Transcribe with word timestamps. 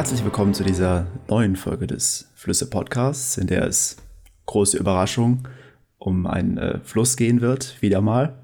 Herzlich 0.00 0.24
willkommen 0.24 0.54
zu 0.54 0.64
dieser 0.64 1.08
neuen 1.28 1.56
Folge 1.56 1.86
des 1.86 2.32
Flüsse 2.34 2.70
Podcasts, 2.70 3.36
in 3.36 3.48
der 3.48 3.66
es 3.66 3.98
große 4.46 4.78
Überraschung 4.78 5.46
um 5.98 6.26
einen 6.26 6.56
äh, 6.56 6.78
Fluss 6.82 7.18
gehen 7.18 7.42
wird, 7.42 7.82
wieder 7.82 8.00
mal. 8.00 8.38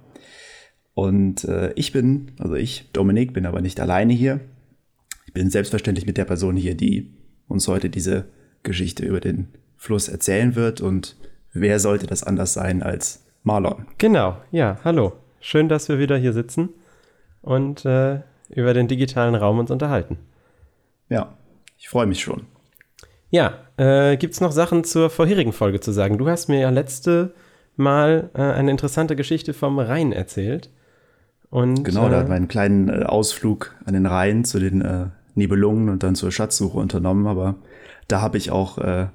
Und 0.92 1.44
äh, 1.44 1.72
ich 1.72 1.92
bin, 1.92 2.32
also 2.38 2.56
ich, 2.56 2.90
Dominik, 2.92 3.32
bin 3.32 3.46
aber 3.46 3.62
nicht 3.62 3.80
alleine 3.80 4.12
hier. 4.12 4.40
Ich 5.24 5.32
bin 5.32 5.48
selbstverständlich 5.48 6.04
mit 6.04 6.18
der 6.18 6.26
Person 6.26 6.56
hier, 6.56 6.74
die 6.74 7.14
uns 7.48 7.66
heute 7.68 7.88
diese 7.88 8.26
Geschichte 8.62 9.06
über 9.06 9.20
den 9.20 9.48
Fluss 9.78 10.08
erzählen 10.08 10.56
wird. 10.56 10.82
Und 10.82 11.16
wer 11.54 11.80
sollte 11.80 12.06
das 12.06 12.22
anders 12.22 12.52
sein 12.52 12.82
als 12.82 13.24
Marlon? 13.44 13.86
Genau, 13.96 14.36
ja, 14.50 14.78
hallo. 14.84 15.14
Schön, 15.40 15.70
dass 15.70 15.88
wir 15.88 15.98
wieder 15.98 16.18
hier 16.18 16.34
sitzen 16.34 16.68
und 17.40 17.86
äh, 17.86 18.20
über 18.50 18.74
den 18.74 18.88
digitalen 18.88 19.34
Raum 19.34 19.58
uns 19.58 19.70
unterhalten. 19.70 20.18
Ja, 21.08 21.34
ich 21.78 21.88
freue 21.88 22.06
mich 22.06 22.20
schon. 22.20 22.46
Ja, 23.30 23.54
äh, 23.76 24.16
gibt 24.16 24.34
es 24.34 24.40
noch 24.40 24.52
Sachen 24.52 24.84
zur 24.84 25.10
vorherigen 25.10 25.52
Folge 25.52 25.80
zu 25.80 25.92
sagen? 25.92 26.18
Du 26.18 26.28
hast 26.28 26.48
mir 26.48 26.60
ja 26.60 26.70
letzte 26.70 27.34
Mal 27.76 28.30
äh, 28.34 28.40
eine 28.40 28.70
interessante 28.70 29.16
Geschichte 29.16 29.52
vom 29.52 29.78
Rhein 29.78 30.12
erzählt. 30.12 30.70
Und, 31.50 31.84
genau, 31.84 32.08
da 32.08 32.16
äh, 32.16 32.20
hat 32.20 32.28
man 32.28 32.36
einen 32.36 32.48
kleinen 32.48 32.88
äh, 32.88 33.04
Ausflug 33.04 33.74
an 33.84 33.94
den 33.94 34.06
Rhein 34.06 34.44
zu 34.44 34.58
den 34.58 34.80
äh, 34.82 35.06
Nibelungen 35.34 35.88
und 35.88 36.02
dann 36.02 36.14
zur 36.14 36.32
Schatzsuche 36.32 36.78
unternommen, 36.78 37.26
aber 37.26 37.56
da 38.08 38.20
habe 38.20 38.38
ich 38.38 38.50
auch 38.50 38.78
äh, 38.78 39.06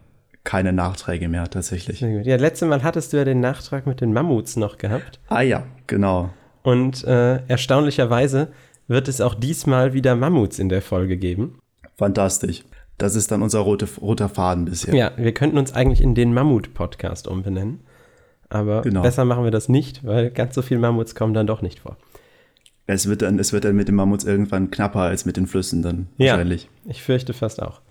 keine 0.44 0.74
Nachträge 0.74 1.28
mehr 1.28 1.50
tatsächlich. 1.50 2.02
Ja, 2.02 2.36
letztes 2.36 2.68
Mal 2.68 2.84
hattest 2.84 3.14
du 3.14 3.18
ja 3.18 3.26
den 3.26 3.40
Nachtrag 3.40 3.86
mit 3.86 4.02
den 4.02 4.14
Mammuts 4.14 4.56
noch 4.56 4.78
gehabt. 4.78 5.20
Ah 5.28 5.42
ja, 5.42 5.64
genau. 5.88 6.30
Und 6.64 7.04
äh, 7.04 7.46
erstaunlicherweise 7.48 8.50
wird 8.88 9.08
es 9.08 9.22
auch 9.22 9.36
diesmal 9.36 9.94
wieder 9.94 10.16
Mammuts 10.16 10.60
in 10.60 10.70
der 10.70 10.82
Folge 10.82 11.18
geben. 11.18 11.60
Fantastisch. 12.02 12.64
Das 12.98 13.16
ist 13.16 13.32
dann 13.32 13.42
unser 13.42 13.60
rote, 13.60 13.88
roter 14.02 14.28
Faden 14.28 14.66
bisher. 14.66 14.94
Ja, 14.96 15.12
wir 15.18 15.34
könnten 15.34 15.58
uns 15.58 15.74
eigentlich 15.74 16.02
in 16.02 16.14
den 16.16 16.34
Mammut-Podcast 16.34 17.28
umbenennen. 17.28 17.82
Aber 18.50 18.82
Genau. 18.82 19.02
besser 19.02 19.24
machen 19.24 19.44
wir 19.44 19.52
das 19.52 19.70
nicht, 19.70 20.04
weil 20.06 20.30
ganz 20.32 20.56
so 20.56 20.62
viele 20.62 20.80
Mammuts 20.80 21.16
kommen 21.16 21.34
dann 21.34 21.48
doch 21.48 21.62
nicht 21.62 21.80
vor. 21.80 21.98
Es 22.88 23.08
wird 23.08 23.22
dann, 23.22 23.40
es 23.40 23.54
wird 23.54 23.64
dann 23.66 23.76
mit 23.76 23.88
den 23.88 23.96
Mammuts 23.96 24.24
irgendwann 24.26 24.72
knapper 24.72 25.02
als 25.02 25.26
mit 25.26 25.38
den 25.38 25.48
Flüssen 25.48 25.82
dann 25.82 26.08
wahrscheinlich. 26.18 26.64
Ja, 26.84 26.92
ich 26.92 27.02
fürchte 27.04 27.34
fast 27.34 27.62
auch. 27.62 27.82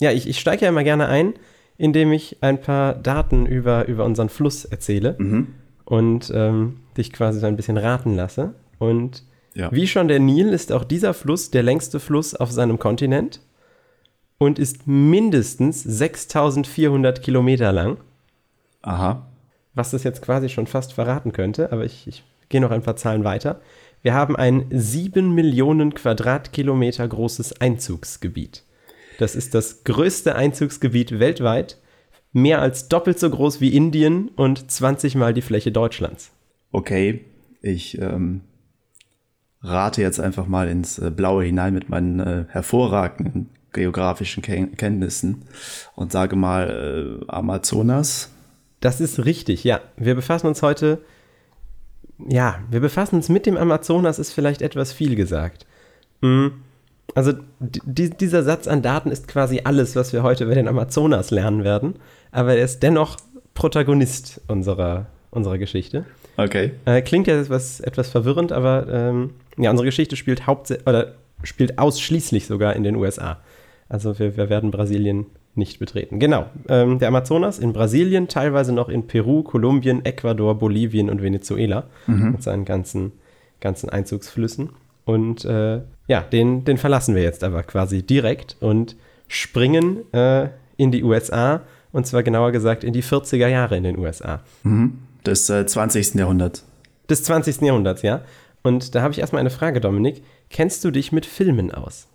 Ja, 0.00 0.10
ich, 0.10 0.28
ich 0.28 0.38
steige 0.40 0.64
ja 0.64 0.68
immer 0.68 0.84
gerne 0.84 1.06
ein, 1.06 1.34
indem 1.78 2.12
ich 2.12 2.38
ein 2.42 2.60
paar 2.60 2.94
Daten 2.94 3.46
über, 3.46 3.86
über 3.86 4.04
unseren 4.04 4.28
Fluss 4.28 4.64
erzähle 4.64 5.14
Mhm. 5.18 5.46
und 5.84 6.30
ähm, 6.34 6.80
dich 6.96 7.12
quasi 7.12 7.38
so 7.40 7.46
ein 7.46 7.56
bisschen 7.56 7.78
raten 7.78 8.14
lasse. 8.14 8.54
Und 8.78 9.22
Ja. 9.54 9.70
wie 9.72 9.86
schon 9.86 10.08
der 10.08 10.18
Nil 10.18 10.48
ist 10.48 10.72
auch 10.72 10.84
dieser 10.84 11.14
Fluss 11.14 11.50
der 11.50 11.62
längste 11.62 12.00
Fluss 12.00 12.34
auf 12.34 12.50
seinem 12.50 12.78
Kontinent 12.78 13.40
und 14.38 14.58
ist 14.58 14.86
mindestens 14.86 15.82
6400 15.82 17.22
Kilometer 17.22 17.72
lang, 17.72 17.98
Aha. 18.82 19.26
was 19.74 19.92
das 19.92 20.02
jetzt 20.04 20.22
quasi 20.22 20.48
schon 20.48 20.66
fast 20.66 20.92
verraten 20.92 21.32
könnte, 21.32 21.72
aber 21.72 21.84
ich, 21.84 22.06
ich 22.06 22.24
gehe 22.48 22.60
noch 22.60 22.70
ein 22.70 22.82
paar 22.82 22.96
Zahlen 22.96 23.24
weiter. 23.24 23.60
Wir 24.02 24.12
haben 24.12 24.36
ein 24.36 24.66
7 24.70 25.34
Millionen 25.34 25.94
Quadratkilometer 25.94 27.08
großes 27.08 27.60
Einzugsgebiet. 27.60 28.64
Das 29.18 29.34
ist 29.34 29.54
das 29.54 29.84
größte 29.84 30.34
Einzugsgebiet 30.34 31.18
weltweit, 31.18 31.78
mehr 32.32 32.60
als 32.60 32.88
doppelt 32.88 33.18
so 33.18 33.30
groß 33.30 33.60
wie 33.60 33.74
Indien 33.74 34.28
und 34.28 34.70
20 34.70 35.14
mal 35.14 35.32
die 35.32 35.42
Fläche 35.42 35.72
Deutschlands. 35.72 36.32
Okay. 36.72 37.24
Ich 37.62 37.98
ähm, 37.98 38.42
rate 39.64 40.02
jetzt 40.02 40.20
einfach 40.20 40.46
mal 40.46 40.68
ins 40.68 40.98
äh, 40.98 41.10
Blaue 41.10 41.44
hinein 41.44 41.74
mit 41.74 41.88
meinen 41.88 42.20
äh, 42.20 42.44
hervorragenden 42.48 43.50
geografischen 43.72 44.42
Ken 44.42 44.76
Kenntnissen 44.76 45.42
und 45.96 46.12
sage 46.12 46.36
mal 46.36 47.20
äh, 47.20 47.30
Amazonas. 47.30 48.30
Das 48.80 49.00
ist 49.00 49.24
richtig, 49.24 49.64
ja. 49.64 49.80
Wir 49.96 50.14
befassen 50.14 50.46
uns 50.46 50.62
heute, 50.62 51.00
ja, 52.28 52.60
wir 52.70 52.80
befassen 52.80 53.16
uns 53.16 53.28
mit 53.28 53.46
dem 53.46 53.56
Amazonas, 53.56 54.18
ist 54.18 54.32
vielleicht 54.32 54.62
etwas 54.62 54.92
viel 54.92 55.16
gesagt. 55.16 55.66
Mm, 56.20 56.48
Also 57.14 57.32
di 57.60 58.10
dieser 58.10 58.42
Satz 58.42 58.66
an 58.66 58.82
Daten 58.82 59.10
ist 59.10 59.28
quasi 59.28 59.62
alles, 59.64 59.94
was 59.96 60.12
wir 60.12 60.22
heute 60.22 60.44
über 60.44 60.54
den 60.54 60.68
Amazonas 60.68 61.30
lernen 61.30 61.64
werden, 61.64 61.94
aber 62.32 62.56
er 62.56 62.64
ist 62.64 62.82
dennoch 62.82 63.16
Protagonist 63.54 64.40
unserer, 64.48 65.06
unserer 65.30 65.58
Geschichte. 65.58 66.04
Okay. 66.36 66.72
Äh, 66.84 67.02
klingt 67.02 67.26
ja 67.26 67.40
etwas, 67.40 67.80
etwas 67.80 68.08
verwirrend, 68.08 68.50
aber 68.52 68.86
ähm, 68.90 69.30
ja, 69.56 69.70
unsere 69.70 69.86
Geschichte 69.86 70.16
spielt 70.16 70.46
hauptsächlich 70.46 70.86
oder 70.86 71.14
spielt 71.42 71.78
ausschließlich 71.78 72.46
sogar 72.46 72.74
in 72.74 72.82
den 72.82 72.96
USA. 72.96 73.40
Also 73.88 74.18
wir, 74.18 74.36
wir 74.36 74.48
werden 74.48 74.70
Brasilien 74.70 75.26
nicht 75.54 75.78
betreten. 75.78 76.18
Genau. 76.18 76.46
Ähm, 76.68 76.98
der 76.98 77.08
Amazonas 77.08 77.58
in 77.58 77.72
Brasilien, 77.72 78.28
teilweise 78.28 78.72
noch 78.72 78.88
in 78.88 79.06
Peru, 79.06 79.42
Kolumbien, 79.42 80.04
Ecuador, 80.04 80.58
Bolivien 80.58 81.10
und 81.10 81.22
Venezuela 81.22 81.84
mit 82.32 82.42
seinen 82.42 82.64
ganzen, 82.64 83.12
ganzen 83.60 83.88
Einzugsflüssen. 83.88 84.70
Und 85.04 85.44
äh, 85.44 85.80
ja, 86.08 86.20
den, 86.22 86.64
den 86.64 86.78
verlassen 86.78 87.14
wir 87.14 87.22
jetzt 87.22 87.44
aber 87.44 87.62
quasi 87.62 88.02
direkt 88.02 88.56
und 88.60 88.96
springen 89.28 90.12
äh, 90.12 90.48
in 90.76 90.90
die 90.90 91.04
USA 91.04 91.62
und 91.92 92.06
zwar 92.06 92.22
genauer 92.22 92.50
gesagt 92.50 92.82
in 92.82 92.92
die 92.92 93.02
40er 93.02 93.46
Jahre 93.46 93.76
in 93.76 93.84
den 93.84 93.98
USA 93.98 94.40
Des 95.26 95.48
äh, 95.50 95.66
20. 95.66 96.14
Jahrhunderts. 96.14 96.64
des 97.08 97.22
20. 97.22 97.60
Jahrhunderts, 97.60 98.02
ja. 98.02 98.22
Und 98.64 98.94
da 98.94 99.02
habe 99.02 99.12
ich 99.12 99.20
erstmal 99.20 99.40
eine 99.40 99.50
Frage, 99.50 99.80
Dominik. 99.80 100.24
Kennst 100.50 100.84
du 100.84 100.90
dich 100.90 101.12
mit 101.12 101.26
Filmen 101.26 101.70
aus? 101.70 102.08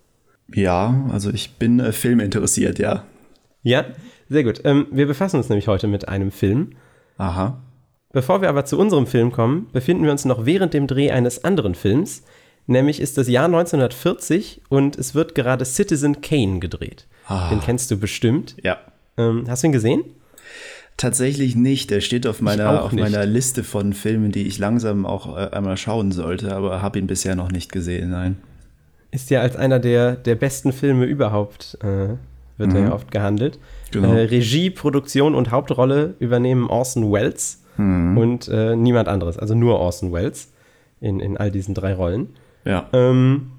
Ja, 0.53 1.05
also 1.11 1.29
ich 1.29 1.57
bin 1.57 1.79
äh, 1.79 1.91
Film 1.91 2.19
interessiert, 2.19 2.79
ja. 2.79 3.05
Ja? 3.61 3.85
Sehr 4.29 4.43
gut. 4.43 4.61
Ähm, 4.63 4.87
wir 4.91 5.05
befassen 5.05 5.37
uns 5.37 5.47
nämlich 5.49 5.67
heute 5.67 5.87
mit 5.87 6.07
einem 6.07 6.31
Film. 6.31 6.71
Aha. 7.17 7.61
Bevor 8.11 8.41
wir 8.41 8.49
aber 8.49 8.65
zu 8.65 8.79
unserem 8.79 9.05
Film 9.05 9.31
kommen, 9.31 9.67
befinden 9.71 10.03
wir 10.03 10.11
uns 10.11 10.25
noch 10.25 10.45
während 10.45 10.73
dem 10.73 10.87
Dreh 10.87 11.11
eines 11.11 11.43
anderen 11.43 11.75
Films. 11.75 12.23
Nämlich 12.65 12.99
ist 12.99 13.19
das 13.19 13.27
Jahr 13.27 13.45
1940 13.45 14.61
und 14.69 14.97
es 14.97 15.13
wird 15.13 15.35
gerade 15.35 15.65
Citizen 15.65 16.21
Kane 16.21 16.59
gedreht. 16.59 17.07
Ah. 17.27 17.49
Den 17.49 17.61
kennst 17.61 17.91
du 17.91 17.97
bestimmt. 17.97 18.55
Ja. 18.63 18.77
Ähm, 19.17 19.45
hast 19.47 19.61
du 19.61 19.67
ihn 19.67 19.73
gesehen? 19.73 20.03
Tatsächlich 20.99 21.55
nicht. 21.55 21.91
Der 21.91 22.01
steht 22.01 22.27
auf 22.27 22.41
meiner, 22.41 22.83
auf 22.83 22.91
meiner 22.91 23.25
Liste 23.25 23.63
von 23.63 23.93
Filmen, 23.93 24.33
die 24.33 24.45
ich 24.45 24.59
langsam 24.59 25.05
auch 25.05 25.37
äh, 25.37 25.49
einmal 25.55 25.77
schauen 25.77 26.11
sollte, 26.11 26.53
aber 26.53 26.81
habe 26.81 26.99
ihn 26.99 27.07
bisher 27.07 27.37
noch 27.37 27.51
nicht 27.51 27.71
gesehen, 27.71 28.09
nein. 28.09 28.37
Ist 29.09 29.29
ja 29.29 29.39
als 29.39 29.55
einer 29.55 29.79
der, 29.79 30.17
der 30.17 30.35
besten 30.35 30.73
Filme 30.73 31.05
überhaupt, 31.05 31.77
äh, 31.81 32.15
wird 32.57 32.73
er 32.73 32.81
ja 32.81 32.91
oft 32.91 33.11
gehandelt. 33.11 33.59
Genau. 33.91 34.11
Äh, 34.11 34.25
Regie, 34.25 34.69
Produktion 34.69 35.35
und 35.35 35.51
Hauptrolle 35.51 36.15
übernehmen 36.19 36.69
Orson 36.69 37.11
Welles 37.11 37.63
und 37.77 38.49
äh, 38.49 38.75
niemand 38.75 39.07
anderes, 39.07 39.39
also 39.39 39.55
nur 39.55 39.79
Orson 39.79 40.11
Welles 40.11 40.51
in, 40.99 41.21
in 41.21 41.37
all 41.37 41.49
diesen 41.49 41.73
drei 41.73 41.93
Rollen. 41.93 42.27
Ja. 42.65 42.89
Ähm, 42.91 43.51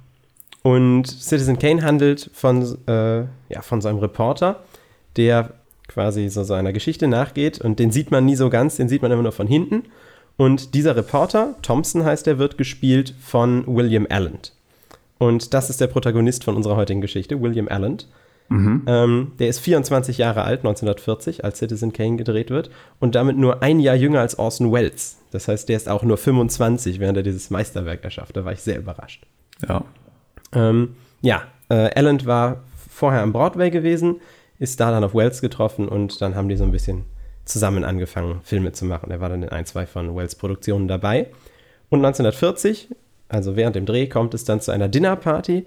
und 0.63 1.07
Citizen 1.07 1.59
Kane 1.59 1.83
handelt 1.83 2.31
von, 2.35 2.77
äh, 2.87 3.21
ja, 3.49 3.63
von 3.63 3.81
so 3.81 3.89
einem 3.89 3.99
Reporter, 3.99 4.63
der 5.17 5.55
quasi 5.91 6.29
so 6.29 6.45
seiner 6.45 6.73
Geschichte 6.73 7.09
nachgeht 7.09 7.61
und 7.61 7.79
den 7.79 7.91
sieht 7.91 8.11
man 8.11 8.25
nie 8.25 8.37
so 8.37 8.49
ganz, 8.49 8.77
den 8.77 8.89
sieht 8.89 9.03
man 9.03 9.11
immer 9.11 9.23
nur 9.23 9.33
von 9.33 9.47
hinten. 9.47 9.85
Und 10.37 10.75
dieser 10.75 10.97
Reporter, 10.97 11.57
Thompson 11.61 12.05
heißt 12.05 12.27
er, 12.27 12.39
wird 12.39 12.57
gespielt 12.57 13.15
von 13.21 13.65
William 13.67 14.07
Allen. 14.09 14.39
Und 15.19 15.53
das 15.53 15.69
ist 15.69 15.81
der 15.81 15.89
Protagonist 15.89 16.45
von 16.45 16.57
unserer 16.57 16.77
heutigen 16.77 17.03
Geschichte, 17.03 17.43
William 17.43 17.69
Allen. 17.69 17.99
Ähm, 18.87 19.33
der 19.39 19.49
ist 19.49 19.61
24 19.61 20.19
Jahre 20.19 20.43
alt, 20.43 20.61
1940, 20.61 21.45
als 21.45 21.59
Citizen 21.59 21.93
Kane 21.93 22.17
gedreht 22.17 22.51
wird 22.51 22.71
und 22.99 23.15
damit 23.15 23.37
nur 23.37 23.63
ein 23.63 23.79
Jahr 23.79 23.95
jünger 23.95 24.21
als 24.21 24.39
Orson 24.39 24.73
Welles. 24.73 25.19
Das 25.31 25.47
heißt, 25.47 25.69
der 25.69 25.77
ist 25.77 25.89
auch 25.89 26.03
nur 26.03 26.17
25, 26.17 26.99
während 26.99 27.17
er 27.17 27.23
dieses 27.23 27.51
Meisterwerk 27.51 28.03
erschafft. 28.03 28.37
Da 28.37 28.45
war 28.45 28.53
ich 28.53 28.61
sehr 28.61 28.79
überrascht. 28.79 29.25
Ja. 29.69 29.85
Ähm, 30.53 30.97
ja, 31.21 31.43
äh, 31.69 31.91
Allen 31.95 32.27
war 32.27 32.63
vorher 32.91 33.23
am 33.23 33.33
Broadway 33.33 33.71
gewesen, 33.71 34.17
ist 34.61 34.79
da 34.79 34.93
dann 34.93 35.03
auf 35.03 35.15
Wells 35.15 35.41
getroffen 35.41 35.89
und 35.89 36.21
dann 36.21 36.37
haben 36.37 36.49
die 36.49 36.57
so 36.57 36.63
ein 36.63 36.71
bisschen 36.71 37.05
zusammen 37.45 37.83
angefangen, 37.83 38.41
Filme 38.45 38.71
zu 38.71 38.85
machen. 38.85 39.11
Er 39.11 39.21
war 39.21 39.29
dann 39.29 39.43
in 39.43 39.49
ein, 39.49 39.67
zwei 39.67 39.87
von 39.87 40.15
Wells 40.15 40.37
Produktionen 40.37 40.87
dabei. 40.87 41.27
Und 41.89 41.99
1940, 42.05 42.89
also 43.29 43.57
während 43.57 43.75
dem 43.75 43.87
Dreh, 43.87 44.07
kommt 44.07 44.35
es 44.35 44.45
dann 44.45 44.61
zu 44.61 44.71
einer 44.71 44.89
Dinnerparty 44.89 45.67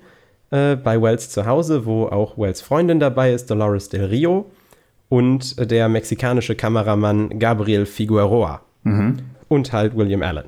äh, 0.51 0.75
bei 0.77 1.01
Wells 1.01 1.29
zu 1.29 1.45
Hause, 1.45 1.85
wo 1.85 2.05
auch 2.05 2.37
Wells 2.37 2.61
Freundin 2.61 3.01
dabei 3.01 3.33
ist, 3.33 3.49
Dolores 3.49 3.89
Del 3.89 4.05
Rio, 4.05 4.45
und 5.09 5.69
der 5.69 5.89
mexikanische 5.89 6.55
Kameramann 6.55 7.37
Gabriel 7.37 7.85
Figueroa 7.85 8.61
und 9.47 9.73
halt 9.73 9.95
William 9.95 10.23
Allen. 10.23 10.45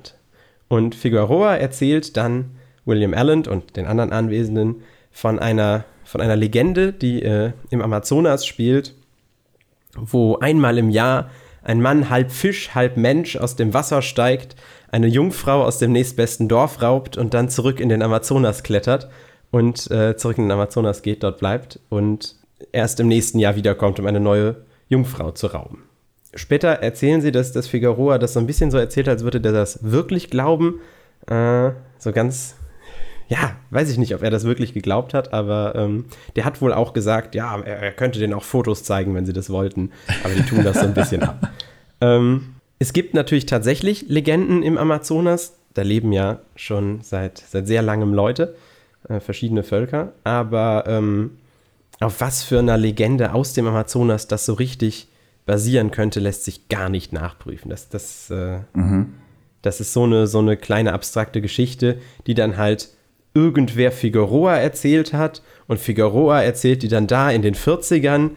Und 0.68 0.96
Figueroa 0.96 1.56
erzählt 1.58 2.18
dann 2.18 2.52
William 2.86 3.14
Allen 3.14 3.46
und 3.48 3.76
den 3.76 3.86
anderen 3.86 4.12
Anwesenden 4.12 4.82
von 5.12 5.40
einer, 5.40 5.86
von 6.06 6.22
einer 6.22 6.36
Legende, 6.36 6.94
die 6.94 7.22
äh, 7.22 7.52
im 7.70 7.82
Amazonas 7.82 8.46
spielt, 8.46 8.94
wo 9.98 10.38
einmal 10.38 10.78
im 10.78 10.90
Jahr 10.90 11.30
ein 11.64 11.82
Mann 11.82 12.10
halb 12.10 12.32
Fisch, 12.32 12.76
halb 12.76 12.96
Mensch 12.96 13.36
aus 13.36 13.56
dem 13.56 13.74
Wasser 13.74 14.02
steigt, 14.02 14.56
eine 14.92 15.08
Jungfrau 15.08 15.64
aus 15.64 15.80
dem 15.80 15.92
nächstbesten 15.92 16.48
Dorf 16.48 16.82
raubt 16.82 17.18
und 17.18 17.34
dann 17.34 17.50
zurück 17.50 17.80
in 17.80 17.90
den 17.90 18.02
Amazonas 18.02 18.64
klettert 18.64 19.10
und 19.52 19.90
äh, 19.92 20.16
zurück 20.16 20.38
in 20.38 20.46
den 20.46 20.52
Amazonas 20.52 21.02
geht, 21.02 21.24
dort 21.24 21.40
bleibt 21.40 21.80
und 21.90 22.36
erst 22.72 23.00
im 23.00 23.08
nächsten 23.08 23.40
Jahr 23.40 23.56
wiederkommt, 23.56 24.00
um 24.00 24.06
eine 24.06 24.20
neue 24.20 24.58
Jungfrau 24.88 25.32
zu 25.32 25.48
rauben. 25.48 25.84
Später 26.36 26.70
erzählen 26.70 27.22
sie, 27.22 27.32
dass, 27.32 27.52
dass 27.52 27.68
Figueroa 27.68 28.18
das 28.18 28.34
so 28.34 28.40
ein 28.40 28.48
bisschen 28.48 28.70
so 28.70 28.78
erzählt, 28.78 29.08
als 29.08 29.24
würde 29.24 29.42
der 29.42 29.54
das 29.54 29.80
wirklich 29.82 30.30
glauben. 30.30 30.82
Äh, 31.28 31.72
so 31.98 32.12
ganz, 32.12 32.56
ja, 33.28 33.56
weiß 33.72 33.90
ich 33.90 33.98
nicht, 33.98 34.14
ob 34.14 34.22
er 34.22 34.30
das 34.30 34.44
wirklich 34.44 34.74
geglaubt 34.74 35.14
hat, 35.14 35.34
aber 35.34 35.74
ähm, 35.76 36.06
der 36.36 36.46
hat 36.46 36.62
wohl 36.62 36.74
auch 36.74 36.94
gesagt, 36.94 37.34
ja, 37.36 37.60
er, 37.60 37.78
er, 37.78 37.92
könnte 37.92 38.20
denen 38.20 38.34
auch 38.34 38.44
Fotos 38.44 38.84
zeigen, 38.84 39.16
wenn 39.16 39.26
sie 39.26 39.34
das 39.34 39.50
wollten. 39.50 39.92
Aber 40.24 40.34
die 40.34 40.44
tun 40.44 40.64
das 40.64 40.80
so 40.80 40.86
ein 40.86 40.94
bisschen 40.94 41.24
ab. 41.24 41.50
Ähm, 42.02 42.56
es 42.78 42.92
gibt 42.92 43.14
natürlich 43.14 43.46
tatsächlich 43.46 44.10
Legenden 44.10 44.64
im 44.64 44.78
Amazonas. 44.78 45.54
Da 45.74 45.82
leben 45.82 46.12
ja 46.12 46.40
schon 46.58 47.00
seit, 47.04 47.38
seit 47.38 47.68
sehr 47.68 47.82
langem 47.82 48.14
Leute, 48.14 48.58
äh, 49.08 49.22
verschiedene 49.22 49.64
Völker. 49.64 50.12
Aber 50.26 50.84
ähm, 50.86 51.38
auf 52.02 52.20
was 52.20 52.44
für 52.44 52.60
einer 52.60 52.78
Legende 52.78 53.34
aus 53.34 53.54
dem 53.54 53.66
Amazonas 53.66 54.28
das 54.28 54.46
so 54.46 54.54
richtig 54.54 55.08
basieren 55.46 55.92
könnte, 55.92 56.20
lässt 56.20 56.44
sich 56.44 56.68
gar 56.68 56.90
nicht 56.90 57.14
nachprüfen. 57.14 57.70
Das, 57.70 57.88
das, 57.88 58.30
äh, 58.30 58.60
mhm. 58.74 59.14
das 59.62 59.80
ist 59.80 59.94
so 59.94 60.04
eine, 60.04 60.28
so 60.28 60.40
eine 60.40 60.58
kleine 60.58 60.92
abstrakte 60.92 61.42
Geschichte, 61.42 62.00
die 62.28 62.34
dann 62.34 62.58
halt 62.58 62.90
irgendwer 63.36 63.92
Figueroa 63.92 64.56
erzählt 64.56 65.14
hat 65.14 65.44
und 65.68 65.80
Figueroa 65.80 66.42
erzählt 66.42 66.82
die 66.82 66.88
dann 66.88 67.06
da 67.06 67.30
in 67.30 67.44
den 67.44 67.54
40ern, 67.54 68.32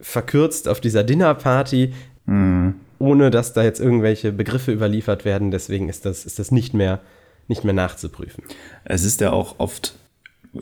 verkürzt 0.00 0.68
auf 0.68 0.80
dieser 0.80 1.04
Dinnerparty, 1.04 1.94
mhm. 2.26 2.74
ohne 2.98 3.30
dass 3.30 3.52
da 3.52 3.62
jetzt 3.62 3.80
irgendwelche 3.80 4.32
Begriffe 4.32 4.72
überliefert 4.72 5.24
werden. 5.24 5.50
Deswegen 5.50 5.88
ist 5.88 6.04
das, 6.04 6.26
ist 6.26 6.38
das 6.38 6.50
nicht, 6.50 6.74
mehr, 6.74 7.00
nicht 7.48 7.64
mehr 7.64 7.72
nachzuprüfen. 7.72 8.44
Es 8.84 9.04
ist 9.04 9.20
ja 9.20 9.32
auch 9.32 9.54
oft 9.58 9.94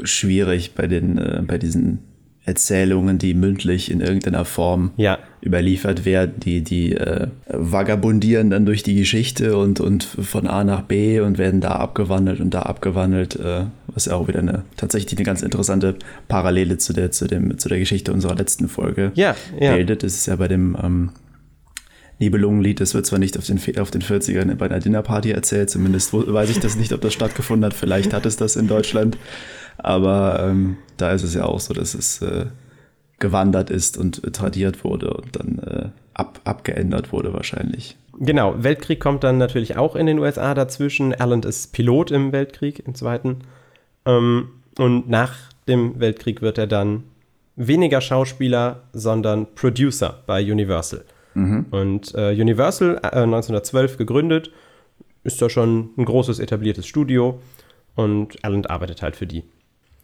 schwierig 0.04 0.74
bei, 0.74 0.86
den, 0.86 1.18
äh, 1.18 1.42
bei 1.44 1.58
diesen 1.58 2.09
Erzählungen, 2.50 3.18
die 3.18 3.32
mündlich 3.32 3.92
in 3.92 4.00
irgendeiner 4.00 4.44
Form 4.44 4.90
ja. 4.96 5.18
überliefert 5.40 6.04
werden, 6.04 6.34
die, 6.38 6.62
die 6.62 6.96
äh, 6.96 7.28
vagabundieren 7.46 8.50
dann 8.50 8.66
durch 8.66 8.82
die 8.82 8.96
Geschichte 8.96 9.56
und, 9.56 9.78
und 9.78 10.02
von 10.02 10.48
A 10.48 10.64
nach 10.64 10.82
B 10.82 11.20
und 11.20 11.38
werden 11.38 11.60
da 11.60 11.76
abgewandelt 11.76 12.40
und 12.40 12.52
da 12.52 12.62
abgewandelt, 12.62 13.36
äh, 13.36 13.66
was 13.86 14.06
ja 14.06 14.14
auch 14.14 14.26
wieder 14.26 14.40
eine 14.40 14.64
tatsächlich 14.76 15.16
eine 15.16 15.24
ganz 15.24 15.42
interessante 15.42 15.94
Parallele 16.26 16.76
zu 16.78 16.92
der, 16.92 17.12
zu 17.12 17.28
dem, 17.28 17.56
zu 17.56 17.68
der 17.68 17.78
Geschichte 17.78 18.12
unserer 18.12 18.34
letzten 18.34 18.68
Folge 18.68 19.12
ja, 19.14 19.36
ja. 19.60 19.76
bildet. 19.76 20.02
Das 20.02 20.14
ist 20.14 20.26
ja 20.26 20.34
bei 20.34 20.48
dem 20.48 20.76
ähm, 20.82 21.10
Nibelungenlied, 22.18 22.80
das 22.80 22.94
wird 22.94 23.06
zwar 23.06 23.20
nicht 23.20 23.38
auf 23.38 23.46
den, 23.46 23.58
auf 23.78 23.92
den 23.92 24.02
40ern 24.02 24.52
bei 24.56 24.66
einer 24.66 24.80
Dinnerparty 24.80 25.30
erzählt, 25.30 25.70
zumindest 25.70 26.12
weiß 26.12 26.50
ich 26.50 26.58
das 26.58 26.74
nicht, 26.74 26.92
ob 26.92 27.00
das 27.00 27.14
stattgefunden 27.14 27.64
hat, 27.64 27.74
vielleicht 27.74 28.12
hat 28.12 28.26
es 28.26 28.36
das 28.36 28.56
in 28.56 28.66
Deutschland. 28.66 29.16
Aber 29.82 30.40
ähm, 30.42 30.76
da 30.96 31.12
ist 31.12 31.22
es 31.22 31.34
ja 31.34 31.44
auch 31.44 31.60
so, 31.60 31.74
dass 31.74 31.94
es 31.94 32.22
äh, 32.22 32.46
gewandert 33.18 33.70
ist 33.70 33.98
und 33.98 34.22
tradiert 34.34 34.84
wurde 34.84 35.12
und 35.14 35.36
dann 35.36 35.58
äh, 35.58 35.88
ab, 36.14 36.40
abgeändert 36.44 37.12
wurde 37.12 37.32
wahrscheinlich. 37.32 37.96
Genau, 38.18 38.54
Weltkrieg 38.62 39.00
kommt 39.00 39.24
dann 39.24 39.38
natürlich 39.38 39.76
auch 39.76 39.96
in 39.96 40.06
den 40.06 40.18
USA 40.18 40.54
dazwischen. 40.54 41.14
Allen 41.14 41.42
ist 41.42 41.72
Pilot 41.72 42.10
im 42.10 42.32
Weltkrieg, 42.32 42.86
im 42.86 42.94
Zweiten. 42.94 43.38
Ähm, 44.04 44.50
und 44.78 45.08
nach 45.08 45.34
dem 45.68 46.00
Weltkrieg 46.00 46.42
wird 46.42 46.58
er 46.58 46.66
dann 46.66 47.04
weniger 47.56 48.00
Schauspieler, 48.00 48.82
sondern 48.92 49.46
Producer 49.54 50.22
bei 50.26 50.42
Universal. 50.42 51.04
Mhm. 51.34 51.66
Und 51.70 52.14
äh, 52.14 52.32
Universal, 52.32 53.00
äh, 53.02 53.22
1912 53.22 53.96
gegründet, 53.96 54.50
ist 55.22 55.40
da 55.40 55.50
schon 55.50 55.90
ein 55.96 56.04
großes 56.04 56.38
etabliertes 56.38 56.86
Studio 56.86 57.40
und 57.94 58.42
Allen 58.44 58.66
arbeitet 58.66 59.02
halt 59.02 59.16
für 59.16 59.26
die. 59.26 59.44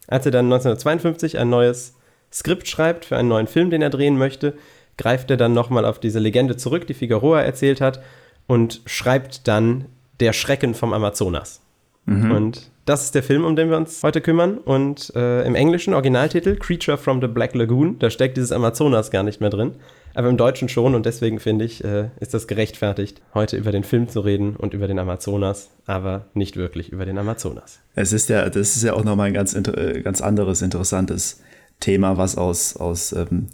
Als 0.08 0.26
er 0.26 0.32
dann 0.32 0.46
1952 0.46 1.38
ein 1.38 1.50
neues 1.50 1.94
Skript 2.32 2.68
schreibt 2.68 3.04
für 3.04 3.16
einen 3.16 3.28
neuen 3.28 3.46
Film, 3.46 3.70
den 3.70 3.82
er 3.82 3.90
drehen 3.90 4.18
möchte, 4.18 4.54
greift 4.96 5.30
er 5.30 5.36
dann 5.36 5.52
nochmal 5.52 5.84
auf 5.84 5.98
diese 5.98 6.18
Legende 6.18 6.56
zurück, 6.56 6.86
die 6.86 6.94
Figueroa 6.94 7.42
erzählt 7.42 7.80
hat, 7.80 8.02
und 8.46 8.82
schreibt 8.86 9.48
dann 9.48 9.86
Der 10.20 10.32
Schrecken 10.32 10.74
vom 10.74 10.92
Amazonas. 10.92 11.60
Mhm. 12.06 12.30
Und 12.30 12.70
das 12.86 13.04
ist 13.04 13.14
der 13.14 13.22
Film, 13.22 13.44
um 13.44 13.56
den 13.56 13.68
wir 13.68 13.76
uns 13.76 14.02
heute 14.02 14.20
kümmern. 14.20 14.58
Und 14.58 15.12
äh, 15.14 15.44
im 15.44 15.54
englischen 15.54 15.92
Originaltitel 15.92 16.56
Creature 16.56 16.96
from 16.96 17.20
the 17.20 17.26
Black 17.26 17.54
Lagoon, 17.54 17.98
da 17.98 18.10
steckt 18.10 18.36
dieses 18.36 18.52
Amazonas 18.52 19.10
gar 19.10 19.24
nicht 19.24 19.40
mehr 19.40 19.50
drin. 19.50 19.72
Aber 20.14 20.30
im 20.30 20.38
Deutschen 20.38 20.70
schon 20.70 20.94
und 20.94 21.04
deswegen 21.04 21.40
finde 21.40 21.66
ich, 21.66 21.84
äh, 21.84 22.08
ist 22.20 22.32
das 22.32 22.46
gerechtfertigt, 22.46 23.20
heute 23.34 23.58
über 23.58 23.70
den 23.70 23.84
Film 23.84 24.08
zu 24.08 24.20
reden 24.20 24.56
und 24.56 24.72
über 24.72 24.86
den 24.86 24.98
Amazonas, 24.98 25.68
aber 25.84 26.26
nicht 26.32 26.56
wirklich 26.56 26.90
über 26.90 27.04
den 27.04 27.18
Amazonas. 27.18 27.80
Es 27.94 28.14
ist 28.14 28.30
ja, 28.30 28.48
das 28.48 28.76
ist 28.76 28.82
ja 28.82 28.94
auch 28.94 29.04
nochmal 29.04 29.28
ein 29.28 29.34
ganz, 29.34 29.54
äh, 29.54 30.00
ganz 30.02 30.22
anderes, 30.22 30.62
interessantes 30.62 31.42
Thema, 31.80 32.16
was 32.16 32.38
aus, 32.38 32.76
aus 32.78 33.12
ähm, 33.12 33.48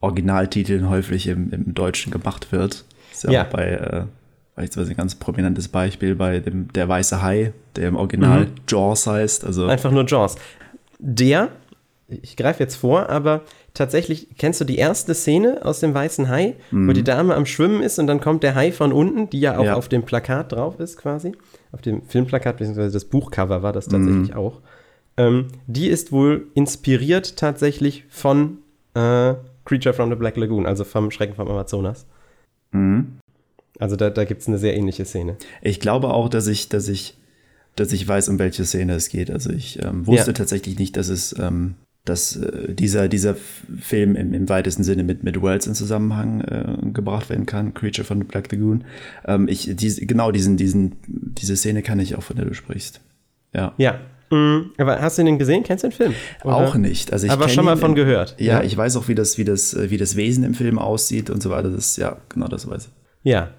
Originaltiteln 0.00 0.88
häufig 0.88 1.26
im, 1.26 1.52
im 1.52 1.74
Deutschen 1.74 2.12
gemacht 2.12 2.50
wird. 2.50 2.84
Das 3.10 3.18
ist 3.18 3.24
ja, 3.24 3.30
ja. 3.32 3.44
auch 3.44 3.50
bei 3.50 3.68
äh, 3.68 4.04
beispielsweise 4.54 4.92
ein 4.92 4.96
ganz 4.96 5.14
prominentes 5.14 5.68
Beispiel 5.68 6.14
bei 6.14 6.40
dem 6.40 6.72
Der 6.72 6.88
Weiße 6.88 7.22
Hai, 7.22 7.52
der 7.76 7.88
im 7.88 7.96
Original 7.96 8.46
mhm. 8.46 8.54
Jaws 8.68 9.06
heißt. 9.06 9.44
Also 9.44 9.66
Einfach 9.66 9.90
nur 9.90 10.06
Jaws. 10.06 10.36
Der, 10.98 11.48
ich 12.08 12.36
greife 12.36 12.62
jetzt 12.62 12.76
vor, 12.76 13.08
aber 13.10 13.42
tatsächlich, 13.74 14.28
kennst 14.38 14.60
du 14.60 14.64
die 14.64 14.76
erste 14.76 15.14
Szene 15.14 15.60
aus 15.64 15.80
dem 15.80 15.92
Weißen 15.92 16.28
Hai, 16.28 16.54
mhm. 16.70 16.88
wo 16.88 16.92
die 16.92 17.02
Dame 17.02 17.34
am 17.34 17.46
Schwimmen 17.46 17.82
ist 17.82 17.98
und 17.98 18.06
dann 18.06 18.20
kommt 18.20 18.42
der 18.42 18.54
Hai 18.54 18.70
von 18.72 18.92
unten, 18.92 19.28
die 19.28 19.40
ja 19.40 19.58
auch 19.58 19.64
ja. 19.64 19.74
auf 19.74 19.88
dem 19.88 20.04
Plakat 20.04 20.52
drauf 20.52 20.78
ist 20.78 20.96
quasi. 20.96 21.32
Auf 21.72 21.82
dem 21.82 22.02
Filmplakat, 22.02 22.56
beziehungsweise 22.56 22.92
das 22.92 23.04
Buchcover 23.04 23.62
war 23.62 23.72
das 23.72 23.88
tatsächlich 23.88 24.30
mhm. 24.30 24.36
auch. 24.36 24.60
Ähm, 25.16 25.48
die 25.66 25.88
ist 25.88 26.12
wohl 26.12 26.48
inspiriert 26.54 27.36
tatsächlich 27.36 28.04
von 28.08 28.58
äh, 28.94 29.34
Creature 29.64 29.94
from 29.94 30.10
the 30.10 30.16
Black 30.16 30.36
Lagoon, 30.36 30.66
also 30.66 30.84
vom 30.84 31.10
Schrecken 31.10 31.34
vom 31.34 31.48
Amazonas. 31.48 32.06
Mhm. 32.70 33.18
Also 33.78 33.96
da, 33.96 34.10
da 34.10 34.24
gibt 34.24 34.42
es 34.42 34.48
eine 34.48 34.58
sehr 34.58 34.76
ähnliche 34.76 35.04
Szene. 35.04 35.36
Ich 35.62 35.80
glaube 35.80 36.08
auch, 36.08 36.28
dass 36.28 36.46
ich, 36.46 36.68
dass 36.68 36.88
ich, 36.88 37.16
dass 37.76 37.92
ich 37.92 38.06
weiß, 38.06 38.28
um 38.28 38.38
welche 38.38 38.64
Szene 38.64 38.94
es 38.94 39.08
geht. 39.08 39.30
Also 39.30 39.50
ich 39.50 39.82
ähm, 39.82 40.06
wusste 40.06 40.30
ja. 40.30 40.34
tatsächlich 40.34 40.78
nicht, 40.78 40.96
dass 40.96 41.08
es, 41.08 41.34
ähm, 41.38 41.74
dass 42.04 42.36
äh, 42.36 42.72
dieser, 42.72 43.08
dieser 43.08 43.34
Film 43.80 44.14
im, 44.14 44.32
im, 44.32 44.48
weitesten 44.48 44.84
Sinne 44.84 45.02
mit, 45.02 45.24
mit 45.24 45.42
Wells 45.42 45.66
in 45.66 45.74
Zusammenhang 45.74 46.40
äh, 46.42 46.90
gebracht 46.92 47.30
werden 47.30 47.46
kann, 47.46 47.74
Creature 47.74 48.04
von 48.04 48.18
the 48.18 48.24
Black 48.24 48.52
Lagoon. 48.52 48.84
Ähm, 49.26 49.48
ich, 49.48 49.74
die, 49.74 50.06
genau 50.06 50.30
diesen, 50.30 50.56
diesen, 50.56 50.96
diese 51.06 51.56
Szene 51.56 51.82
kann 51.82 51.98
ich 51.98 52.14
auch, 52.14 52.22
von 52.22 52.36
der 52.36 52.44
du 52.44 52.54
sprichst. 52.54 53.00
Ja. 53.52 53.74
Ja, 53.78 54.00
Mhm. 54.30 54.72
Aber 54.78 55.00
hast 55.00 55.18
du 55.18 55.22
den 55.22 55.38
gesehen? 55.38 55.62
Kennst 55.62 55.84
du 55.84 55.88
den 55.88 55.94
Film? 55.94 56.14
Oder? 56.42 56.56
Auch 56.56 56.74
nicht. 56.74 57.12
Also 57.12 57.26
ich 57.26 57.32
aber 57.32 57.48
schon 57.48 57.64
mal 57.64 57.76
von 57.76 57.94
gehört. 57.94 58.34
Ja, 58.38 58.54
ja, 58.54 58.62
ich 58.62 58.76
weiß 58.76 58.96
auch, 58.96 59.06
wie 59.06 59.14
das, 59.14 59.38
wie, 59.38 59.44
das, 59.44 59.76
wie 59.90 59.96
das 59.96 60.16
Wesen 60.16 60.44
im 60.44 60.54
Film 60.54 60.78
aussieht 60.78 61.30
und 61.30 61.42
so 61.42 61.50
weiter. 61.50 61.70
Das, 61.70 61.96
ja, 61.96 62.16
genau 62.28 62.48
das 62.48 62.68
weiß 62.68 62.86
ich. 62.86 62.92
Ja, 63.30 63.50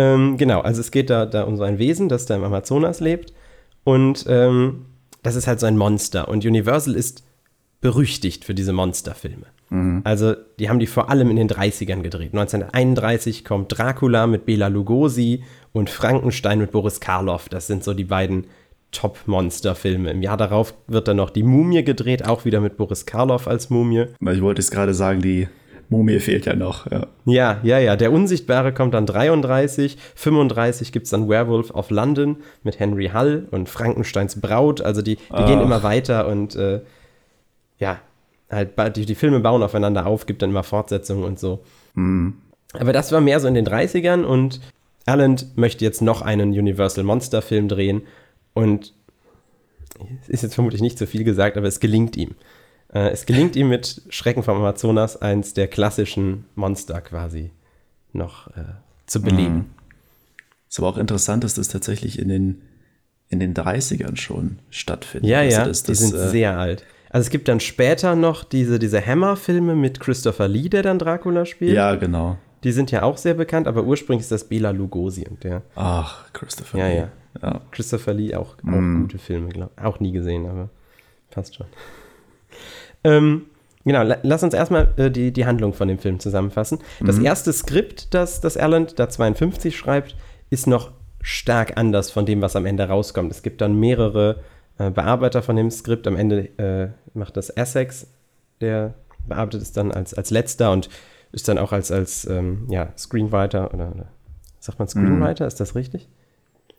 ähm, 0.00 0.38
genau. 0.38 0.60
Also 0.60 0.80
es 0.80 0.90
geht 0.90 1.10
da, 1.10 1.26
da 1.26 1.42
um 1.42 1.56
so 1.56 1.62
ein 1.62 1.78
Wesen, 1.78 2.08
das 2.08 2.24
da 2.24 2.34
im 2.36 2.44
Amazonas 2.44 3.00
lebt. 3.00 3.34
Und 3.84 4.24
ähm, 4.28 4.86
das 5.22 5.34
ist 5.34 5.46
halt 5.46 5.60
so 5.60 5.66
ein 5.66 5.76
Monster. 5.76 6.28
Und 6.28 6.44
Universal 6.46 6.94
ist 6.94 7.22
berüchtigt 7.82 8.44
für 8.44 8.54
diese 8.54 8.72
Monsterfilme. 8.72 9.46
Mhm. 9.68 10.00
Also, 10.04 10.34
die 10.58 10.68
haben 10.68 10.78
die 10.78 10.86
vor 10.86 11.10
allem 11.10 11.30
in 11.30 11.36
den 11.36 11.48
30ern 11.48 12.00
gedreht. 12.00 12.32
1931 12.32 13.44
kommt 13.44 13.76
Dracula 13.76 14.26
mit 14.26 14.46
Bela 14.46 14.68
Lugosi 14.68 15.44
und 15.72 15.90
Frankenstein 15.90 16.58
mit 16.58 16.72
Boris 16.72 17.00
Karloff. 17.00 17.48
Das 17.48 17.66
sind 17.66 17.84
so 17.84 17.94
die 17.94 18.04
beiden 18.04 18.46
Top-Monster-Filme. 18.92 20.10
Im 20.10 20.22
Jahr 20.22 20.36
darauf 20.36 20.74
wird 20.88 21.08
dann 21.08 21.18
noch 21.18 21.30
Die 21.30 21.42
Mumie 21.42 21.84
gedreht, 21.84 22.26
auch 22.26 22.44
wieder 22.44 22.60
mit 22.60 22.76
Boris 22.76 23.06
Karloff 23.06 23.46
als 23.46 23.70
Mumie. 23.70 24.06
Ich 24.20 24.42
wollte 24.42 24.60
es 24.60 24.70
gerade 24.70 24.94
sagen, 24.94 25.20
die 25.22 25.48
Mumie 25.90 26.20
fehlt 26.20 26.46
ja 26.46 26.54
noch. 26.54 26.90
Ja, 26.90 27.06
ja, 27.26 27.58
ja. 27.62 27.78
ja. 27.78 27.96
Der 27.96 28.12
Unsichtbare 28.12 28.72
kommt 28.72 28.94
dann 28.94 29.06
33. 29.06 29.98
35 30.14 30.92
gibt 30.92 31.04
es 31.04 31.10
dann 31.10 31.28
Werewolf 31.28 31.72
of 31.72 31.90
London 31.90 32.36
mit 32.62 32.78
Henry 32.78 33.10
Hull 33.12 33.48
und 33.50 33.68
Frankensteins 33.68 34.40
Braut. 34.40 34.80
Also 34.80 35.02
die, 35.02 35.16
die 35.16 35.44
gehen 35.44 35.60
immer 35.60 35.82
weiter 35.82 36.28
und 36.28 36.54
äh, 36.54 36.80
ja, 37.78 37.98
halt 38.50 38.96
die, 38.96 39.04
die 39.04 39.14
Filme 39.14 39.40
bauen 39.40 39.62
aufeinander 39.62 40.06
auf, 40.06 40.26
gibt 40.26 40.42
dann 40.42 40.50
immer 40.50 40.62
Fortsetzungen 40.62 41.24
und 41.24 41.38
so. 41.38 41.60
Mhm. 41.94 42.34
Aber 42.72 42.92
das 42.92 43.10
war 43.10 43.20
mehr 43.20 43.40
so 43.40 43.48
in 43.48 43.54
den 43.54 43.66
30ern 43.66 44.22
und 44.22 44.60
Alan 45.06 45.36
möchte 45.56 45.84
jetzt 45.84 46.02
noch 46.02 46.22
einen 46.22 46.50
Universal 46.50 47.04
Monster 47.04 47.42
Film 47.42 47.68
drehen 47.68 48.02
und 48.54 48.94
es 50.22 50.28
ist 50.28 50.42
jetzt 50.42 50.54
vermutlich 50.54 50.82
nicht 50.82 50.98
so 50.98 51.06
viel 51.06 51.24
gesagt, 51.24 51.56
aber 51.56 51.66
es 51.66 51.80
gelingt 51.80 52.16
ihm. 52.16 52.36
Äh, 52.92 53.10
es 53.10 53.26
gelingt 53.26 53.56
ihm 53.56 53.68
mit 53.68 54.02
Schrecken 54.08 54.42
vom 54.42 54.56
Amazonas 54.56 55.20
eins 55.20 55.54
der 55.54 55.68
klassischen 55.68 56.44
Monster 56.54 57.00
quasi 57.00 57.50
noch 58.12 58.48
äh, 58.48 58.64
zu 59.06 59.22
beleben. 59.22 59.54
Mhm. 59.54 59.64
Ist 60.68 60.78
aber 60.78 60.88
auch 60.88 60.98
interessant, 60.98 61.44
dass 61.44 61.54
das 61.54 61.68
tatsächlich 61.68 62.18
in 62.18 62.28
den, 62.28 62.62
in 63.28 63.40
den 63.40 63.54
30ern 63.54 64.16
schon 64.16 64.58
stattfindet. 64.70 65.30
Ja, 65.30 65.40
also 65.40 65.56
ja, 65.56 65.66
das, 65.66 65.82
die 65.82 65.94
sind 65.94 66.14
äh, 66.14 66.28
sehr 66.28 66.58
alt. 66.58 66.84
Also 67.10 67.26
es 67.26 67.30
gibt 67.30 67.48
dann 67.48 67.58
später 67.58 68.14
noch 68.14 68.44
diese, 68.44 68.78
diese 68.78 69.04
Hammer-Filme 69.04 69.74
mit 69.74 69.98
Christopher 69.98 70.46
Lee, 70.46 70.68
der 70.68 70.82
dann 70.82 70.98
Dracula 70.98 71.44
spielt. 71.44 71.74
Ja, 71.74 71.96
genau. 71.96 72.38
Die 72.62 72.72
sind 72.72 72.90
ja 72.92 73.02
auch 73.02 73.16
sehr 73.16 73.34
bekannt, 73.34 73.66
aber 73.66 73.82
ursprünglich 73.82 74.22
ist 74.22 74.30
das 74.30 74.44
Bela 74.44 74.70
Lugosi 74.70 75.26
und 75.28 75.42
der. 75.42 75.62
Ach, 75.74 76.32
Christopher 76.32 76.78
ja, 76.78 76.86
Lee. 76.86 76.96
Ja, 76.96 77.08
ja. 77.42 77.60
Christopher 77.70 78.14
Lee 78.14 78.34
auch, 78.34 78.56
auch 78.58 78.80
mm. 78.80 79.02
gute 79.02 79.18
Filme, 79.18 79.48
glaube 79.48 79.72
Auch 79.82 79.98
nie 79.98 80.12
gesehen, 80.12 80.46
aber 80.46 80.68
passt 81.30 81.56
schon. 81.56 81.66
Ähm, 83.04 83.46
genau, 83.84 84.02
la 84.02 84.18
lass 84.22 84.42
uns 84.42 84.54
erstmal 84.54 84.88
äh, 84.96 85.10
die, 85.10 85.32
die 85.32 85.46
Handlung 85.46 85.72
von 85.72 85.88
dem 85.88 85.98
Film 85.98 86.20
zusammenfassen. 86.20 86.78
Das 87.04 87.18
Mhm. 87.18 87.24
erste 87.26 87.52
Skript, 87.52 88.14
das, 88.14 88.40
das 88.40 88.56
Erland 88.56 88.98
da 88.98 89.08
52 89.08 89.76
schreibt, 89.76 90.16
ist 90.50 90.66
noch 90.66 90.92
stark 91.22 91.76
anders 91.76 92.10
von 92.10 92.26
dem, 92.26 92.40
was 92.42 92.56
am 92.56 92.66
Ende 92.66 92.88
rauskommt. 92.88 93.30
Es 93.30 93.42
gibt 93.42 93.60
dann 93.60 93.78
mehrere 93.78 94.40
äh, 94.78 94.90
Bearbeiter 94.90 95.42
von 95.42 95.56
dem 95.56 95.70
Skript. 95.70 96.06
Am 96.06 96.16
Ende 96.16 96.48
äh, 96.58 96.88
macht 97.14 97.36
das 97.36 97.50
Essex, 97.50 98.06
der 98.60 98.94
bearbeitet 99.26 99.62
es 99.62 99.72
dann 99.72 99.92
als, 99.92 100.14
als 100.14 100.30
letzter 100.30 100.72
und 100.72 100.88
ist 101.32 101.46
dann 101.48 101.58
auch 101.58 101.72
als, 101.72 101.92
als 101.92 102.24
ähm, 102.24 102.66
ja, 102.70 102.92
Screenwriter 102.96 103.72
oder, 103.74 103.92
oder 103.94 104.06
sagt 104.58 104.78
man 104.78 104.88
Screenwriter, 104.88 105.46
ist 105.46 105.60
das 105.60 105.74
richtig? 105.74 106.08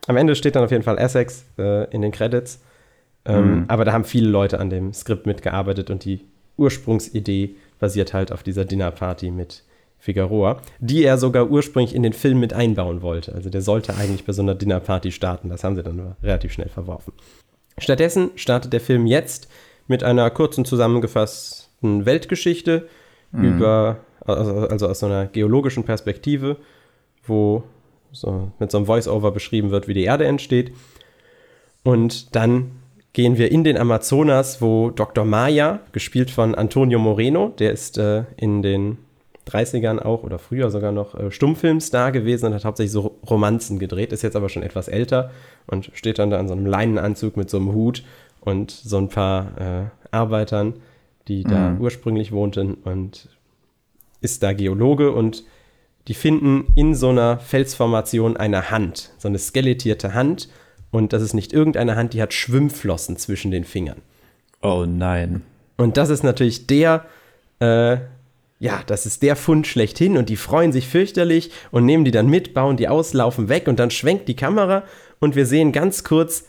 Am 0.08 0.18
Ende 0.18 0.36
steht 0.36 0.56
dann 0.56 0.64
auf 0.64 0.72
jeden 0.72 0.84
Fall 0.84 0.98
Essex 0.98 1.46
äh, 1.60 1.86
in 1.94 2.02
den 2.02 2.12
Credits. 2.12 2.60
Ähm, 3.26 3.56
Mhm. 3.56 3.66
Aber 3.68 3.86
da 3.86 3.94
haben 3.94 4.04
viele 4.06 4.30
Leute 4.30 4.60
an 4.60 4.70
dem 4.70 4.94
Skript 4.94 5.26
mitgearbeitet 5.26 5.90
und 5.90 6.06
die 6.06 6.22
Ursprungsidee 6.58 7.56
basiert 7.80 8.14
halt 8.14 8.32
auf 8.32 8.44
dieser 8.44 8.66
Dinnerparty 8.66 9.32
mit 9.32 9.64
Figueroa, 10.00 10.62
die 10.80 11.04
er 11.04 11.18
sogar 11.18 11.50
ursprünglich 11.50 11.94
in 11.94 12.02
den 12.04 12.14
Film 12.14 12.40
mit 12.40 12.54
einbauen 12.54 13.02
wollte. 13.04 13.34
Also 13.36 13.50
der 13.50 13.62
sollte 13.62 13.96
eigentlich 13.96 14.26
bei 14.26 14.34
so 14.34 14.42
einer 14.42 14.56
Dinnerparty 14.56 15.12
starten. 15.12 15.50
Das 15.50 15.64
haben 15.64 15.76
sie 15.76 15.84
dann 15.84 16.16
relativ 16.24 16.52
schnell 16.54 16.70
verworfen. 16.70 17.14
Stattdessen 17.78 18.32
startet 18.36 18.74
der 18.74 18.82
Film 18.82 19.06
jetzt 19.06 19.48
mit 19.88 20.04
einer 20.04 20.30
kurzen 20.32 20.66
zusammengefassten 20.66 22.06
Weltgeschichte 22.06 22.88
über, 23.34 23.98
also, 24.26 24.68
also 24.68 24.88
aus 24.88 25.00
so 25.00 25.06
einer 25.06 25.26
geologischen 25.28 25.84
Perspektive, 25.84 26.58
wo 27.24 27.64
so 28.12 28.52
mit 28.60 28.72
so 28.72 28.78
einem 28.78 28.88
Voice-Over 28.88 29.32
beschrieben 29.32 29.72
wird, 29.72 29.88
wie 29.88 29.94
die 29.94 30.04
Erde 30.04 30.26
entsteht. 30.26 30.74
Und 31.84 32.36
dann 32.36 32.72
gehen 33.14 33.38
wir 33.38 33.52
in 33.52 33.64
den 33.64 33.78
Amazonas, 33.78 34.62
wo 34.62 34.90
Dr. 34.90 35.26
Maya, 35.26 35.80
gespielt 35.92 36.32
von 36.32 36.56
Antonio 36.56 37.00
Moreno, 37.00 37.50
der 37.60 37.72
ist 37.72 37.98
äh, 37.98 38.24
in 38.38 38.62
den 38.62 38.98
30ern 39.50 40.00
auch 40.00 40.24
oder 40.24 40.40
früher 40.40 40.70
sogar 40.70 40.92
noch 40.92 41.16
äh, 41.16 41.32
Stummfilmstar 41.32 42.12
gewesen 42.12 42.48
und 42.48 42.54
hat 42.54 42.66
hauptsächlich 42.66 42.92
so 42.92 43.18
Romanzen 43.30 43.80
gedreht, 43.80 44.14
ist 44.14 44.22
jetzt 44.22 44.36
aber 44.36 44.50
schon 44.50 44.64
etwas 44.64 44.88
älter 44.88 45.32
und 45.68 45.92
steht 45.94 46.20
dann 46.20 46.30
da 46.30 46.40
in 46.40 46.48
so 46.48 46.54
einem 46.54 46.66
Leinenanzug 46.66 47.38
mit 47.38 47.50
so 47.50 47.58
einem 47.58 47.74
Hut 47.74 48.04
und 48.40 48.72
so 48.72 48.98
ein 48.98 49.10
paar 49.10 49.58
äh, 49.60 49.84
Arbeitern, 50.12 50.76
die 51.28 51.44
da 51.44 51.78
ursprünglich 51.80 52.32
wohnten 52.32 52.76
und 52.76 53.30
ist 54.22 54.44
da 54.44 54.54
Geologe 54.54 55.12
und 55.12 55.44
die 56.08 56.14
finden 56.14 56.72
in 56.76 56.96
so 56.96 57.10
einer 57.10 57.40
Felsformation 57.40 58.38
eine 58.38 58.72
Hand, 58.72 59.12
so 59.18 59.28
eine 59.28 59.38
skelettierte 59.38 60.14
Hand. 60.14 60.50
Und 60.92 61.14
das 61.14 61.22
ist 61.22 61.34
nicht 61.34 61.54
irgendeine 61.54 61.96
Hand, 61.96 62.14
die 62.14 62.22
hat 62.22 62.34
Schwimmflossen 62.34 63.18
zwischen 63.18 63.50
den 63.50 63.64
Fingern. 63.64 64.02
Oh 64.62 64.86
nein. 64.88 65.42
Und 65.78 65.98
das 65.98 66.10
ist 66.10 66.24
natürlich 66.24 66.68
der, 66.68 67.06
äh, 67.60 67.98
ja, 68.60 68.84
das 68.86 69.06
ist 69.06 69.24
der 69.24 69.36
Fund 69.36 69.66
schlechthin 69.66 70.18
und 70.18 70.30
die 70.30 70.36
freuen 70.36 70.72
sich 70.72 70.88
fürchterlich 70.88 71.52
und 71.72 71.86
nehmen 71.86 72.06
die 72.06 72.12
dann 72.12 72.28
mit, 72.28 72.54
bauen 72.54 72.78
die 72.78 72.88
aus, 72.88 73.14
laufen 73.14 73.50
weg 73.50 73.68
und 73.68 73.80
dann 73.80 73.90
schwenkt 73.90 74.28
die 74.28 74.36
Kamera 74.36 74.84
und 75.20 75.36
wir 75.36 75.46
sehen 75.46 75.72
ganz 75.72 76.04
kurz 76.04 76.46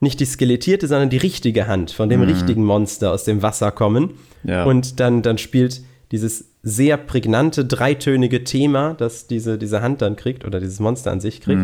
nicht 0.00 0.20
die 0.20 0.24
skelettierte, 0.24 0.86
sondern 0.86 1.10
die 1.10 1.16
richtige 1.16 1.66
Hand 1.66 1.90
von 1.90 2.08
dem 2.08 2.22
richtigen 2.22 2.64
Monster 2.64 3.12
aus 3.12 3.24
dem 3.24 3.42
Wasser 3.42 3.72
kommen. 3.72 4.14
Ja. 4.44 4.64
Und 4.64 5.00
dann, 5.00 5.22
dann 5.22 5.38
spielt 5.38 5.82
dieses 6.12 6.50
sehr 6.62 6.96
prägnante, 6.96 7.64
dreitönige 7.64 8.44
Thema, 8.44 8.94
das 8.94 9.26
diese, 9.26 9.58
diese 9.58 9.82
Hand 9.82 10.02
dann 10.02 10.16
kriegt 10.16 10.44
oder 10.44 10.60
dieses 10.60 10.80
Monster 10.80 11.10
an 11.10 11.20
sich 11.20 11.40
kriegt, 11.40 11.60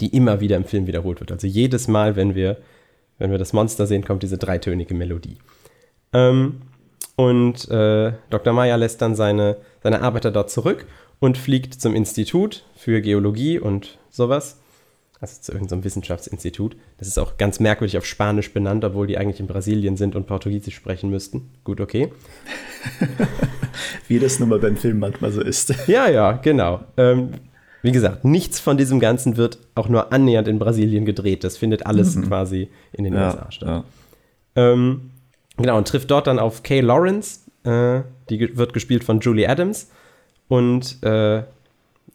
die 0.00 0.14
immer 0.14 0.40
wieder 0.40 0.56
im 0.56 0.64
Film 0.64 0.86
wiederholt 0.86 1.20
wird. 1.20 1.32
Also 1.32 1.46
jedes 1.46 1.88
Mal, 1.88 2.16
wenn 2.16 2.34
wir, 2.34 2.58
wenn 3.18 3.30
wir 3.30 3.38
das 3.38 3.52
Monster 3.52 3.86
sehen, 3.86 4.04
kommt 4.04 4.22
diese 4.22 4.38
dreitönige 4.38 4.94
Melodie. 4.94 5.38
Ähm, 6.12 6.62
und 7.16 7.68
äh, 7.68 8.12
Dr. 8.30 8.52
Maya 8.52 8.76
lässt 8.76 9.02
dann 9.02 9.14
seine, 9.14 9.56
seine 9.82 10.02
Arbeiter 10.02 10.30
dort 10.30 10.50
zurück 10.50 10.86
und 11.18 11.36
fliegt 11.36 11.74
zum 11.74 11.94
Institut 11.94 12.64
für 12.76 13.00
Geologie 13.00 13.58
und 13.58 13.98
sowas. 14.10 14.60
Also 15.20 15.40
zu 15.40 15.50
irgendeinem 15.50 15.82
Wissenschaftsinstitut. 15.82 16.76
Das 16.98 17.08
ist 17.08 17.18
auch 17.18 17.38
ganz 17.38 17.58
merkwürdig 17.58 17.98
auf 17.98 18.06
Spanisch 18.06 18.52
benannt, 18.52 18.84
obwohl 18.84 19.08
die 19.08 19.18
eigentlich 19.18 19.40
in 19.40 19.48
Brasilien 19.48 19.96
sind 19.96 20.14
und 20.14 20.28
Portugiesisch 20.28 20.76
sprechen 20.76 21.10
müssten. 21.10 21.50
Gut, 21.64 21.80
okay. 21.80 22.12
Wie 24.06 24.20
das 24.20 24.38
nun 24.38 24.50
mal 24.50 24.60
beim 24.60 24.76
Film 24.76 25.00
manchmal 25.00 25.32
so 25.32 25.40
ist. 25.40 25.74
Ja, 25.88 26.08
ja, 26.08 26.32
genau. 26.32 26.84
Ähm, 26.96 27.32
wie 27.88 27.92
gesagt, 27.92 28.22
nichts 28.22 28.60
von 28.60 28.76
diesem 28.76 29.00
Ganzen 29.00 29.38
wird 29.38 29.58
auch 29.74 29.88
nur 29.88 30.12
annähernd 30.12 30.46
in 30.46 30.58
Brasilien 30.58 31.06
gedreht. 31.06 31.42
Das 31.42 31.56
findet 31.56 31.86
alles 31.86 32.20
quasi 32.28 32.68
in 32.92 33.04
den 33.04 33.14
USA 33.14 33.50
statt. 33.50 33.68
ja. 33.68 33.84
Ähm, 34.56 35.10
genau, 35.56 35.78
und 35.78 35.88
trifft 35.88 36.10
dort 36.10 36.26
dann 36.26 36.38
auf 36.38 36.62
Kay 36.62 36.80
Lawrence. 36.80 37.40
Äh, 37.64 38.02
die 38.28 38.58
wird 38.58 38.74
gespielt 38.74 39.04
von 39.04 39.20
Julie 39.20 39.48
Adams. 39.48 39.88
Und 40.48 41.02
äh, 41.02 41.36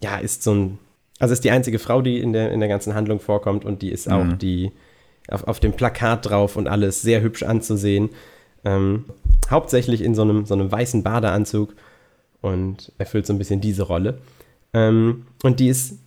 ja, 0.04 0.18
ist 0.22 0.44
so 0.44 0.54
ein. 0.54 0.80
Also 1.18 1.34
ist 1.34 1.44
die 1.44 1.50
einzige 1.50 1.80
Frau, 1.80 2.04
die 2.04 2.20
in 2.20 2.34
der, 2.34 2.52
in 2.52 2.60
der 2.60 2.70
ganzen 2.70 2.94
Handlung 2.94 3.20
vorkommt. 3.20 3.66
Und 3.66 3.82
die 3.82 3.90
ist 3.90 4.12
auch 4.12 4.34
die 4.34 4.74
auf, 5.28 5.48
auf 5.48 5.60
dem 5.60 5.74
Plakat 5.74 6.30
drauf 6.30 6.56
und 6.56 6.68
alles 6.68 7.02
sehr 7.02 7.24
hübsch 7.24 7.42
anzusehen. 7.42 8.12
Ähm, 8.64 9.06
hauptsächlich 9.50 10.04
in 10.04 10.14
so 10.14 10.22
einem, 10.22 10.46
so 10.46 10.54
einem 10.54 10.72
weißen 10.72 11.02
Badeanzug. 11.02 11.74
Und 12.42 12.92
erfüllt 13.00 13.26
so 13.26 13.34
ein 13.34 13.40
bisschen 13.40 13.60
diese 13.60 13.82
Rolle. 13.82 14.20
Ähm, 14.74 15.26
und 15.44 15.60
die 15.60 15.70
ist 15.70 16.00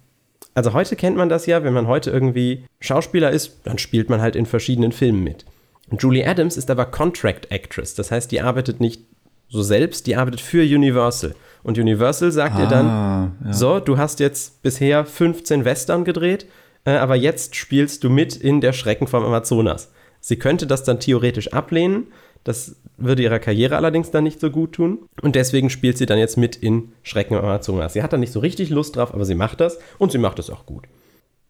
also 0.56 0.72
heute 0.72 0.96
kennt 0.96 1.18
man 1.18 1.28
das 1.28 1.44
ja, 1.44 1.62
wenn 1.64 1.74
man 1.74 1.86
heute 1.86 2.10
irgendwie 2.10 2.64
Schauspieler 2.80 3.30
ist, 3.30 3.60
dann 3.64 3.76
spielt 3.76 4.08
man 4.08 4.22
halt 4.22 4.34
in 4.34 4.46
verschiedenen 4.46 4.90
Filmen 4.90 5.22
mit. 5.22 5.44
Und 5.90 6.02
Julie 6.02 6.26
Adams 6.26 6.56
ist 6.56 6.70
aber 6.70 6.86
Contract 6.86 7.52
Actress, 7.52 7.94
das 7.94 8.10
heißt, 8.10 8.32
die 8.32 8.40
arbeitet 8.40 8.80
nicht 8.80 9.02
so 9.48 9.62
selbst, 9.62 10.06
die 10.06 10.16
arbeitet 10.16 10.40
für 10.40 10.62
Universal. 10.62 11.34
Und 11.62 11.78
Universal 11.78 12.32
sagt 12.32 12.58
ihr 12.58 12.66
dann, 12.66 12.86
Ah, 12.86 13.32
ja. 13.44 13.52
so, 13.52 13.80
du 13.80 13.98
hast 13.98 14.18
jetzt 14.18 14.62
bisher 14.62 15.04
15 15.04 15.64
Western 15.66 16.04
gedreht, 16.04 16.46
äh, 16.86 16.92
aber 16.92 17.16
jetzt 17.16 17.54
spielst 17.54 18.02
du 18.02 18.08
mit 18.08 18.34
in 18.34 18.62
der 18.62 18.72
Schrecken 18.72 19.06
vom 19.06 19.24
Amazonas. 19.24 19.92
Sie 20.20 20.36
könnte 20.36 20.66
das 20.66 20.84
dann 20.84 21.00
theoretisch 21.00 21.52
ablehnen, 21.52 22.06
das 22.46 22.76
würde 22.96 23.22
ihrer 23.22 23.38
Karriere 23.38 23.76
allerdings 23.76 24.10
dann 24.10 24.24
nicht 24.24 24.40
so 24.40 24.50
gut 24.50 24.72
tun. 24.72 25.00
Und 25.20 25.34
deswegen 25.34 25.68
spielt 25.68 25.98
sie 25.98 26.06
dann 26.06 26.18
jetzt 26.18 26.36
mit 26.36 26.56
in 26.56 26.92
Schrecken 27.02 27.36
Amazonas. 27.36 27.92
Sie 27.92 28.02
hat 28.02 28.12
da 28.12 28.18
nicht 28.18 28.32
so 28.32 28.40
richtig 28.40 28.70
Lust 28.70 28.96
drauf, 28.96 29.12
aber 29.12 29.24
sie 29.24 29.34
macht 29.34 29.60
das 29.60 29.78
und 29.98 30.12
sie 30.12 30.18
macht 30.18 30.38
das 30.38 30.48
auch 30.50 30.64
gut. 30.64 30.84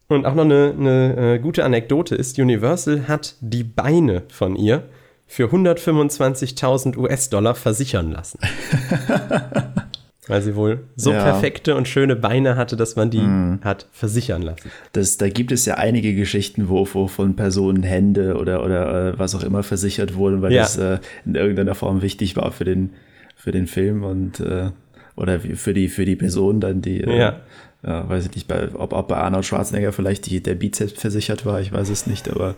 Und 0.09 0.25
auch 0.25 0.33
noch 0.33 0.45
eine, 0.45 0.73
eine 0.77 1.35
äh, 1.35 1.39
gute 1.39 1.63
Anekdote 1.63 2.15
ist, 2.15 2.39
Universal 2.39 3.07
hat 3.07 3.35
die 3.41 3.63
Beine 3.63 4.23
von 4.29 4.55
ihr 4.55 4.83
für 5.27 5.47
125.000 5.47 6.97
US-Dollar 6.97 7.53
versichern 7.53 8.11
lassen. 8.11 8.39
Weil 10.27 10.41
sie 10.41 10.55
wohl 10.55 10.81
so 10.95 11.11
Ja. 11.13 11.23
perfekte 11.23 11.75
und 11.75 11.87
schöne 11.87 12.15
Beine 12.15 12.55
hatte, 12.57 12.75
dass 12.75 12.95
man 12.95 13.09
die 13.09 13.25
hat 13.63 13.87
versichern 13.91 14.41
lassen. 14.41 14.69
Das, 14.91 15.17
da 15.17 15.29
gibt 15.29 15.51
es 15.51 15.65
ja 15.65 15.75
einige 15.75 16.13
Geschichten, 16.15 16.67
wo, 16.69 16.87
wo 16.93 17.07
von 17.07 17.35
Personen 17.35 17.83
Hände 17.83 18.35
oder, 18.35 18.63
oder 18.63 19.13
äh, 19.13 19.19
was 19.19 19.35
auch 19.35 19.43
immer 19.43 19.63
versichert 19.63 20.15
wurden, 20.15 20.41
weil 20.41 20.51
Ja. 20.53 20.63
das 20.63 20.77
äh, 20.77 20.99
in 21.25 21.35
irgendeiner 21.35 21.75
Form 21.75 22.01
wichtig 22.01 22.35
war 22.35 22.51
für 22.51 22.65
den, 22.65 22.91
für 23.35 23.51
den 23.51 23.67
Film 23.67 24.03
und 24.03 24.39
äh, 24.39 24.71
oder 25.15 25.39
für 25.39 25.73
die, 25.73 25.87
für 25.87 26.05
die 26.05 26.15
Person 26.15 26.59
dann, 26.59 26.81
die, 26.81 27.01
äh, 27.01 27.17
Ja. 27.17 27.39
ja, 27.83 28.07
weiß 28.09 28.25
ich 28.25 28.35
nicht, 28.35 28.47
bei, 28.47 28.67
ob, 28.75 28.93
ob 28.93 29.07
bei 29.07 29.15
Arnold 29.17 29.45
Schwarzenegger 29.45 29.91
vielleicht 29.91 30.25
die, 30.29 30.43
der 30.43 30.55
Bizeps 30.55 30.93
versichert 30.93 31.45
war, 31.45 31.59
ich 31.61 31.71
weiß 31.71 31.89
es 31.89 32.05
nicht, 32.05 32.29
aber 32.29 32.53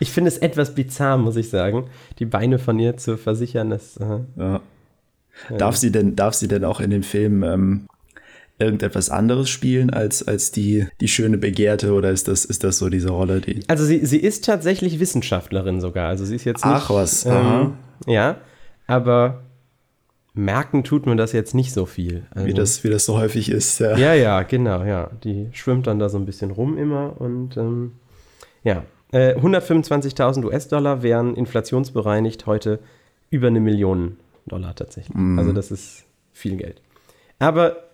Ich 0.00 0.10
finde 0.10 0.28
es 0.28 0.38
etwas 0.38 0.74
bizarr, 0.74 1.18
muss 1.18 1.36
ich 1.36 1.50
sagen, 1.50 1.84
die 2.18 2.24
Beine 2.26 2.58
von 2.58 2.78
ihr 2.78 2.96
zu 2.96 3.16
versichern. 3.16 3.70
Das, 3.70 3.96
äh, 3.98 4.20
ja. 4.38 4.60
Darf 5.56 5.76
sie 5.76 5.90
denn, 5.90 6.16
darf 6.16 6.34
sie 6.34 6.48
denn 6.48 6.64
auch 6.64 6.80
in 6.80 6.90
dem 6.90 7.02
Film 7.02 7.42
ähm, 7.42 7.88
irgendetwas 8.60 9.08
anderes 9.08 9.48
spielen 9.48 9.90
als, 9.90 10.26
als 10.26 10.52
die, 10.52 10.86
die 11.00 11.08
schöne 11.08 11.38
Begehrte 11.38 11.92
oder 11.92 12.10
ist 12.10 12.28
das, 12.28 12.44
ist 12.44 12.62
das 12.62 12.78
so 12.78 12.90
diese 12.90 13.10
Rolle, 13.10 13.40
die. 13.40 13.60
Also 13.68 13.84
sie, 13.84 14.04
sie 14.04 14.18
ist 14.18 14.44
tatsächlich 14.44 15.00
Wissenschaftlerin 15.00 15.80
sogar. 15.80 16.08
Also 16.08 16.24
sie 16.24 16.36
ist 16.36 16.44
jetzt 16.44 16.64
nicht. 16.64 16.74
Ach 16.74 16.90
was. 16.90 17.24
Ähm, 17.24 17.74
ja, 18.06 18.36
aber 18.86 19.42
merken 20.34 20.84
tut 20.84 21.06
man 21.06 21.16
das 21.16 21.32
jetzt 21.32 21.54
nicht 21.54 21.72
so 21.72 21.86
viel. 21.86 22.24
Also, 22.30 22.46
Wie 22.46 22.54
das, 22.54 22.84
wie 22.84 22.90
das 22.90 23.04
so 23.04 23.18
häufig 23.18 23.50
ist, 23.50 23.80
ja. 23.80 23.96
Ja, 23.96 24.14
ja, 24.14 24.42
genau, 24.42 24.84
ja. 24.84 25.10
Die 25.24 25.48
schwimmt 25.52 25.86
dann 25.86 25.98
da 25.98 26.08
so 26.08 26.18
ein 26.18 26.26
bisschen 26.26 26.50
rum 26.50 26.76
immer 26.76 27.20
und 27.20 27.56
ähm, 27.56 27.92
ja. 28.62 28.84
Äh, 29.12 29.34
125.000 29.34 30.44
US-Dollar 30.44 31.02
wären 31.02 31.34
inflationsbereinigt 31.34 32.46
heute 32.46 32.78
über 33.30 33.48
eine 33.48 33.58
Million 33.58 34.18
Dollar 34.50 34.74
tatsächlich. 34.74 35.16
Also 35.38 35.52
das 35.52 35.70
ist 35.70 36.04
viel 36.32 36.56
Geld. 36.56 36.80
Aber 37.38 37.84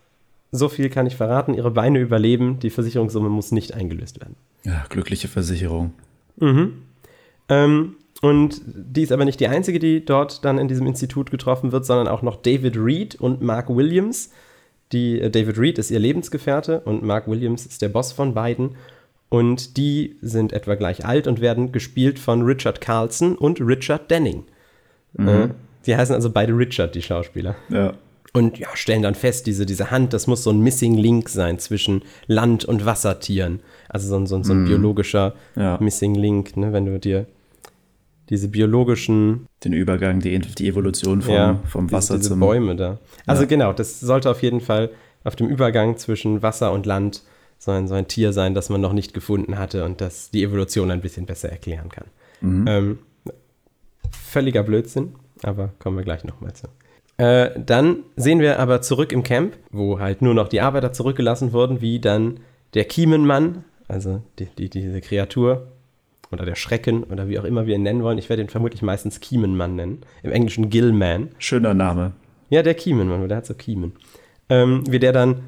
so 0.53 0.69
viel 0.69 0.89
kann 0.91 1.07
ich 1.07 1.17
verraten, 1.17 1.55
ihre 1.55 1.71
Beine 1.71 2.01
überleben, 2.01 2.59
die 2.59 2.71
Versicherungssumme 2.71 3.29
muss 3.29 3.53
nicht 3.53 3.75
eingelöst 3.75 4.21
werden. 4.21 4.37
Ja, 4.65 4.85
glückliche 4.89 5.29
Versicherung. 5.29 5.93
Ähm, 7.49 7.97
und 8.23 8.63
die 8.65 9.03
ist 9.03 9.13
aber 9.13 9.25
nicht 9.25 9.41
die 9.41 9.49
einzige, 9.49 9.79
die 9.79 10.05
dort 10.05 10.45
dann 10.45 10.59
in 10.59 10.69
diesem 10.69 10.87
Institut 10.87 11.31
getroffen 11.31 11.73
wird, 11.73 11.85
sondern 11.85 12.09
auch 12.09 12.23
noch 12.23 12.37
David 12.37 12.77
Reed 12.77 13.15
und 13.17 13.43
Mark 13.43 13.69
Williams. 13.69 14.31
Die, 14.93 15.21
äh, 15.21 15.31
David 15.31 15.59
Reed 15.59 15.79
ist 15.79 15.91
ihr 15.91 15.99
Lebensgefährte 15.99 16.81
und 16.81 17.03
Mark 17.03 17.29
Williams 17.29 17.67
ist 17.67 17.83
der 17.83 17.89
Boss 17.89 18.13
von 18.13 18.35
beiden. 18.35 18.77
Und 19.29 19.77
die 19.77 20.17
sind 20.23 20.53
etwa 20.53 20.77
gleich 20.77 21.05
alt 21.05 21.27
und 21.27 21.41
werden 21.41 21.73
gespielt 21.73 22.19
von 22.19 22.43
Richard 22.43 22.81
Carlson 22.81 23.37
und 23.37 23.61
Richard 23.61 24.11
Denning. 24.11 24.45
Mhm. 25.15 25.29
Äh, 25.29 25.49
die 25.87 25.97
heißen 25.97 26.15
also 26.15 26.31
beide 26.31 26.53
Richard, 26.53 26.95
die 26.95 27.03
Schauspieler. 27.03 27.55
Ja. 27.69 27.95
Und 28.33 28.59
ja, 28.59 28.69
stellen 28.75 29.03
dann 29.03 29.15
fest, 29.15 29.47
diese, 29.47 29.65
diese 29.65 29.91
Hand, 29.91 30.13
das 30.13 30.27
muss 30.27 30.43
so 30.43 30.51
ein 30.51 30.61
Missing 30.61 30.95
Link 30.95 31.31
sein 31.31 31.59
zwischen 31.59 32.03
Land- 32.27 32.67
und 32.67 32.85
Wassertieren. 32.85 33.61
Also 33.89 34.09
so 34.09 34.17
ein, 34.17 34.27
so 34.27 34.37
ein, 34.37 34.45
so 34.45 34.53
ein 34.53 34.65
mm. 34.65 34.67
biologischer 34.67 35.35
ja. 35.55 35.79
Missing 35.81 36.15
Link, 36.15 36.57
ne, 36.57 36.73
wenn 36.75 36.85
du 36.85 36.99
dir 36.99 37.27
diese 38.29 38.49
biologischen. 38.49 39.47
Den 39.65 39.73
Übergang, 39.73 40.21
die, 40.21 40.39
die 40.39 40.69
Evolution 40.69 41.23
vom, 41.23 41.35
ja, 41.35 41.61
vom 41.67 41.91
Wasser 41.93 42.15
diese, 42.15 42.29
diese 42.29 42.31
zum. 42.31 42.41
Bäume 42.41 42.77
da. 42.77 42.99
Also 43.25 43.43
ja. 43.43 43.49
genau, 43.49 43.73
das 43.73 44.01
sollte 44.01 44.31
auf 44.31 44.43
jeden 44.43 44.61
Fall 44.61 44.91
auf 45.25 45.37
dem 45.37 45.49
Übergang 45.49 45.97
zwischen 45.97 46.43
Wasser 46.43 46.73
und 46.73 46.87
Land 46.87 47.23
so 47.59 47.71
ein, 47.71 47.89
so 47.89 47.95
ein 47.95 48.07
Tier 48.07 48.33
sein, 48.33 48.55
das 48.55 48.69
man 48.69 48.81
noch 48.81 48.93
nicht 48.93 49.15
gefunden 49.15 49.59
hatte 49.59 49.85
und 49.85 50.01
das 50.01 50.31
die 50.31 50.43
Evolution 50.43 50.91
ein 50.91 51.01
bisschen 51.01 51.27
besser 51.27 51.49
erklären 51.49 51.89
kann. 51.89 52.07
Mhm. 52.41 52.65
Ähm, 52.69 52.99
völliger 54.11 54.63
Blödsinn, 54.63 55.15
aber 55.43 55.73
kommen 55.79 55.97
wir 55.97 56.05
gleich 56.05 56.25
nochmal 56.25 56.55
zu. 56.55 56.67
Äh, 57.19 57.59
dann 57.59 58.05
sehen 58.17 58.41
wir 58.41 58.59
aber 58.59 58.83
zurück 58.83 59.13
im 59.13 59.23
Camp, 59.23 59.57
wo 59.71 59.99
halt 59.99 60.23
nur 60.23 60.35
noch 60.35 60.49
die 60.49 60.61
Arbeiter 60.61 60.93
zurückgelassen 60.93 61.53
wurden, 61.53 61.81
wie 61.81 61.99
dann 61.99 62.41
der 62.75 62.85
Kiemenmann, 62.85 63.65
also 63.89 64.23
die, 64.39 64.47
die, 64.47 64.69
diese 64.69 65.01
Kreatur, 65.01 65.69
oder 66.33 66.45
der 66.45 66.57
Schrecken 66.57 67.05
oder 67.05 67.29
wie 67.29 67.39
auch 67.39 67.45
immer 67.45 67.67
wir 67.67 67.77
ihn 67.77 67.83
nennen 67.83 68.03
wollen. 68.03 68.19
Ich 68.19 68.29
werde 68.29 68.43
ihn 68.43 68.49
vermutlich 68.49 68.83
meistens 68.83 69.21
Kiemenmann 69.21 69.77
nennen. 69.77 70.03
Im 70.23 70.33
Englischen 70.33 70.71
Gillman. 70.71 71.31
Schöner 71.39 71.75
Name. 71.75 72.13
Ja, 72.51 72.63
der 72.63 72.75
Kiemenmann, 72.75 73.21
weil 73.21 73.29
der 73.29 73.39
hat 73.39 73.47
so 73.47 73.55
Kiemen. 73.55 73.93
Ähm, 74.49 74.83
wie 74.89 74.99
der 74.99 75.13
dann 75.13 75.43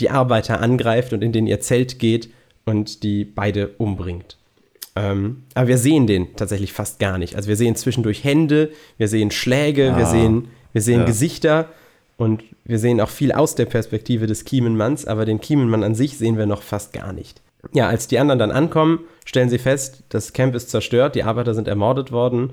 die 0.00 0.10
Arbeiter 0.10 0.60
angreift 0.60 1.12
und 1.12 1.22
in 1.22 1.32
den 1.32 1.46
ihr 1.46 1.60
Zelt 1.60 1.98
geht 1.98 2.30
und 2.64 3.02
die 3.02 3.24
beide 3.24 3.68
umbringt. 3.78 4.36
Ähm, 4.96 5.42
aber 5.54 5.68
wir 5.68 5.78
sehen 5.78 6.06
den 6.06 6.34
tatsächlich 6.36 6.72
fast 6.72 6.98
gar 6.98 7.18
nicht. 7.18 7.36
Also 7.36 7.48
wir 7.48 7.56
sehen 7.56 7.76
zwischendurch 7.76 8.24
Hände, 8.24 8.70
wir 8.96 9.08
sehen 9.08 9.30
Schläge, 9.30 9.92
ah, 9.92 9.98
wir 9.98 10.06
sehen, 10.06 10.48
wir 10.72 10.80
sehen 10.80 11.00
ja. 11.00 11.06
Gesichter 11.06 11.68
und 12.16 12.42
wir 12.64 12.78
sehen 12.78 13.00
auch 13.00 13.10
viel 13.10 13.30
aus 13.30 13.54
der 13.54 13.66
Perspektive 13.66 14.26
des 14.26 14.44
Kiemenmanns, 14.46 15.06
aber 15.06 15.26
den 15.26 15.40
Kiemenmann 15.40 15.84
an 15.84 15.94
sich 15.94 16.16
sehen 16.16 16.38
wir 16.38 16.46
noch 16.46 16.62
fast 16.62 16.94
gar 16.94 17.12
nicht. 17.12 17.42
Ja, 17.74 17.88
als 17.88 18.08
die 18.08 18.18
anderen 18.18 18.38
dann 18.38 18.50
ankommen, 18.50 19.00
stellen 19.24 19.50
sie 19.50 19.58
fest, 19.58 20.04
das 20.08 20.32
Camp 20.32 20.54
ist 20.54 20.70
zerstört, 20.70 21.14
die 21.14 21.24
Arbeiter 21.24 21.54
sind 21.54 21.68
ermordet 21.68 22.10
worden. 22.10 22.52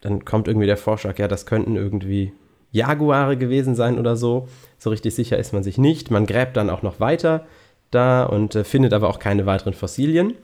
Dann 0.00 0.24
kommt 0.24 0.48
irgendwie 0.48 0.66
der 0.66 0.76
Vorschlag, 0.76 1.18
ja, 1.18 1.28
das 1.28 1.44
könnten 1.44 1.76
irgendwie 1.76 2.32
Jaguare 2.70 3.36
gewesen 3.36 3.74
sein 3.74 3.98
oder 3.98 4.16
so. 4.16 4.48
So 4.78 4.90
richtig 4.90 5.14
sicher 5.14 5.38
ist 5.38 5.52
man 5.52 5.62
sich 5.62 5.76
nicht. 5.76 6.10
Man 6.10 6.26
gräbt 6.26 6.56
dann 6.56 6.70
auch 6.70 6.82
noch 6.82 6.98
weiter 6.98 7.46
da 7.90 8.24
und 8.24 8.54
äh, 8.54 8.64
findet 8.64 8.92
aber 8.92 9.08
auch 9.08 9.18
keine 9.18 9.44
weiteren 9.46 9.74
Fossilien. 9.74 10.34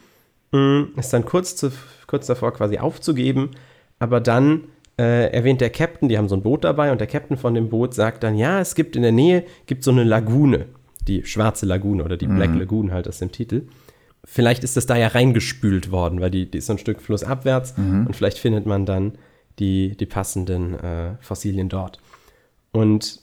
Mhm, 0.52 0.88
ist 0.96 1.12
dann 1.12 1.24
kurz, 1.24 1.56
zu, 1.56 1.70
kurz 2.06 2.26
davor 2.26 2.52
quasi 2.52 2.78
aufzugeben, 2.78 3.50
aber 3.98 4.20
dann 4.20 4.64
äh, 4.98 5.30
erwähnt 5.32 5.60
der 5.60 5.70
Captain, 5.70 6.08
die 6.08 6.18
haben 6.18 6.28
so 6.28 6.34
ein 6.34 6.42
Boot 6.42 6.64
dabei 6.64 6.92
und 6.92 7.00
der 7.00 7.06
Captain 7.06 7.36
von 7.36 7.54
dem 7.54 7.68
Boot 7.68 7.94
sagt 7.94 8.22
dann, 8.22 8.36
ja, 8.36 8.60
es 8.60 8.74
gibt 8.74 8.96
in 8.96 9.02
der 9.02 9.12
Nähe, 9.12 9.44
gibt 9.66 9.84
so 9.84 9.90
eine 9.90 10.04
Lagune, 10.04 10.66
die 11.06 11.24
schwarze 11.24 11.66
Lagune 11.66 12.04
oder 12.04 12.16
die 12.16 12.26
mhm. 12.26 12.36
Black 12.36 12.54
Lagoon 12.54 12.92
halt 12.92 13.08
aus 13.08 13.18
dem 13.18 13.32
Titel 13.32 13.66
vielleicht 14.24 14.64
ist 14.64 14.76
das 14.76 14.86
da 14.86 14.96
ja 14.96 15.08
reingespült 15.08 15.90
worden, 15.90 16.20
weil 16.20 16.30
die, 16.30 16.50
die 16.50 16.58
ist 16.58 16.66
so 16.66 16.74
ein 16.74 16.78
Stück 16.78 17.00
flussabwärts 17.00 17.76
mhm. 17.76 18.06
und 18.06 18.14
vielleicht 18.14 18.38
findet 18.38 18.66
man 18.66 18.86
dann 18.86 19.12
die, 19.58 19.96
die 19.96 20.06
passenden 20.06 20.74
äh, 20.74 21.16
Fossilien 21.20 21.68
dort. 21.68 22.00
Und 22.72 23.19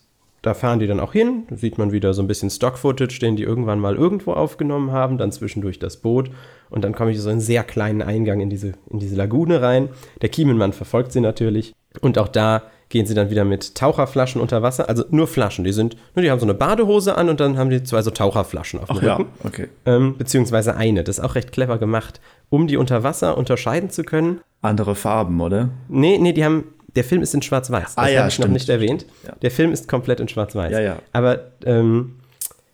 da 0.48 0.54
fahren 0.54 0.80
die 0.80 0.88
dann 0.88 1.02
auch 1.02 1.12
hin, 1.12 1.44
da 1.50 1.58
sieht 1.58 1.78
man 1.78 1.92
wieder 1.92 2.14
so 2.14 2.22
ein 2.22 2.28
bisschen 2.28 2.50
Stock-Footage, 2.50 3.20
den 3.20 3.36
die 3.36 3.44
irgendwann 3.44 3.80
mal 3.80 3.96
irgendwo 3.96 4.32
aufgenommen 4.32 4.92
haben, 4.92 5.18
dann 5.18 5.32
zwischendurch 5.32 5.78
das 5.78 5.98
Boot 5.98 6.32
und 6.70 6.84
dann 6.84 6.96
komme 6.96 7.12
ich 7.12 7.20
so 7.20 7.30
einen 7.30 7.42
sehr 7.42 7.64
kleinen 7.64 8.02
Eingang 8.02 8.40
in 8.40 8.50
diese, 8.50 8.74
in 8.90 9.00
diese 9.00 9.16
Lagune 9.16 9.62
rein. 9.62 9.90
Der 10.22 10.30
Kiemenmann 10.30 10.72
verfolgt 10.72 11.12
sie 11.12 11.20
natürlich 11.20 11.74
und 12.02 12.18
auch 12.18 12.30
da 12.30 12.64
gehen 12.90 13.06
sie 13.06 13.14
dann 13.14 13.30
wieder 13.30 13.44
mit 13.44 13.76
Taucherflaschen 13.76 14.40
unter 14.40 14.62
Wasser. 14.62 14.88
Also 14.88 15.04
nur 15.10 15.28
Flaschen. 15.28 15.66
Die 15.66 15.74
sind, 15.74 15.98
nur 16.16 16.24
die 16.24 16.32
haben 16.32 16.40
so 16.40 16.46
eine 16.46 16.54
Badehose 16.54 17.18
an 17.18 17.30
und 17.30 17.40
dann 17.40 17.58
haben 17.58 17.70
die 17.70 17.84
zwei 17.84 18.02
so 18.02 18.12
Taucherflaschen 18.12 18.80
auf 18.80 18.88
dem 18.88 18.98
Ach 18.98 19.02
Rücken. 19.20 19.30
Ja, 19.44 19.46
okay. 19.46 19.68
Ähm, 19.86 20.16
beziehungsweise 20.18 20.76
eine. 20.76 21.04
Das 21.04 21.18
ist 21.18 21.24
auch 21.24 21.36
recht 21.36 21.52
clever 21.52 21.78
gemacht, 21.78 22.22
um 22.50 22.68
die 22.68 22.78
unter 22.78 23.04
Wasser 23.04 23.38
unterscheiden 23.38 23.90
zu 23.90 24.04
können. 24.04 24.40
Andere 24.62 24.96
Farben, 24.96 25.42
oder? 25.42 25.70
Nee, 25.90 26.18
nee, 26.18 26.34
die 26.34 26.46
haben. 26.46 26.74
Der 26.96 27.04
Film 27.04 27.22
ist 27.22 27.34
in 27.34 27.42
Schwarz-Weiß. 27.42 27.96
Das 27.96 27.98
ah, 27.98 28.08
ja, 28.08 28.20
habe 28.20 28.30
ich 28.30 28.36
stimmt. 28.36 28.50
noch 28.50 28.54
nicht 28.54 28.70
erwähnt. 28.70 29.06
Ja. 29.26 29.36
Der 29.42 29.52
Film 29.52 29.72
ist 29.72 29.88
komplett 29.88 30.20
in 30.20 30.28
Schwarz-Weiß. 30.28 30.72
Ja, 30.72 30.80
ja. 30.80 31.00
Aber 31.14 31.52
ähm, 31.66 32.20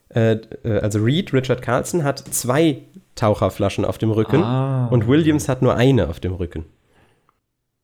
äh, 0.09 0.33
äh, 0.63 0.79
also 0.79 0.99
Reed, 0.99 1.33
Richard 1.33 1.61
Carlson, 1.61 2.03
hat 2.03 2.19
zwei 2.19 2.83
Taucherflaschen 3.15 3.85
auf 3.85 3.97
dem 3.97 4.11
Rücken 4.11 4.43
ah. 4.43 4.87
und 4.87 5.07
Williams 5.07 5.49
hat 5.49 5.61
nur 5.61 5.75
eine 5.75 6.07
auf 6.09 6.19
dem 6.19 6.33
Rücken. 6.33 6.65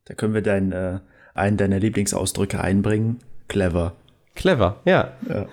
Da 0.06 0.14
können 0.14 0.34
wir 0.34 0.42
dein 0.42 0.72
äh, 0.72 1.00
einen 1.34 1.58
deiner 1.58 1.80
Lieblingsausdrücke 1.80 2.60
einbringen. 2.60 3.20
Clever. 3.48 3.94
Clever, 4.36 4.78
ja. 4.86 5.14
ja. 5.28 5.48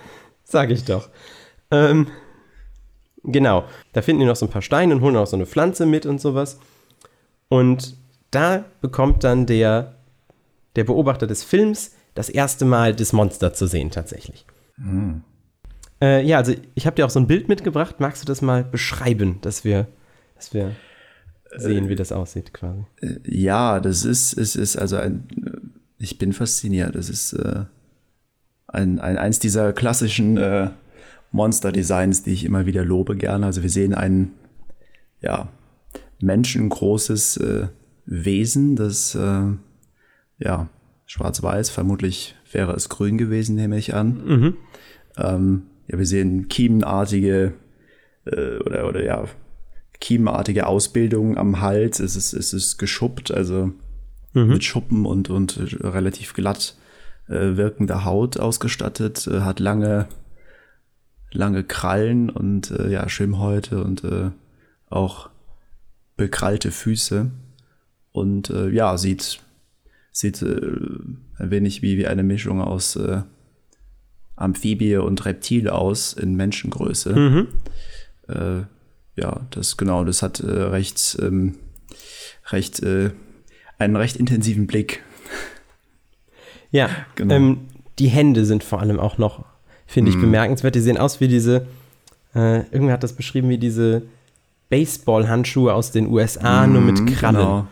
Sag 0.45 0.71
ich 0.71 0.85
doch. 0.85 1.09
Ähm, 1.71 2.09
genau. 3.23 3.65
Da 3.93 4.03
finden 4.03 4.21
die 4.21 4.27
noch 4.27 4.37
so 4.37 4.47
ein 4.47 4.51
paar 4.51 4.63
Steine 4.63 4.95
und 4.95 5.01
holen 5.01 5.17
auch 5.17 5.27
so 5.27 5.37
eine 5.37 5.47
Pflanze 5.47 5.87
mit 5.87 6.07
und 6.07 6.21
sowas. 6.21 6.59
Und 7.49 7.97
da 8.31 8.65
bekommt 8.81 9.25
dann 9.25 9.47
der, 9.47 9.96
der 10.77 10.85
Beobachter 10.85 11.27
des 11.27 11.43
Films 11.43 11.93
das 12.15 12.29
erste 12.29 12.65
Mal 12.65 12.95
das 12.95 13.13
Monster 13.13 13.53
zu 13.53 13.67
sehen, 13.67 13.91
tatsächlich. 13.91 14.47
Hm. 14.77 15.23
Äh, 16.01 16.25
ja, 16.25 16.39
also 16.39 16.53
ich 16.75 16.87
habe 16.87 16.97
dir 16.97 17.07
auch 17.07 17.11
so 17.11 17.21
ein 17.21 17.27
Bild 17.27 17.49
mitgebracht. 17.49 17.97
Magst 18.01 18.23
du 18.23 18.27
das 18.27 18.43
mal 18.43 18.65
beschreiben, 18.65 19.39
dass 19.41 19.65
wir, 19.65 19.89
dass 20.35 20.53
wir 20.55 20.73
sehen, 21.57 21.89
wie 21.89 21.95
das 21.95 22.13
aussieht, 22.13 22.53
quasi? 22.53 22.85
Äh, 23.01 23.17
ja, 23.25 23.81
das 23.81 24.05
ist, 24.05 24.37
es 24.37 24.57
ist 24.57 24.77
also 24.77 24.97
ein 24.97 25.27
ich 25.99 26.19
bin 26.19 26.33
fasziniert. 26.33 26.95
Das 26.95 27.09
ist 27.09 27.33
äh, 27.33 27.65
ein, 28.67 28.99
ein, 28.99 29.19
eins 29.19 29.39
dieser 29.39 29.73
klassischen 29.73 30.37
äh, 30.37 30.71
Monster-Designs, 31.33 32.23
die 32.23 32.33
ich 32.33 32.45
immer 32.45 32.67
wieder 32.67 32.85
lobe 32.85 33.17
gerne. 33.17 33.47
Also 33.47 33.63
wir 33.63 33.71
sehen 33.71 33.95
ein 33.95 34.33
ja, 35.21 35.49
menschengroßes 36.21 37.39
äh, 37.39 37.69
Wesen, 38.05 38.77
das 38.77 39.15
äh, 39.15 39.43
ja, 40.39 40.69
schwarz-weiß, 41.07 41.71
vermutlich 41.71 42.35
wäre 42.53 42.73
es 42.73 42.89
grün 42.89 43.19
gewesen, 43.19 43.57
nehme 43.57 43.79
ich 43.79 43.95
an. 43.95 44.25
Mhm. 44.25 44.57
Ähm, 45.17 45.63
ja, 45.89 45.99
wir 45.99 46.07
sehen 46.07 46.49
kiemenartige 46.49 47.55
äh, 48.25 48.59
oder, 48.59 48.89
oder 48.89 49.05
ja, 49.05 49.25
kiemenartige 50.01 50.67
Ausbildung 50.67 51.37
am 51.37 51.61
Hals. 51.61 52.01
Es 52.01 52.17
ist, 52.17 52.33
es 52.33 52.53
ist 52.53 52.79
geschuppt, 52.79 53.31
also 53.31 53.73
mhm. 54.35 54.49
mit 54.49 54.65
Schuppen 54.65 55.07
und, 55.07 55.31
und 55.31 55.59
relativ 55.81 56.35
glatt 56.35 56.77
äh, 57.29 57.57
wirkender 57.57 58.05
Haut 58.05 58.39
ausgestattet, 58.39 59.27
äh, 59.27 59.41
hat 59.41 59.61
lange, 59.61 60.07
lange 61.33 61.65
Krallen 61.65 62.31
und 62.31 62.71
äh, 62.71 62.89
ja, 62.89 63.09
Schwimmhäute 63.09 63.83
und 63.83 64.05
äh, 64.05 64.31
auch 64.89 65.31
bekrallte 66.17 66.71
Füße. 66.71 67.31
Und 68.13 68.51
äh, 68.51 68.69
ja, 68.71 68.97
sieht, 68.97 69.41
sieht 70.17 70.41
äh, 70.41 70.47
ein 71.39 71.51
wenig 71.51 71.83
wie, 71.83 71.99
wie 71.99 72.07
eine 72.07 72.23
Mischung 72.23 72.63
aus 72.63 72.97
äh, 72.97 73.21
Amphibie 74.35 74.97
und 74.97 75.27
Reptil 75.27 75.69
aus 75.69 76.15
in 76.15 76.37
Menschengröße. 76.37 77.15
Mhm. 77.15 77.49
Äh, 78.29 78.63
ja, 79.21 79.47
das 79.51 79.77
genau, 79.77 80.05
das 80.05 80.23
hat 80.23 80.41
äh, 80.41 80.47
recht, 80.47 81.19
ähm, 81.21 81.57
recht 82.47 82.83
äh, 82.83 83.11
einen 83.79 83.97
recht 83.97 84.17
intensiven 84.17 84.67
Blick. 84.67 85.03
Ja, 86.71 86.89
genau. 87.15 87.35
Ähm, 87.35 87.59
die 87.99 88.09
Hände 88.09 88.47
sind 88.47 88.65
vor 88.65 88.81
allem 88.81 88.99
auch 88.99 89.19
noch, 89.19 89.45
finde 89.87 90.11
ich, 90.11 90.17
mm. 90.17 90.23
bemerkenswert. 90.23 90.75
Die 90.75 90.81
sehen 90.81 90.99
aus 90.99 91.21
wie 91.21 91.29
diese, 91.29 91.67
äh, 92.35 92.61
irgendwer 92.71 92.95
hat 92.95 93.03
das 93.03 93.15
beschrieben, 93.15 93.49
wie 93.49 93.59
diese 93.59 94.03
Baseball-Handschuhe 94.69 95.73
aus 95.73 95.93
den 95.93 96.09
USA, 96.09 96.67
mm, 96.67 96.73
nur 96.73 96.83
mit 96.83 97.07
Krallen. 97.07 97.37
Genau. 97.37 97.67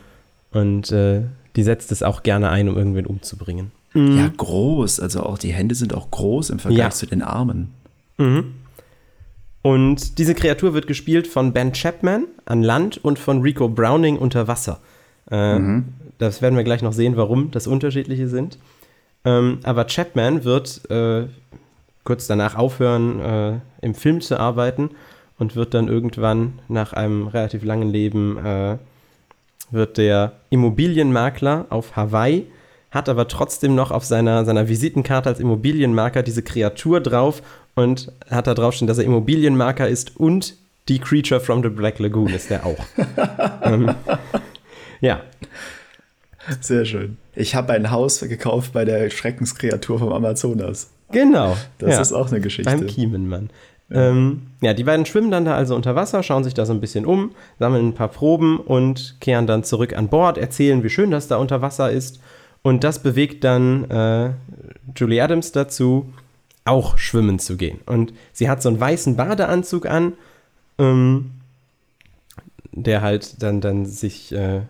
Und 0.53 0.93
äh, 0.93 1.25
die 1.57 1.63
setzt 1.63 1.93
es 1.93 2.03
auch 2.03 2.23
gerne 2.23 2.51
ein, 2.51 2.69
um 2.69 2.77
irgendwen 2.77 3.07
umzubringen. 3.07 3.73
Mm. 3.95 4.19
Ja, 4.19 4.31
groß. 4.37 5.01
Also 5.01 5.23
auch 5.23 5.39
die 5.39 5.53
Hände 5.53 5.75
sind 5.75 5.95
auch 5.95 6.11
groß 6.11 6.51
im 6.51 6.59
Vergleich 6.59 6.79
ja. 6.85 6.91
zu 6.91 7.07
den 7.07 7.23
Armen. 7.23 7.71
Mhm. 8.19 8.55
Und 9.63 10.19
diese 10.19 10.35
Kreatur 10.35 10.75
wird 10.75 10.87
gespielt 10.87 11.27
von 11.27 11.53
Ben 11.53 11.73
Chapman 11.73 12.27
an 12.45 12.63
Land 12.63 13.03
und 13.03 13.19
von 13.19 13.41
Rico 13.41 13.69
Browning 13.69 14.19
unter 14.19 14.47
Wasser. 14.47 14.81
Äh, 15.31 15.59
mhm. 15.59 15.85
Das 16.19 16.43
werden 16.43 16.57
wir 16.57 16.65
gleich 16.65 16.83
noch 16.83 16.93
sehen, 16.93 17.17
warum 17.17 17.51
das 17.51 17.67
unterschiedliche 17.67 18.29
sind. 18.29 18.59
Ähm, 19.25 19.61
aber 19.63 19.87
Chapman 19.87 20.45
wird 20.45 20.89
äh, 20.91 21.29
kurz 22.05 22.27
danach 22.27 22.57
aufhören, 22.57 23.21
äh, 23.21 23.59
im 23.81 23.95
Film 23.95 24.21
zu 24.21 24.39
arbeiten 24.39 24.91
und 25.39 25.57
wird 25.57 25.75
dann 25.75 25.89
irgendwann 25.89 26.59
nach 26.69 26.93
einem 26.93 27.27
relativ 27.27 27.65
langen 27.65 27.89
Leben 27.89 28.37
äh, 28.37 28.77
wird 29.75 29.99
der 29.99 30.33
Immobilienmakler 30.51 31.67
auf 31.71 31.97
Hawaii, 31.97 32.47
hat 32.91 33.09
aber 33.09 33.29
trotzdem 33.29 33.75
noch 33.75 33.91
auf 33.91 34.05
seiner, 34.05 34.45
seiner 34.45 34.69
Visitenkarte 34.69 35.29
als 35.29 35.41
Immobilienmarker 35.41 36.23
diese 36.23 36.43
Kreatur 36.43 37.01
drauf 37.01 37.43
und 37.75 38.13
hat 38.31 38.47
da 38.47 38.55
drauf 38.55 38.75
stehen, 38.75 38.89
dass 38.89 38.99
er 38.99 39.05
Immobilienmarker 39.05 39.89
ist 39.89 40.17
und 40.17 40.57
die 40.89 40.99
Creature 40.99 41.41
from 41.41 41.63
the 41.63 41.69
Black 41.69 41.99
Lagoon 41.99 42.33
ist 42.33 42.51
der 42.51 42.65
auch. 42.65 42.79
ähm, 43.63 43.95
ja. 45.01 45.23
Sehr 46.61 46.85
schön. 46.85 47.17
Ich 47.35 47.55
habe 47.55 47.73
ein 47.73 47.91
Haus 47.91 48.21
gekauft 48.21 48.73
bei 48.73 48.85
der 48.85 49.11
Schreckenskreatur 49.11 49.99
vom 49.99 50.13
Amazonas. 50.13 50.91
Genau. 51.11 51.57
Das 51.79 51.95
ja. 51.95 52.01
ist 52.01 52.13
auch 52.13 52.31
eine 52.31 52.41
Geschichte. 52.41 52.71
Beim 52.71 52.87
Kiemenmann. 52.87 53.51
Ja. 53.91 54.11
Ähm, 54.11 54.43
ja, 54.61 54.75
die 54.75 54.85
beiden 54.85 55.07
schwimmen 55.07 55.31
dann 55.31 55.45
da 55.45 55.55
also 55.55 55.75
unter 55.75 55.95
Wasser, 55.95 56.23
schauen 56.23 56.45
sich 56.45 56.55
da 56.55 56.65
so 56.65 56.73
ein 56.73 56.81
bisschen 56.81 57.05
um, 57.05 57.33
sammeln 57.59 57.89
ein 57.89 57.95
paar 57.95 58.09
Proben 58.09 58.59
und 58.59 59.17
kehren 59.21 59.47
dann 59.47 59.65
zurück 59.65 59.95
an 59.95 60.09
Bord, 60.09 60.39
erzählen, 60.39 60.83
wie 60.83 60.91
schön 60.91 61.11
das 61.11 61.29
da 61.29 61.37
unter 61.37 61.61
Wasser 61.61 61.91
ist. 61.91 62.21
Und 62.63 62.83
das 62.83 63.03
bewegt 63.03 63.45
dann 63.45 63.91
äh, 63.91 64.31
Julie 64.97 65.23
Adams 65.23 65.53
dazu, 65.53 66.13
auch 66.65 66.97
schwimmen 66.97 67.39
zu 67.39 67.57
gehen. 67.57 67.81
Und 67.85 68.15
sie 68.33 68.49
hat 68.49 68.63
so 68.63 68.71
einen 68.71 68.81
weißen 68.81 69.17
Badeanzug 69.17 69.87
an, 69.87 70.15
ähm, 70.79 71.33
der 72.73 73.03
halt 73.03 73.43
dann, 73.43 73.61
dann 73.61 73.85
sich 73.85 74.33
äh, 74.33 74.63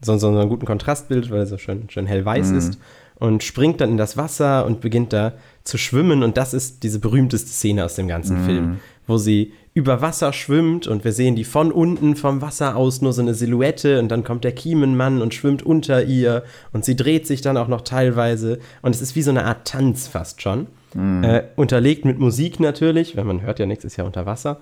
so, 0.00 0.16
so 0.16 0.28
einen 0.28 0.48
guten 0.48 0.66
Kontrast 0.66 1.08
bildet, 1.08 1.30
weil 1.30 1.40
er 1.40 1.46
so 1.46 1.58
schön, 1.58 1.88
schön 1.90 2.06
hellweiß 2.06 2.50
mhm. 2.50 2.58
ist. 2.58 2.78
Und 3.24 3.42
springt 3.42 3.80
dann 3.80 3.90
in 3.90 3.96
das 3.96 4.16
Wasser 4.16 4.66
und 4.66 4.82
beginnt 4.82 5.14
da 5.14 5.32
zu 5.62 5.78
schwimmen. 5.78 6.22
Und 6.22 6.36
das 6.36 6.52
ist 6.52 6.82
diese 6.82 6.98
berühmteste 6.98 7.48
Szene 7.48 7.84
aus 7.84 7.94
dem 7.94 8.06
ganzen 8.06 8.42
mhm. 8.42 8.44
Film, 8.44 8.80
wo 9.06 9.16
sie 9.16 9.52
über 9.72 10.02
Wasser 10.02 10.32
schwimmt 10.32 10.86
und 10.86 11.04
wir 11.04 11.12
sehen 11.12 11.34
die 11.34 11.44
von 11.44 11.72
unten 11.72 12.16
vom 12.16 12.42
Wasser 12.42 12.76
aus 12.76 13.00
nur 13.00 13.12
so 13.12 13.22
eine 13.22 13.34
Silhouette 13.34 13.98
und 13.98 14.08
dann 14.08 14.22
kommt 14.22 14.44
der 14.44 14.52
Kiemenmann 14.52 15.22
und 15.22 15.34
schwimmt 15.34 15.64
unter 15.64 16.04
ihr 16.04 16.44
und 16.72 16.84
sie 16.84 16.94
dreht 16.94 17.26
sich 17.26 17.40
dann 17.40 17.56
auch 17.56 17.66
noch 17.66 17.80
teilweise 17.80 18.60
und 18.82 18.94
es 18.94 19.02
ist 19.02 19.16
wie 19.16 19.22
so 19.22 19.30
eine 19.30 19.44
Art 19.44 19.66
Tanz 19.66 20.06
fast 20.06 20.42
schon. 20.42 20.68
Mhm. 20.94 21.24
Äh, 21.24 21.44
unterlegt 21.56 22.04
mit 22.04 22.20
Musik 22.20 22.60
natürlich, 22.60 23.16
weil 23.16 23.24
man 23.24 23.42
hört 23.42 23.58
ja 23.58 23.66
nichts, 23.66 23.84
ist 23.84 23.96
ja 23.96 24.04
unter 24.04 24.26
Wasser. 24.26 24.60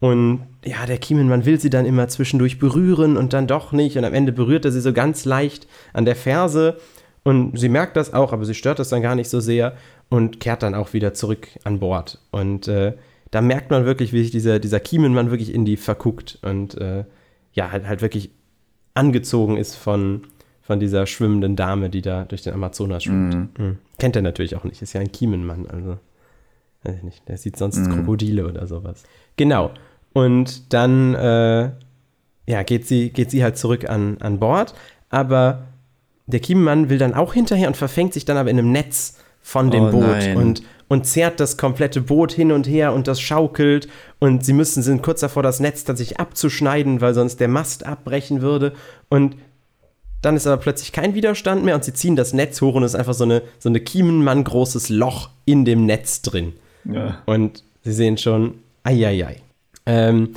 Und 0.00 0.40
ja, 0.64 0.84
der 0.86 0.98
Kiemenmann 0.98 1.44
will 1.44 1.60
sie 1.60 1.70
dann 1.70 1.86
immer 1.86 2.08
zwischendurch 2.08 2.58
berühren 2.58 3.16
und 3.16 3.32
dann 3.32 3.46
doch 3.46 3.70
nicht. 3.70 3.96
Und 3.96 4.04
am 4.04 4.14
Ende 4.14 4.32
berührt 4.32 4.64
er 4.64 4.72
sie 4.72 4.80
so 4.80 4.92
ganz 4.92 5.24
leicht 5.24 5.68
an 5.92 6.04
der 6.04 6.16
Ferse. 6.16 6.78
Und 7.24 7.58
sie 7.58 7.68
merkt 7.68 7.96
das 7.96 8.12
auch, 8.12 8.32
aber 8.32 8.44
sie 8.44 8.54
stört 8.54 8.78
das 8.78 8.88
dann 8.88 9.02
gar 9.02 9.14
nicht 9.14 9.30
so 9.30 9.40
sehr 9.40 9.76
und 10.08 10.40
kehrt 10.40 10.62
dann 10.62 10.74
auch 10.74 10.92
wieder 10.92 11.14
zurück 11.14 11.48
an 11.64 11.78
Bord. 11.78 12.18
Und 12.30 12.66
äh, 12.68 12.94
da 13.30 13.40
merkt 13.40 13.70
man 13.70 13.84
wirklich, 13.84 14.12
wie 14.12 14.22
sich 14.22 14.30
dieser, 14.30 14.58
dieser 14.58 14.80
Kiemenmann 14.80 15.30
wirklich 15.30 15.54
in 15.54 15.64
die 15.64 15.76
verguckt 15.76 16.38
und 16.42 16.76
äh, 16.78 17.04
ja, 17.52 17.70
halt, 17.70 17.86
halt 17.86 18.02
wirklich 18.02 18.30
angezogen 18.94 19.56
ist 19.56 19.76
von, 19.76 20.22
von 20.60 20.80
dieser 20.80 21.06
schwimmenden 21.06 21.56
Dame, 21.56 21.90
die 21.90 22.02
da 22.02 22.24
durch 22.24 22.42
den 22.42 22.54
Amazonas 22.54 23.04
schwimmt. 23.04 23.34
Mhm. 23.34 23.64
Mhm. 23.64 23.78
Kennt 23.98 24.16
er 24.16 24.22
natürlich 24.22 24.56
auch 24.56 24.64
nicht, 24.64 24.82
ist 24.82 24.92
ja 24.92 25.00
ein 25.00 25.12
Kiemenmann, 25.12 25.66
also 25.66 25.98
weiß 26.82 26.96
ich 26.96 27.02
nicht, 27.04 27.28
der 27.28 27.38
sieht 27.38 27.56
sonst 27.56 27.78
mhm. 27.78 27.92
Krokodile 27.92 28.46
oder 28.46 28.66
sowas. 28.66 29.04
Genau. 29.36 29.70
Und 30.12 30.72
dann 30.74 31.14
äh, 31.14 31.70
ja, 32.46 32.62
geht, 32.64 32.86
sie, 32.86 33.10
geht 33.10 33.30
sie 33.30 33.42
halt 33.42 33.56
zurück 33.56 33.88
an, 33.88 34.18
an 34.20 34.38
Bord, 34.40 34.74
aber 35.08 35.68
der 36.32 36.40
Kiemenmann 36.40 36.88
will 36.88 36.98
dann 36.98 37.14
auch 37.14 37.34
hinterher 37.34 37.68
und 37.68 37.76
verfängt 37.76 38.14
sich 38.14 38.24
dann 38.24 38.36
aber 38.36 38.50
in 38.50 38.58
einem 38.58 38.72
Netz 38.72 39.18
von 39.42 39.70
dem 39.70 39.84
oh, 39.84 39.90
Boot 39.90 40.02
nein. 40.02 40.36
und 40.36 40.62
und 40.88 41.06
zerrt 41.06 41.40
das 41.40 41.56
komplette 41.56 42.02
Boot 42.02 42.32
hin 42.32 42.52
und 42.52 42.68
her 42.68 42.92
und 42.92 43.08
das 43.08 43.18
schaukelt 43.18 43.88
und 44.18 44.44
sie 44.44 44.52
müssen 44.52 44.82
sind 44.82 45.02
kurz 45.02 45.20
davor 45.20 45.42
das 45.42 45.58
Netz 45.58 45.84
tatsächlich 45.84 46.20
abzuschneiden, 46.20 47.00
weil 47.00 47.14
sonst 47.14 47.40
der 47.40 47.48
Mast 47.48 47.86
abbrechen 47.86 48.42
würde 48.42 48.74
und 49.08 49.36
dann 50.20 50.36
ist 50.36 50.46
aber 50.46 50.58
plötzlich 50.60 50.92
kein 50.92 51.14
Widerstand 51.14 51.64
mehr 51.64 51.74
und 51.74 51.82
sie 51.82 51.94
ziehen 51.94 52.14
das 52.14 52.34
Netz 52.34 52.60
hoch 52.60 52.74
und 52.74 52.82
es 52.82 52.92
ist 52.92 52.98
einfach 52.98 53.14
so 53.14 53.24
eine 53.24 53.42
so 53.58 53.70
eine 53.70 53.80
Kiemenmann 53.80 54.44
großes 54.44 54.90
Loch 54.90 55.30
in 55.46 55.64
dem 55.64 55.86
Netz 55.86 56.20
drin. 56.20 56.52
Ja. 56.84 57.22
Und 57.26 57.64
sie 57.82 57.92
sehen 57.92 58.18
schon, 58.18 58.54
eieiei. 58.84 59.36
Ähm, 59.86 60.34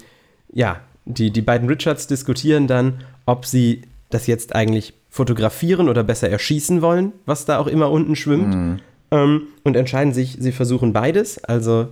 ja, 0.53 0.79
die, 1.05 1.31
die 1.31 1.41
beiden 1.41 1.67
Richards 1.67 2.08
diskutieren 2.08 2.67
dann, 2.67 3.01
ob 3.25 3.45
sie 3.45 3.81
das 4.10 4.27
jetzt 4.27 4.55
eigentlich 4.55 4.93
fotografieren 5.15 5.88
oder 5.88 6.04
besser 6.04 6.30
erschießen 6.30 6.82
wollen, 6.82 7.13
was 7.25 7.45
da 7.45 7.58
auch 7.60 7.67
immer 7.67 7.89
unten 7.89 8.15
schwimmt. 8.15 8.56
Mhm 8.56 8.80
ähm, 9.12 9.47
und 9.63 9.75
entscheiden 9.75 10.13
sich, 10.13 10.38
sie 10.39 10.51
versuchen 10.51 10.93
beides. 10.93 11.43
Also 11.43 11.89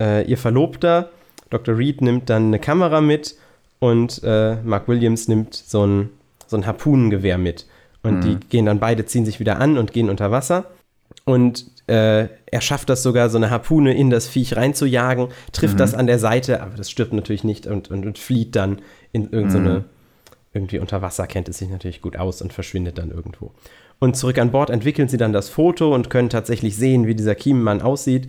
äh, 0.00 0.28
ihr 0.28 0.38
Verlobter, 0.38 1.10
Dr. 1.50 1.76
Reed, 1.76 2.02
nimmt 2.02 2.30
dann 2.30 2.46
eine 2.46 2.58
Kamera 2.58 3.00
mit 3.00 3.36
und 3.78 4.22
äh, 4.24 4.56
Mark 4.62 4.88
Williams 4.88 5.28
nimmt 5.28 5.54
so 5.54 5.86
ein, 5.86 6.10
so 6.46 6.56
ein 6.56 6.66
Harpunengewehr 6.66 7.38
mit. 7.38 7.66
Und 8.02 8.18
mhm. 8.18 8.20
die 8.22 8.36
gehen 8.48 8.66
dann 8.66 8.80
beide, 8.80 9.06
ziehen 9.06 9.24
sich 9.24 9.40
wieder 9.40 9.60
an 9.60 9.78
und 9.78 9.92
gehen 9.92 10.10
unter 10.10 10.30
Wasser. 10.30 10.66
Und 11.24 11.66
äh, 11.86 12.28
er 12.46 12.60
schafft 12.60 12.88
das 12.90 13.02
sogar, 13.02 13.30
so 13.30 13.38
eine 13.38 13.50
Harpune 13.50 13.94
in 13.94 14.10
das 14.10 14.28
Viech 14.28 14.56
reinzujagen, 14.56 15.28
trifft 15.52 15.74
mhm. 15.74 15.78
das 15.78 15.94
an 15.94 16.06
der 16.06 16.18
Seite, 16.18 16.62
aber 16.62 16.76
das 16.76 16.90
stirbt 16.90 17.12
natürlich 17.12 17.44
nicht 17.44 17.66
und, 17.66 17.90
und, 17.90 18.06
und 18.06 18.18
flieht 18.18 18.56
dann 18.56 18.80
in 19.12 19.30
irgendeine, 19.30 19.70
mhm. 19.70 19.84
Irgendwie 20.52 20.78
unter 20.78 21.02
Wasser 21.02 21.26
kennt 21.26 21.48
es 21.48 21.58
sich 21.58 21.68
natürlich 21.68 22.00
gut 22.00 22.16
aus 22.16 22.42
und 22.42 22.52
verschwindet 22.52 22.98
dann 22.98 23.10
irgendwo. 23.10 23.52
Und 23.98 24.16
zurück 24.16 24.38
an 24.38 24.50
Bord 24.50 24.70
entwickeln 24.70 25.08
sie 25.08 25.16
dann 25.16 25.32
das 25.32 25.48
Foto 25.48 25.94
und 25.94 26.08
können 26.08 26.30
tatsächlich 26.30 26.76
sehen, 26.76 27.06
wie 27.06 27.14
dieser 27.14 27.34
Kiemenmann 27.34 27.82
aussieht. 27.82 28.28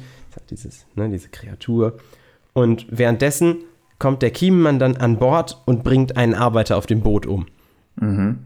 Dieses, 0.49 0.86
ne, 0.95 1.10
diese 1.10 1.29
Kreatur. 1.29 1.97
Und 2.53 2.88
währenddessen 2.89 3.58
kommt 3.99 4.21
der 4.21 4.32
Kiemenmann 4.32 4.79
dann 4.79 4.97
an 4.97 5.17
Bord 5.17 5.62
und 5.65 5.84
bringt 5.84 6.17
einen 6.17 6.34
Arbeiter 6.34 6.77
auf 6.77 6.86
dem 6.86 7.01
Boot 7.01 7.25
um. 7.25 7.47
Mhm. 7.97 8.39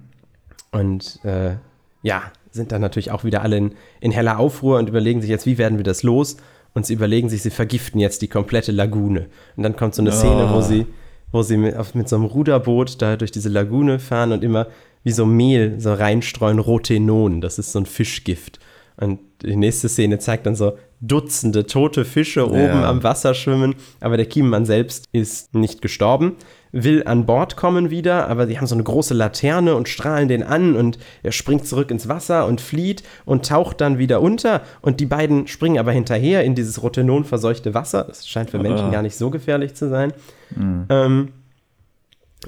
Und 0.71 1.19
äh, 1.23 1.55
ja, 2.01 2.23
sind 2.51 2.71
dann 2.71 2.81
natürlich 2.81 3.11
auch 3.11 3.23
wieder 3.23 3.41
alle 3.41 3.57
in, 3.57 3.75
in 4.01 4.11
heller 4.11 4.39
Aufruhr 4.39 4.79
und 4.79 4.89
überlegen 4.89 5.21
sich 5.21 5.29
jetzt, 5.29 5.45
wie 5.45 5.57
werden 5.57 5.77
wir 5.77 5.83
das 5.83 6.03
los? 6.03 6.37
Und 6.73 6.85
sie 6.85 6.93
überlegen 6.93 7.29
sich, 7.29 7.43
sie 7.43 7.51
vergiften 7.51 7.99
jetzt 7.99 8.21
die 8.21 8.27
komplette 8.27 8.71
Lagune. 8.71 9.27
Und 9.55 9.63
dann 9.63 9.75
kommt 9.75 9.95
so 9.95 10.01
eine 10.01 10.11
Szene, 10.11 10.49
oh. 10.49 10.55
wo 10.55 10.61
sie, 10.61 10.87
wo 11.33 11.41
sie 11.41 11.57
mit, 11.57 11.95
mit 11.95 12.07
so 12.07 12.15
einem 12.15 12.25
Ruderboot 12.25 13.01
da 13.01 13.17
durch 13.17 13.31
diese 13.31 13.49
Lagune 13.49 13.99
fahren 13.99 14.31
und 14.31 14.43
immer 14.43 14.67
wie 15.03 15.11
so 15.11 15.25
Mehl 15.25 15.79
so 15.79 15.93
reinstreuen, 15.93 16.59
Rotenon, 16.59 17.41
das 17.41 17.59
ist 17.59 17.73
so 17.73 17.79
ein 17.79 17.85
Fischgift. 17.85 18.59
Und 18.95 19.19
die 19.41 19.55
nächste 19.55 19.89
Szene 19.89 20.19
zeigt 20.19 20.45
dann 20.45 20.55
so 20.55 20.77
Dutzende 21.01 21.65
tote 21.65 22.05
Fische 22.05 22.41
ja. 22.41 22.45
oben 22.45 22.83
am 22.85 23.03
Wasser 23.03 23.33
schwimmen, 23.33 23.75
aber 23.99 24.15
der 24.15 24.27
Kiemenmann 24.27 24.65
selbst 24.65 25.09
ist 25.11 25.53
nicht 25.53 25.81
gestorben, 25.81 26.37
will 26.73 27.03
an 27.05 27.25
Bord 27.25 27.55
kommen 27.55 27.91
wieder, 27.91 28.27
aber 28.27 28.47
die 28.47 28.57
haben 28.57 28.65
so 28.65 28.75
eine 28.75 28.83
große 28.83 29.13
Laterne 29.13 29.75
und 29.75 29.87
strahlen 29.87 30.27
den 30.27 30.43
an 30.43 30.75
und 30.75 30.97
er 31.21 31.31
springt 31.31 31.67
zurück 31.67 31.91
ins 31.91 32.09
Wasser 32.09 32.47
und 32.47 32.59
flieht 32.59 33.03
und 33.25 33.45
taucht 33.45 33.79
dann 33.79 33.99
wieder 33.99 34.21
unter 34.21 34.63
und 34.81 34.99
die 34.99 35.05
beiden 35.05 35.47
springen 35.47 35.77
aber 35.77 35.91
hinterher 35.91 36.43
in 36.43 36.55
dieses 36.55 36.81
Rotenon 36.81 37.25
verseuchte 37.25 37.75
Wasser. 37.75 38.03
Das 38.03 38.27
scheint 38.27 38.49
für 38.49 38.59
Menschen 38.59 38.91
gar 38.91 39.03
nicht 39.03 39.15
so 39.15 39.29
gefährlich 39.29 39.75
zu 39.75 39.87
sein. 39.87 40.13
Mhm. 40.55 40.85
Ähm, 40.89 41.27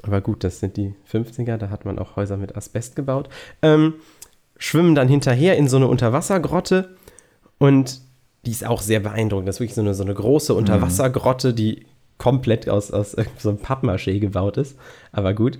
aber 0.02 0.20
gut, 0.20 0.42
das 0.42 0.58
sind 0.58 0.76
die 0.76 0.94
50er, 1.10 1.56
da 1.56 1.70
hat 1.70 1.84
man 1.84 1.98
auch 1.98 2.16
Häuser 2.16 2.36
mit 2.36 2.56
Asbest 2.56 2.96
gebaut. 2.96 3.28
Ähm, 3.62 3.94
schwimmen 4.58 4.96
dann 4.96 5.08
hinterher 5.08 5.56
in 5.56 5.68
so 5.68 5.76
eine 5.76 5.86
Unterwassergrotte 5.86 6.96
und 7.58 8.00
die 8.44 8.50
ist 8.50 8.66
auch 8.66 8.82
sehr 8.82 9.00
beeindruckend. 9.00 9.48
Das 9.48 9.56
ist 9.56 9.60
wirklich 9.60 9.74
so 9.74 9.80
eine, 9.82 9.94
so 9.94 10.02
eine 10.02 10.14
große 10.14 10.52
mhm. 10.52 10.58
Unterwassergrotte, 10.58 11.54
die 11.54 11.86
komplett 12.18 12.68
aus, 12.68 12.90
aus 12.90 13.16
so 13.38 13.48
einem 13.48 13.58
Pappmaché 13.58 14.18
gebaut 14.18 14.56
ist. 14.56 14.78
Aber 15.12 15.34
gut. 15.34 15.58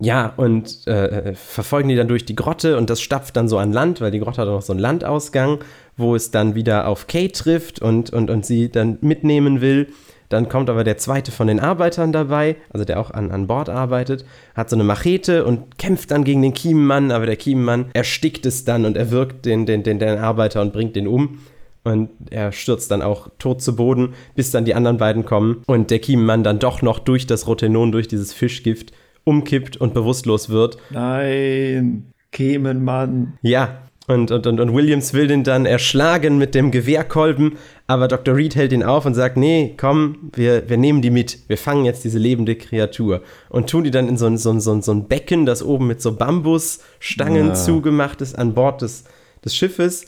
Ja, 0.00 0.32
und 0.36 0.84
äh, 0.88 1.34
verfolgen 1.34 1.88
die 1.88 1.94
dann 1.94 2.08
durch 2.08 2.24
die 2.24 2.34
Grotte 2.34 2.76
und 2.76 2.90
das 2.90 3.00
stapft 3.00 3.36
dann 3.36 3.48
so 3.48 3.58
an 3.58 3.72
Land, 3.72 4.00
weil 4.00 4.10
die 4.10 4.18
Grotte 4.18 4.40
hat 4.40 4.48
auch 4.48 4.54
noch 4.54 4.62
so 4.62 4.72
einen 4.72 4.80
Landausgang, 4.80 5.60
wo 5.96 6.16
es 6.16 6.32
dann 6.32 6.56
wieder 6.56 6.88
auf 6.88 7.06
Kay 7.06 7.28
trifft 7.28 7.80
und, 7.80 8.12
und, 8.12 8.28
und 8.28 8.44
sie 8.44 8.68
dann 8.68 8.98
mitnehmen 9.00 9.60
will. 9.60 9.88
Dann 10.28 10.48
kommt 10.48 10.70
aber 10.70 10.82
der 10.82 10.96
zweite 10.96 11.30
von 11.30 11.46
den 11.46 11.60
Arbeitern 11.60 12.10
dabei, 12.10 12.56
also 12.70 12.86
der 12.86 12.98
auch 12.98 13.10
an, 13.10 13.30
an 13.30 13.46
Bord 13.46 13.68
arbeitet, 13.68 14.24
hat 14.54 14.70
so 14.70 14.76
eine 14.76 14.82
Machete 14.82 15.44
und 15.44 15.76
kämpft 15.76 16.10
dann 16.10 16.24
gegen 16.24 16.40
den 16.40 16.54
Kiemenmann, 16.54 17.10
aber 17.10 17.26
der 17.26 17.36
Kiemenmann 17.36 17.90
erstickt 17.92 18.46
es 18.46 18.64
dann 18.64 18.86
und 18.86 18.96
erwürgt 18.96 19.44
den, 19.44 19.66
den, 19.66 19.82
den, 19.82 19.98
den 19.98 20.18
Arbeiter 20.18 20.62
und 20.62 20.72
bringt 20.72 20.96
den 20.96 21.06
um. 21.06 21.40
Und 21.84 22.10
er 22.30 22.52
stürzt 22.52 22.90
dann 22.90 23.02
auch 23.02 23.28
tot 23.38 23.60
zu 23.60 23.74
Boden, 23.74 24.14
bis 24.36 24.52
dann 24.52 24.64
die 24.64 24.74
anderen 24.74 24.98
beiden 24.98 25.24
kommen 25.24 25.62
und 25.66 25.90
der 25.90 25.98
Kiemenmann 25.98 26.44
dann 26.44 26.60
doch 26.60 26.80
noch 26.80 27.00
durch 27.00 27.26
das 27.26 27.48
Rotenon, 27.48 27.90
durch 27.90 28.06
dieses 28.06 28.32
Fischgift 28.32 28.92
umkippt 29.24 29.76
und 29.76 29.92
bewusstlos 29.92 30.48
wird. 30.48 30.78
Nein, 30.90 32.12
Kiemenmann. 32.30 33.38
Ja, 33.42 33.82
und, 34.08 34.30
und, 34.32 34.46
und, 34.46 34.58
und 34.58 34.74
Williams 34.74 35.14
will 35.14 35.28
den 35.28 35.44
dann 35.44 35.64
erschlagen 35.64 36.36
mit 36.36 36.54
dem 36.54 36.70
Gewehrkolben, 36.70 37.56
aber 37.86 38.08
Dr. 38.08 38.36
Reed 38.36 38.56
hält 38.56 38.72
ihn 38.72 38.82
auf 38.82 39.06
und 39.06 39.14
sagt, 39.14 39.36
nee, 39.36 39.74
komm, 39.76 40.30
wir, 40.34 40.68
wir 40.68 40.76
nehmen 40.76 41.02
die 41.02 41.10
mit. 41.10 41.38
Wir 41.48 41.56
fangen 41.56 41.84
jetzt 41.84 42.02
diese 42.04 42.18
lebende 42.18 42.56
Kreatur. 42.56 43.22
Und 43.48 43.70
tun 43.70 43.84
die 43.84 43.92
dann 43.92 44.08
in 44.08 44.16
so 44.16 44.26
ein, 44.26 44.38
so 44.38 44.50
ein, 44.50 44.60
so 44.60 44.72
ein, 44.72 44.82
so 44.82 44.92
ein 44.92 45.06
Becken, 45.06 45.46
das 45.46 45.62
oben 45.62 45.86
mit 45.86 46.02
so 46.02 46.16
Bambusstangen 46.16 47.48
ja. 47.48 47.54
zugemacht 47.54 48.20
ist, 48.20 48.36
an 48.36 48.54
Bord 48.54 48.82
des, 48.82 49.04
des 49.44 49.54
Schiffes 49.54 50.06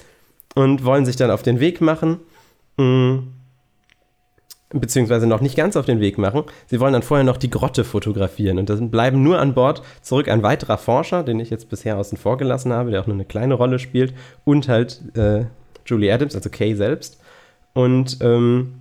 und 0.55 0.85
wollen 0.85 1.05
sich 1.05 1.17
dann 1.17 1.31
auf 1.31 1.43
den 1.43 1.61
Weg 1.61 1.81
machen. 1.81 2.21
Mhm 2.77 3.35
beziehungsweise 4.81 5.27
noch 5.27 5.41
nicht 5.41 5.57
ganz 5.57 5.77
auf 5.77 5.87
den 5.87 6.01
Weg 6.01 6.19
machen. 6.19 6.45
Sie 6.67 6.81
wollen 6.81 6.93
dann 6.93 7.03
vorher 7.03 7.25
noch 7.25 7.37
die 7.37 7.51
Grotte 7.51 7.85
fotografieren 7.85 8.59
und 8.59 8.69
dann 8.69 8.91
bleiben 8.91 9.23
nur 9.23 9.39
an 9.39 9.55
Bord 9.55 9.83
zurück 10.03 10.29
ein 10.29 10.43
weiterer 10.43 10.79
Forscher, 10.79 11.23
den 11.23 11.41
ich 11.41 11.51
jetzt 11.51 11.71
bisher 11.71 11.97
außen 11.97 12.19
vor 12.19 12.37
gelassen 12.37 12.73
habe, 12.73 12.91
der 12.91 13.01
auch 13.01 13.07
nur 13.07 13.15
eine 13.15 13.25
kleine 13.25 13.55
Rolle 13.55 13.79
spielt 13.79 14.15
und 14.45 14.69
halt 14.69 15.01
äh, 15.17 15.45
Julie 15.87 16.13
Adams, 16.13 16.35
also 16.35 16.51
Kay 16.51 16.75
selbst. 16.75 17.21
Und 17.73 18.19
ähm, 18.21 18.75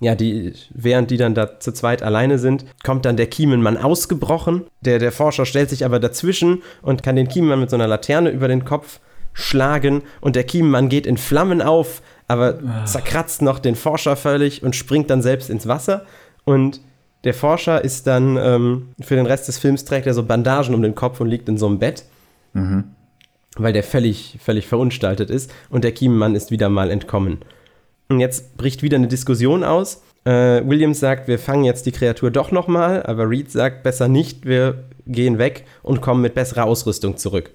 ja, 0.00 0.14
die, 0.14 0.52
während 0.70 1.10
die 1.10 1.16
dann 1.16 1.34
da 1.34 1.60
zu 1.60 1.72
zweit 1.72 2.02
alleine 2.02 2.38
sind, 2.38 2.64
kommt 2.82 3.04
dann 3.04 3.16
der 3.16 3.28
Kiemenmann 3.28 3.76
ausgebrochen. 3.76 4.64
Der, 4.80 4.98
der 4.98 5.12
Forscher 5.12 5.46
stellt 5.46 5.70
sich 5.70 5.84
aber 5.84 6.00
dazwischen 6.00 6.62
und 6.82 7.02
kann 7.02 7.16
den 7.16 7.28
Kiemenmann 7.28 7.60
mit 7.60 7.70
so 7.70 7.76
einer 7.76 7.86
Laterne 7.86 8.30
über 8.30 8.48
den 8.48 8.64
Kopf 8.64 9.00
schlagen 9.32 10.02
und 10.20 10.36
der 10.36 10.44
Kiemenmann 10.44 10.88
geht 10.88 11.06
in 11.06 11.16
Flammen 11.16 11.62
auf, 11.62 12.02
aber 12.28 12.58
ah. 12.66 12.84
zerkratzt 12.84 13.42
noch 13.42 13.58
den 13.58 13.74
Forscher 13.74 14.16
völlig 14.16 14.62
und 14.62 14.76
springt 14.76 15.10
dann 15.10 15.22
selbst 15.22 15.50
ins 15.50 15.66
Wasser. 15.66 16.06
Und 16.44 16.80
der 17.24 17.34
Forscher 17.34 17.84
ist 17.84 18.06
dann, 18.06 18.36
ähm, 18.36 18.88
für 19.00 19.16
den 19.16 19.26
Rest 19.26 19.48
des 19.48 19.58
Films 19.58 19.84
trägt 19.84 20.06
er 20.06 20.14
so 20.14 20.24
Bandagen 20.24 20.74
um 20.74 20.82
den 20.82 20.94
Kopf 20.94 21.20
und 21.20 21.28
liegt 21.28 21.48
in 21.48 21.58
so 21.58 21.66
einem 21.66 21.78
Bett. 21.78 22.04
Mhm. 22.52 22.84
Weil 23.56 23.72
der 23.72 23.82
völlig, 23.82 24.38
völlig 24.42 24.66
verunstaltet 24.66 25.30
ist 25.30 25.52
und 25.68 25.84
der 25.84 25.92
Kiemenmann 25.92 26.34
ist 26.34 26.50
wieder 26.50 26.68
mal 26.68 26.90
entkommen. 26.90 27.38
Und 28.08 28.20
jetzt 28.20 28.56
bricht 28.56 28.82
wieder 28.82 28.96
eine 28.96 29.08
Diskussion 29.08 29.62
aus. 29.62 30.02
Äh, 30.24 30.62
Williams 30.64 31.00
sagt, 31.00 31.28
wir 31.28 31.38
fangen 31.38 31.64
jetzt 31.64 31.86
die 31.86 31.92
Kreatur 31.92 32.30
doch 32.30 32.50
nochmal, 32.50 33.02
aber 33.04 33.28
Reed 33.28 33.50
sagt, 33.50 33.82
besser 33.82 34.08
nicht, 34.08 34.46
wir 34.46 34.84
gehen 35.06 35.38
weg 35.38 35.64
und 35.82 36.00
kommen 36.00 36.22
mit 36.22 36.34
besserer 36.34 36.64
Ausrüstung 36.64 37.16
zurück. 37.16 37.50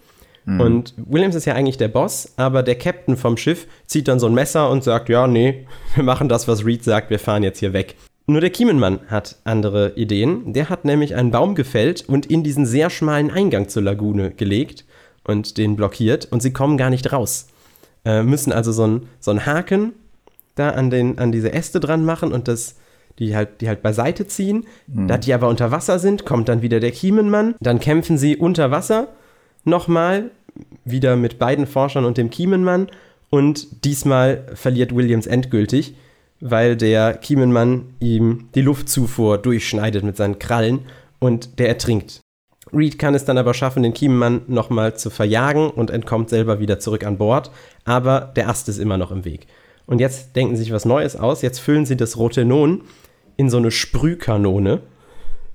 Mhm. 0.48 0.62
Und 0.62 0.94
Williams 0.96 1.36
ist 1.36 1.46
ja 1.46 1.54
eigentlich 1.56 1.78
der 1.78 1.90
Boss, 1.90 2.34
aber 2.38 2.64
der 2.64 2.76
Captain 2.76 3.18
vom 3.18 3.36
Schiff 3.36 3.68
zieht 3.86 4.08
dann 4.08 4.20
so 4.20 4.28
ein 4.28 4.34
Messer 4.34 4.70
und 4.70 4.84
sagt, 4.84 5.10
ja, 5.10 5.28
nee, 5.28 5.68
wir 5.96 6.04
machen 6.04 6.30
das, 6.30 6.48
was 6.48 6.66
Reed 6.66 6.84
sagt, 6.84 7.10
wir 7.10 7.20
fahren 7.20 7.44
jetzt 7.44 7.60
hier 7.60 7.74
weg. 7.74 7.96
Nur 8.28 8.42
der 8.42 8.50
Kiemenmann 8.50 9.00
hat 9.08 9.38
andere 9.44 9.94
Ideen. 9.96 10.54
Der 10.54 10.70
hat 10.70 10.86
nämlich 10.86 11.16
einen 11.16 11.32
Baum 11.32 11.54
gefällt 11.54 12.08
und 12.08 12.26
in 12.26 12.44
diesen 12.44 12.66
sehr 12.66 12.90
schmalen 12.90 13.30
Eingang 13.30 13.68
zur 13.68 13.84
Lagune 13.84 14.32
gelegt 14.32 14.86
und 15.26 15.58
den 15.58 15.76
blockiert 15.76 16.28
und 16.32 16.42
sie 16.42 16.52
kommen 16.52 16.78
gar 16.78 16.90
nicht 16.90 17.12
raus. 17.12 17.48
Äh, 18.06 18.24
müssen 18.24 18.54
also 18.54 18.72
so 18.72 18.84
einen 18.84 19.10
so 19.20 19.38
Haken 19.38 19.94
da 20.56 20.72
an, 20.72 20.90
den, 20.90 21.20
an 21.20 21.32
diese 21.32 21.54
Äste 21.54 21.80
dran 21.80 22.06
machen 22.06 22.32
und 22.32 22.48
das, 22.48 22.76
die 23.20 23.36
halt, 23.36 23.62
die 23.62 23.68
halt 23.68 23.82
beiseite 23.82 24.28
ziehen. 24.28 24.66
Mhm. 24.88 25.08
Da 25.08 25.18
die 25.18 25.34
aber 25.34 25.50
unter 25.50 25.72
Wasser 25.72 26.00
sind, 26.00 26.26
kommt 26.26 26.50
dann 26.50 26.62
wieder 26.62 26.80
der 26.80 26.92
Kiemenmann. 26.92 27.56
Dann 27.60 27.80
kämpfen 27.80 28.18
sie 28.18 28.38
unter 28.38 28.72
Wasser 28.72 29.10
nochmal, 29.68 30.32
wieder 30.86 31.16
mit 31.16 31.38
beiden 31.38 31.68
Forschern 31.68 32.06
und 32.06 32.18
dem 32.18 32.30
Kiemenmann. 32.30 32.88
Und 33.30 33.86
diesmal 33.86 34.46
verliert 34.56 34.96
Williams 34.96 35.28
endgültig 35.28 35.96
weil 36.40 36.76
der 36.76 37.14
Kiemenmann 37.16 37.94
ihm 38.00 38.50
die 38.56 38.62
Luftzufuhr 38.62 39.38
durchschneidet 39.38 40.04
mit 40.04 40.18
seinen 40.18 40.40
Krallen 40.40 40.82
und 41.20 41.60
der 41.60 41.68
ertrinkt. 41.68 42.22
Reed 42.74 43.00
kann 43.00 43.16
es 43.16 43.26
dann 43.26 43.38
aber 43.38 43.54
schaffen, 43.54 43.84
den 43.84 43.94
Kiemenmann 43.94 44.42
nochmal 44.48 44.96
zu 44.96 45.10
verjagen 45.10 45.70
und 45.70 45.90
entkommt 45.90 46.30
selber 46.30 46.60
wieder 46.60 46.80
zurück 46.80 47.06
an 47.06 47.18
Bord, 47.18 47.50
aber 47.86 48.34
der 48.36 48.50
Ast 48.50 48.68
ist 48.68 48.78
immer 48.78 48.98
noch 48.98 49.12
im 49.12 49.26
Weg. 49.26 49.48
Und 49.86 50.00
jetzt 50.00 50.36
denken 50.36 50.58
sie 50.58 50.64
sich 50.64 50.74
was 50.74 50.84
Neues 50.84 51.16
aus. 51.16 51.42
Jetzt 51.42 51.60
füllen 51.60 51.86
sie 51.86 51.96
das 51.96 52.18
Rotenon 52.18 52.82
in 53.38 53.50
so 53.50 53.56
eine 53.56 53.72
Sprühkanone, 53.72 54.82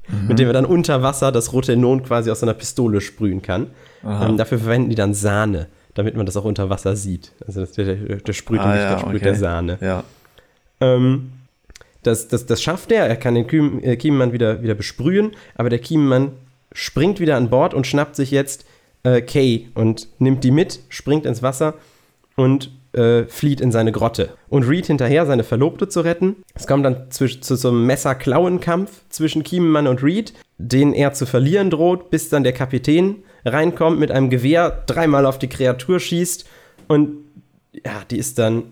mhm. 0.08 0.26
mit 0.26 0.38
der 0.38 0.46
wir 0.46 0.54
dann 0.54 0.64
unter 0.64 1.02
Wasser 1.02 1.32
das 1.32 1.52
Rotenon 1.52 2.02
quasi 2.02 2.30
aus 2.30 2.42
einer 2.42 2.54
Pistole 2.54 3.02
sprühen 3.02 3.42
kann. 3.42 3.68
Ähm, 4.04 4.36
dafür 4.36 4.58
verwenden 4.58 4.90
die 4.90 4.96
dann 4.96 5.14
Sahne, 5.14 5.68
damit 5.94 6.16
man 6.16 6.26
das 6.26 6.36
auch 6.36 6.44
unter 6.44 6.70
Wasser 6.70 6.96
sieht. 6.96 7.32
Also 7.46 7.60
das, 7.60 7.72
der, 7.72 7.84
der, 7.84 8.16
der 8.16 8.32
sprüht 8.32 8.60
ah, 8.60 8.72
nicht, 8.72 8.82
ja, 8.82 8.90
der 8.90 8.98
sprüht 8.98 9.16
okay. 9.16 9.24
der 9.24 9.34
Sahne. 9.34 9.78
Ja. 9.80 10.04
Ähm, 10.80 11.32
das, 12.02 12.28
das, 12.28 12.46
das 12.46 12.62
schafft 12.62 12.90
er, 12.90 13.06
er 13.06 13.16
kann 13.16 13.34
den 13.34 13.46
Kiem, 13.46 13.80
äh, 13.82 13.96
Kiemenmann 13.96 14.32
wieder, 14.32 14.62
wieder 14.62 14.74
besprühen, 14.74 15.32
aber 15.54 15.70
der 15.70 15.78
Kiemenmann 15.78 16.32
springt 16.72 17.20
wieder 17.20 17.36
an 17.36 17.50
Bord 17.50 17.74
und 17.74 17.86
schnappt 17.86 18.16
sich 18.16 18.30
jetzt 18.30 18.64
äh, 19.04 19.20
Kay 19.20 19.68
und 19.74 20.08
nimmt 20.18 20.42
die 20.42 20.50
mit, 20.50 20.80
springt 20.88 21.26
ins 21.26 21.42
Wasser 21.42 21.74
und 22.34 22.70
äh, 22.92 23.24
flieht 23.24 23.60
in 23.60 23.72
seine 23.72 23.92
Grotte. 23.92 24.30
Und 24.48 24.64
Reed 24.64 24.86
hinterher, 24.86 25.26
seine 25.26 25.44
Verlobte 25.44 25.88
zu 25.88 26.00
retten. 26.00 26.36
Es 26.54 26.66
kommt 26.66 26.84
dann 26.84 27.10
zu, 27.10 27.26
zu 27.26 27.56
so 27.56 27.68
einem 27.68 27.86
Messer-Klauen-Kampf 27.86 28.90
zwischen 29.08 29.42
Kiemenmann 29.42 29.86
und 29.86 30.02
Reed, 30.02 30.34
den 30.58 30.92
er 30.92 31.12
zu 31.12 31.26
verlieren 31.26 31.70
droht, 31.70 32.10
bis 32.10 32.28
dann 32.28 32.44
der 32.44 32.52
Kapitän 32.52 33.22
reinkommt, 33.44 33.98
mit 33.98 34.10
einem 34.10 34.30
Gewehr 34.30 34.82
dreimal 34.86 35.26
auf 35.26 35.38
die 35.38 35.48
Kreatur 35.48 35.98
schießt 35.98 36.46
und 36.88 37.16
ja, 37.84 38.02
die 38.10 38.18
ist 38.18 38.38
dann 38.38 38.64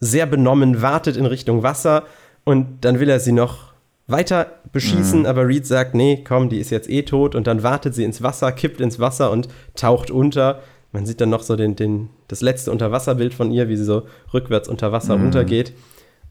sehr 0.00 0.26
benommen, 0.26 0.80
wartet 0.80 1.16
in 1.16 1.26
Richtung 1.26 1.62
Wasser 1.62 2.04
und 2.44 2.84
dann 2.84 3.00
will 3.00 3.08
er 3.08 3.20
sie 3.20 3.32
noch 3.32 3.72
weiter 4.06 4.52
beschießen, 4.72 5.20
mhm. 5.20 5.26
aber 5.26 5.46
Reed 5.46 5.66
sagt, 5.66 5.94
nee, 5.94 6.24
komm, 6.26 6.48
die 6.48 6.58
ist 6.58 6.70
jetzt 6.70 6.88
eh 6.88 7.02
tot 7.02 7.34
und 7.34 7.46
dann 7.46 7.62
wartet 7.62 7.94
sie 7.94 8.04
ins 8.04 8.22
Wasser, 8.22 8.52
kippt 8.52 8.80
ins 8.80 8.98
Wasser 8.98 9.30
und 9.30 9.48
taucht 9.74 10.10
unter. 10.10 10.62
Man 10.92 11.04
sieht 11.06 11.20
dann 11.20 11.30
noch 11.30 11.42
so 11.42 11.56
den, 11.56 11.76
den, 11.76 12.08
das 12.28 12.40
letzte 12.40 12.70
Unterwasserbild 12.70 13.34
von 13.34 13.50
ihr, 13.50 13.68
wie 13.68 13.76
sie 13.76 13.84
so 13.84 14.06
rückwärts 14.32 14.68
unter 14.68 14.90
Wasser 14.92 15.16
mhm. 15.16 15.26
untergeht 15.26 15.72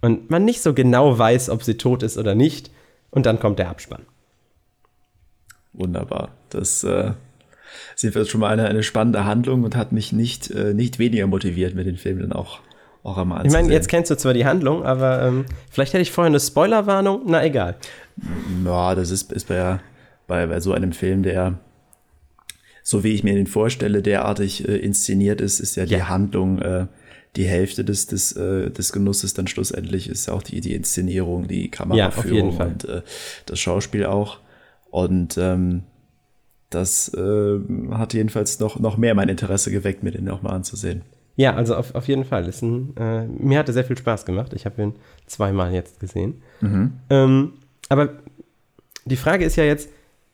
und 0.01 0.29
man 0.29 0.45
nicht 0.45 0.61
so 0.61 0.73
genau 0.73 1.17
weiß, 1.17 1.49
ob 1.49 1.63
sie 1.63 1.77
tot 1.77 2.03
ist 2.03 2.17
oder 2.17 2.35
nicht 2.35 2.71
und 3.11 3.25
dann 3.25 3.39
kommt 3.39 3.59
der 3.59 3.69
Abspann. 3.69 4.03
Wunderbar. 5.73 6.29
Das 6.49 6.83
äh, 6.83 7.11
ist 7.95 8.29
schon 8.29 8.41
mal 8.41 8.49
eine, 8.49 8.67
eine 8.67 8.83
spannende 8.83 9.25
Handlung 9.25 9.63
und 9.63 9.75
hat 9.75 9.91
mich 9.91 10.11
nicht, 10.11 10.49
äh, 10.49 10.73
nicht 10.73 10.97
weniger 10.97 11.27
motiviert, 11.27 11.75
mir 11.75 11.83
den 11.83 11.97
Film 11.97 12.19
dann 12.19 12.33
auch 12.33 12.59
auch 13.07 13.17
einmal 13.17 13.45
Ich 13.45 13.53
meine, 13.53 13.71
jetzt 13.71 13.87
kennst 13.87 14.11
du 14.11 14.17
zwar 14.17 14.33
die 14.33 14.45
Handlung, 14.45 14.83
aber 14.83 15.21
ähm, 15.21 15.45
vielleicht 15.69 15.93
hätte 15.93 16.01
ich 16.01 16.11
vorher 16.11 16.27
eine 16.27 16.39
Spoilerwarnung. 16.39 17.21
Na, 17.25 17.43
egal. 17.43 17.75
Ja, 18.65 18.95
das 18.95 19.11
ist, 19.11 19.31
ist 19.31 19.47
bei, 19.47 19.79
bei, 20.27 20.45
bei 20.47 20.59
so 20.59 20.73
einem 20.73 20.91
Film, 20.91 21.23
der, 21.23 21.53
so 22.87 23.03
wie 23.03 23.11
ich 23.11 23.21
mir 23.21 23.33
den 23.33 23.47
vorstelle, 23.47 24.01
derartig 24.01 24.65
äh, 24.65 24.77
inszeniert 24.77 25.41
ist, 25.41 25.59
ist 25.59 25.75
ja 25.75 25.85
die 25.85 25.95
ja. 25.95 26.07
Handlung 26.07 26.59
äh, 26.59 26.87
die 27.35 27.43
Hälfte 27.43 27.83
des, 27.83 28.07
des, 28.07 28.31
äh, 28.31 28.71
des 28.71 28.93
Genusses 28.93 29.33
dann 29.33 29.47
schlussendlich 29.47 30.07
ist 30.07 30.27
ja 30.27 30.33
auch 30.33 30.41
die, 30.41 30.61
die 30.61 30.73
Inszenierung, 30.73 31.49
die 31.49 31.69
Kameraführung 31.69 32.57
ja, 32.57 32.65
und 32.65 32.85
äh, 32.85 33.01
das 33.45 33.59
Schauspiel 33.59 34.05
auch. 34.05 34.39
Und 34.89 35.37
ähm, 35.37 35.83
das 36.69 37.13
äh, 37.13 37.59
hat 37.91 38.13
jedenfalls 38.13 38.61
noch, 38.61 38.79
noch 38.79 38.95
mehr 38.95 39.15
mein 39.15 39.27
Interesse 39.27 39.69
geweckt, 39.69 40.03
mir 40.03 40.11
den 40.11 40.29
auch 40.29 40.41
mal 40.41 40.51
anzusehen. 40.51 41.01
Ja, 41.35 41.55
also 41.55 41.75
auf, 41.75 41.93
auf 41.93 42.07
jeden 42.07 42.23
Fall. 42.23 42.47
Ist 42.47 42.61
ein, 42.61 42.95
äh, 42.95 43.27
mir 43.27 43.59
hat 43.59 43.67
er 43.67 43.73
sehr 43.73 43.83
viel 43.83 43.97
Spaß 43.97 44.23
gemacht. 44.23 44.53
Ich 44.53 44.65
habe 44.65 44.81
ihn 44.81 44.93
zweimal 45.25 45.73
jetzt 45.73 45.99
gesehen. 45.99 46.41
Mhm. 46.61 46.93
Ähm, 47.09 47.53
aber 47.89 48.11
die 49.03 49.17
Frage 49.17 49.43
ist 49.43 49.57
ja 49.57 49.65
jetzt, 49.65 49.89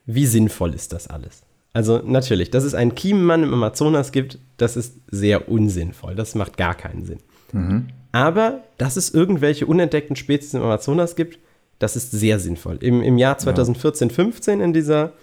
wie 0.06 0.28
sinnvoll 0.28 0.76
ist 0.76 0.94
das 0.94 1.08
alles? 1.08 1.42
Also 1.74 2.02
natürlich, 2.06 2.52
dass 2.52 2.64
es 2.64 2.76
einen 2.76 2.94
Kiemenmann 2.94 3.44
im 3.44 3.54
Amazonas 3.54 4.12
gibt, 4.12 4.38
das 4.58 4.78
ist 4.78 5.00
sehr 5.10 5.50
unsinnvoll. 5.50 6.16
Das 6.16 6.36
macht 6.36 6.56
gar 6.56 6.76
keinen 6.76 7.06
Sinn. 7.06 7.20
Mhm. 7.52 7.88
Aber 8.12 8.62
dass 8.78 8.96
es 8.96 9.10
irgendwelche 9.10 9.66
unentdeckten 9.66 10.16
Spezies 10.16 10.54
im 10.54 10.62
Amazonas 10.62 11.16
gibt, 11.16 11.40
das 11.80 11.96
ist 11.96 12.12
sehr 12.12 12.40
sinnvoll. 12.40 12.78
Im, 12.80 13.02
im 13.02 13.18
Jahr 13.18 13.40
2014, 13.40 14.12
15 14.12 14.62
in 14.62 14.72
dieser, 14.72 15.14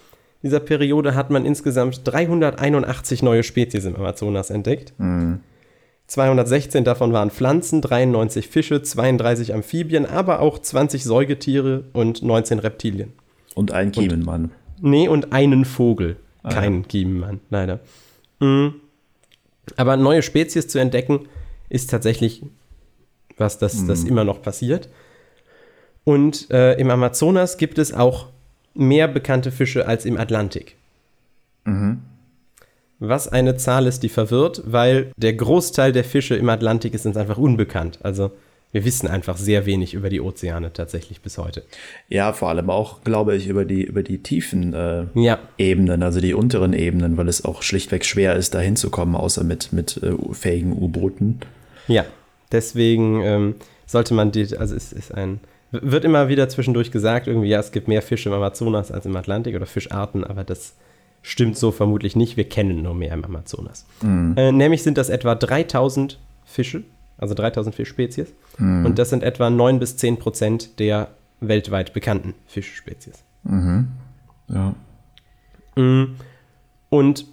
dieser 0.43 0.59
Periode 0.59 1.15
hat 1.15 1.29
man 1.31 1.45
insgesamt 1.45 2.01
381 2.03 3.23
neue 3.23 3.43
Spezies 3.43 3.85
im 3.85 3.95
Amazonas 3.95 4.49
entdeckt. 4.49 4.93
Mhm. 4.97 5.39
216 6.07 6.83
davon 6.83 7.13
waren 7.13 7.31
Pflanzen, 7.31 7.79
93 7.79 8.49
Fische, 8.49 8.81
32 8.81 9.53
Amphibien, 9.53 10.05
aber 10.05 10.41
auch 10.41 10.59
20 10.59 11.05
Säugetiere 11.05 11.85
und 11.93 12.21
19 12.21 12.59
Reptilien. 12.59 13.13
Und 13.55 13.71
ein 13.71 13.93
Kiemenmann. 13.93 14.51
Und, 14.81 14.91
nee, 14.91 15.07
und 15.07 15.31
einen 15.31 15.63
Vogel. 15.63 16.17
Ah, 16.43 16.49
Kein 16.49 16.81
ja. 16.81 16.87
Kiemenmann, 16.87 17.39
leider. 17.49 17.79
Mhm. 18.39 18.75
Aber 19.77 19.97
neue 19.97 20.21
Spezies 20.21 20.67
zu 20.67 20.79
entdecken, 20.79 21.27
ist 21.69 21.89
tatsächlich 21.89 22.43
was, 23.37 23.57
das, 23.57 23.75
mhm. 23.75 23.87
das 23.87 24.03
immer 24.03 24.23
noch 24.23 24.41
passiert. 24.41 24.89
Und 26.03 26.49
äh, 26.51 26.73
im 26.73 26.89
Amazonas 26.89 27.57
gibt 27.57 27.77
es 27.77 27.93
auch 27.93 28.27
mehr 28.73 29.07
bekannte 29.07 29.51
Fische 29.51 29.87
als 29.87 30.05
im 30.05 30.17
Atlantik. 30.17 30.75
Mhm 31.65 32.01
was 33.01 33.27
eine 33.27 33.57
Zahl 33.57 33.87
ist, 33.87 34.03
die 34.03 34.09
verwirrt, 34.09 34.61
weil 34.63 35.11
der 35.17 35.33
Großteil 35.33 35.91
der 35.91 36.03
Fische 36.03 36.35
im 36.35 36.47
Atlantik 36.49 36.93
ist 36.93 37.07
uns 37.07 37.17
einfach 37.17 37.39
unbekannt. 37.39 37.97
Also 38.03 38.31
wir 38.71 38.85
wissen 38.85 39.07
einfach 39.07 39.37
sehr 39.37 39.65
wenig 39.65 39.93
über 39.93 40.09
die 40.09 40.21
Ozeane 40.21 40.71
tatsächlich 40.71 41.21
bis 41.21 41.37
heute. 41.37 41.63
Ja, 42.07 42.33
vor 42.33 42.49
allem 42.49 42.69
auch, 42.69 43.03
glaube 43.03 43.35
ich, 43.35 43.47
über 43.47 43.65
die, 43.65 43.83
über 43.83 44.03
die 44.03 44.19
tiefen 44.19 44.73
äh, 44.73 45.05
ja. 45.13 45.39
Ebenen, 45.57 46.03
also 46.03 46.21
die 46.21 46.33
unteren 46.33 46.73
Ebenen, 46.73 47.17
weil 47.17 47.27
es 47.27 47.43
auch 47.43 47.63
schlichtweg 47.63 48.05
schwer 48.05 48.35
ist, 48.35 48.53
da 48.53 48.59
hinzukommen, 48.59 49.15
außer 49.15 49.43
mit, 49.43 49.73
mit 49.73 50.01
äh, 50.01 50.13
fähigen 50.33 50.71
U-Booten. 50.71 51.39
Ja, 51.87 52.05
deswegen 52.51 53.21
ähm, 53.21 53.55
sollte 53.85 54.13
man 54.13 54.31
die, 54.31 54.57
also 54.57 54.75
es 54.75 54.93
ist 54.93 55.13
ein, 55.13 55.41
wird 55.71 56.05
immer 56.05 56.29
wieder 56.29 56.47
zwischendurch 56.47 56.91
gesagt, 56.91 57.27
irgendwie, 57.27 57.49
ja, 57.49 57.59
es 57.59 57.71
gibt 57.71 57.87
mehr 57.87 58.01
Fische 58.01 58.29
im 58.29 58.35
Amazonas 58.35 58.91
als 58.91 59.05
im 59.05 59.15
Atlantik 59.15 59.55
oder 59.55 59.65
Fischarten, 59.65 60.23
aber 60.23 60.43
das 60.43 60.75
stimmt 61.21 61.57
so 61.57 61.71
vermutlich 61.71 62.15
nicht. 62.15 62.37
Wir 62.37 62.45
kennen 62.45 62.81
nur 62.81 62.95
mehr 62.95 63.13
im 63.13 63.23
Amazonas. 63.23 63.85
Mhm. 64.01 64.33
Äh, 64.37 64.51
nämlich 64.51 64.83
sind 64.83 64.97
das 64.97 65.09
etwa 65.09 65.35
3000 65.35 66.19
Fische, 66.45 66.83
also 67.21 67.33
3000 67.35 67.73
Fischspezies. 67.73 68.33
Mhm. 68.57 68.85
Und 68.85 68.99
das 68.99 69.09
sind 69.09 69.23
etwa 69.23 69.49
9 69.49 69.79
bis 69.79 69.95
10 69.95 70.19
Prozent 70.19 70.79
der 70.79 71.09
weltweit 71.39 71.93
bekannten 71.93 72.33
Fischspezies. 72.47 73.23
Mhm. 73.43 73.87
Ja. 74.49 74.75
Mm. 75.81 76.15
Und 76.89 77.25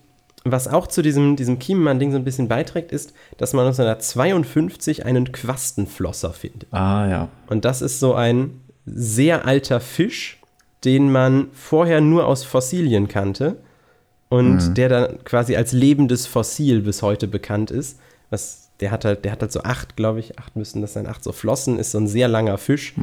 was 0.45 0.69
auch 0.69 0.87
zu 0.87 1.03
diesem, 1.03 1.37
diesem 1.37 1.59
Kiemenmann-Ding 1.59 2.13
so 2.13 2.17
ein 2.17 2.25
bisschen 2.25 2.49
beiträgt, 2.49 2.93
ist, 2.93 3.13
dass 3.39 3.53
man 3.55 3.67
1952 3.67 5.05
einen 5.05 5.33
Quastenflosser 5.33 6.33
findet. 6.33 6.73
Ah, 6.73 7.09
ja. 7.09 7.29
Und 7.49 7.65
das 7.65 7.83
ist 7.83 7.99
so 7.99 8.15
ein 8.15 8.61
sehr 8.87 9.47
alter 9.47 9.81
Fisch, 9.81 10.41
den 10.85 11.11
man 11.11 11.49
vorher 11.53 12.01
nur 12.01 12.27
aus 12.27 12.45
Fossilien 12.45 13.09
kannte 13.09 13.57
und 14.29 14.75
der 14.77 14.89
dann 14.89 15.25
quasi 15.25 15.57
als 15.57 15.73
lebendes 15.73 16.27
Fossil 16.27 16.83
bis 16.83 17.03
heute 17.03 17.27
bekannt 17.27 17.71
ist. 17.71 17.99
Was, 18.31 18.68
der 18.81 18.91
hat 18.91 19.05
halt, 19.05 19.25
der 19.25 19.33
hat 19.33 19.41
halt 19.43 19.53
so 19.53 19.63
acht, 19.63 19.97
glaube 19.97 20.21
ich, 20.21 20.39
acht 20.39 20.55
müssen 20.57 20.81
das 20.83 20.93
sein, 20.93 21.07
acht 21.07 21.25
so 21.25 21.33
Flossen, 21.33 21.79
ist 21.79 21.91
so 21.93 21.99
ein 21.99 22.07
sehr 22.07 22.29
langer 22.29 22.59
Fisch 22.59 22.95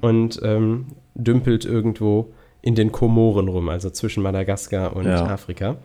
und 0.00 0.40
ähm, 0.42 0.86
dümpelt 1.14 1.64
irgendwo 1.64 2.32
in 2.62 2.74
den 2.74 2.92
Komoren 2.92 3.48
rum, 3.48 3.68
also 3.68 3.90
zwischen 3.90 4.22
Madagaskar 4.22 4.94
und 4.96 5.04
Ja. 5.06 5.26
Afrika. 5.26 5.76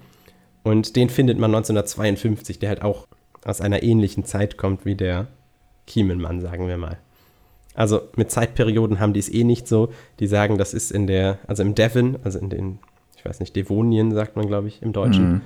Und 0.63 0.95
den 0.95 1.09
findet 1.09 1.39
man 1.39 1.51
1952, 1.55 2.59
der 2.59 2.69
halt 2.69 2.81
auch 2.83 3.07
aus 3.43 3.61
einer 3.61 3.81
ähnlichen 3.83 4.23
Zeit 4.25 4.57
kommt 4.57 4.85
wie 4.85 4.95
der 4.95 5.27
Kiemenmann, 5.87 6.41
sagen 6.41 6.67
wir 6.67 6.77
mal. 6.77 6.97
Also 7.73 8.01
mit 8.15 8.29
Zeitperioden 8.29 8.99
haben 8.99 9.13
die 9.13 9.19
es 9.19 9.31
eh 9.31 9.43
nicht 9.43 9.67
so. 9.67 9.89
Die 10.19 10.27
sagen, 10.27 10.57
das 10.57 10.73
ist 10.73 10.91
in 10.91 11.07
der, 11.07 11.39
also 11.47 11.63
im 11.63 11.75
Devon, 11.75 12.17
also 12.23 12.37
in 12.39 12.49
den, 12.49 12.79
ich 13.15 13.23
weiß 13.25 13.39
nicht, 13.39 13.55
Devonien 13.55 14.11
sagt 14.11 14.35
man, 14.35 14.47
glaube 14.47 14.67
ich, 14.67 14.81
im 14.81 14.91
Deutschen. 14.93 15.41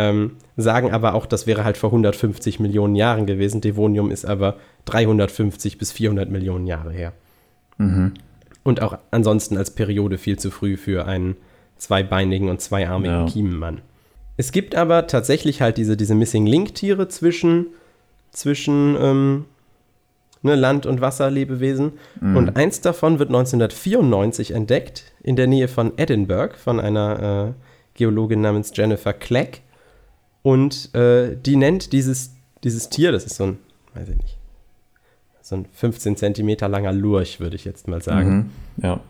Ähm, 0.00 0.36
sagen 0.56 0.90
aber 0.92 1.14
auch, 1.14 1.26
das 1.26 1.46
wäre 1.46 1.62
halt 1.64 1.76
vor 1.76 1.90
150 1.90 2.58
Millionen 2.58 2.94
Jahren 2.94 3.26
gewesen. 3.26 3.60
Devonium 3.60 4.10
ist 4.10 4.24
aber 4.24 4.56
350 4.86 5.76
bis 5.76 5.92
400 5.92 6.30
Millionen 6.30 6.66
Jahre 6.66 6.90
her. 6.90 7.12
Und 8.62 8.82
auch 8.82 8.98
ansonsten 9.10 9.56
als 9.58 9.70
Periode 9.74 10.16
viel 10.18 10.38
zu 10.38 10.50
früh 10.50 10.76
für 10.76 11.06
einen 11.06 11.36
zweibeinigen 11.76 12.48
und 12.48 12.60
zweiarmigen 12.60 13.20
Ja. 13.20 13.26
Kiemenmann. 13.26 13.80
Es 14.36 14.52
gibt 14.52 14.74
aber 14.74 15.06
tatsächlich 15.06 15.60
halt 15.60 15.76
diese, 15.76 15.96
diese 15.96 16.14
Missing 16.14 16.46
Link-Tiere 16.46 17.08
zwischen, 17.08 17.66
zwischen 18.32 18.96
ähm, 19.00 19.44
ne, 20.42 20.54
Land- 20.56 20.86
und 20.86 21.00
Wasserlebewesen. 21.02 21.92
Und 22.20 22.56
eins 22.56 22.80
davon 22.80 23.18
wird 23.18 23.28
1994 23.30 24.52
entdeckt 24.52 25.12
in 25.22 25.36
der 25.36 25.46
Nähe 25.46 25.68
von 25.68 25.92
Edinburgh 25.98 26.56
von 26.56 26.80
einer 26.80 27.54
äh, 27.54 27.98
Geologin 27.98 28.40
namens 28.40 28.72
Jennifer 28.74 29.12
Clegg. 29.12 29.60
Und 30.42 30.94
äh, 30.94 31.36
die 31.36 31.56
nennt 31.56 31.92
dieses, 31.92 32.32
dieses 32.64 32.88
Tier, 32.88 33.12
das 33.12 33.24
ist 33.24 33.36
so 33.36 33.44
ein, 33.44 33.58
weiß 33.94 34.08
ich 34.08 34.16
nicht, 34.16 34.38
so 35.42 35.56
ein 35.56 35.66
15 35.72 36.16
Zentimeter 36.16 36.68
langer 36.68 36.92
Lurch, 36.92 37.40
würde 37.40 37.56
ich 37.56 37.64
jetzt 37.64 37.88
mal 37.88 38.02
sagen. 38.02 38.50
Mhm. 38.76 38.84
Ja. 38.84 39.00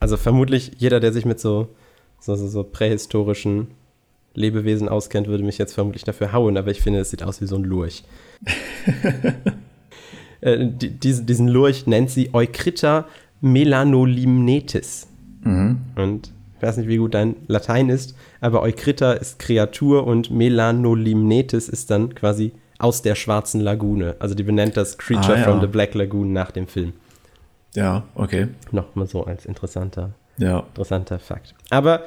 Also 0.00 0.16
vermutlich 0.16 0.72
jeder, 0.78 1.00
der 1.00 1.12
sich 1.12 1.24
mit 1.24 1.40
so, 1.40 1.68
so, 2.20 2.34
so, 2.34 2.48
so 2.48 2.64
prähistorischen 2.64 3.68
Lebewesen 4.34 4.88
auskennt, 4.88 5.28
würde 5.28 5.44
mich 5.44 5.58
jetzt 5.58 5.74
vermutlich 5.74 6.04
dafür 6.04 6.32
hauen, 6.32 6.56
aber 6.56 6.70
ich 6.70 6.80
finde, 6.82 7.00
es 7.00 7.10
sieht 7.10 7.22
aus 7.22 7.40
wie 7.40 7.46
so 7.46 7.56
ein 7.56 7.64
Lurch. 7.64 8.04
äh, 10.40 10.66
die, 10.66 10.90
diesen, 10.90 11.26
diesen 11.26 11.48
Lurch 11.48 11.86
nennt 11.86 12.10
sie 12.10 12.34
Eucritta 12.34 13.06
melanolimnetis. 13.40 15.06
Und 15.94 16.32
ich 16.56 16.62
weiß 16.62 16.76
nicht, 16.78 16.88
wie 16.88 16.96
gut 16.96 17.14
dein 17.14 17.36
Latein 17.48 17.88
ist, 17.88 18.14
aber 18.40 18.62
Eucritta 18.62 19.12
ist 19.12 19.38
Kreatur 19.38 20.06
und 20.06 20.30
Melanolimnetis 20.30 21.68
ist 21.68 21.90
dann 21.90 22.14
quasi 22.14 22.52
aus 22.78 23.02
der 23.02 23.14
schwarzen 23.14 23.60
Lagune. 23.60 24.16
Also 24.18 24.34
die 24.34 24.42
benennt 24.42 24.76
das 24.76 24.98
Creature 24.98 25.34
Ah, 25.36 25.38
ja. 25.38 25.44
from 25.44 25.60
the 25.60 25.66
Black 25.66 25.94
Lagoon 25.94 26.32
nach 26.32 26.50
dem 26.50 26.66
Film. 26.66 26.92
Ja, 27.74 28.04
okay. 28.14 28.48
Nochmal 28.70 29.06
so 29.06 29.24
als 29.24 29.44
interessanter 29.46 30.12
Ja. 30.38 30.60
interessanter 30.60 31.18
Fakt. 31.18 31.54
Aber 31.70 32.02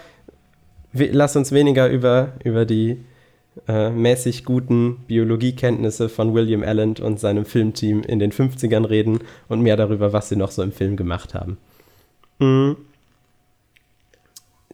wir, 0.92 1.14
lass 1.14 1.36
uns 1.36 1.52
weniger 1.52 1.88
über, 1.90 2.34
über 2.44 2.66
die 2.66 2.98
äh, 3.68 3.90
mäßig 3.90 4.46
guten 4.46 4.98
Biologiekenntnisse 5.08 6.10
von 6.10 6.34
William 6.34 6.64
Allen 6.64 6.96
und 6.98 7.20
seinem 7.20 7.46
Filmteam 7.46 8.02
in 8.04 8.20
den 8.20 8.32
50ern 8.32 8.88
reden 8.88 9.20
und 9.48 9.62
mehr 9.62 9.76
darüber, 9.78 10.14
was 10.14 10.30
sie 10.30 10.36
noch 10.36 10.52
so 10.52 10.64
im 10.64 10.72
Film 10.72 10.96
gemacht 10.98 11.34
haben. 11.34 11.58
Mm. 12.40 12.72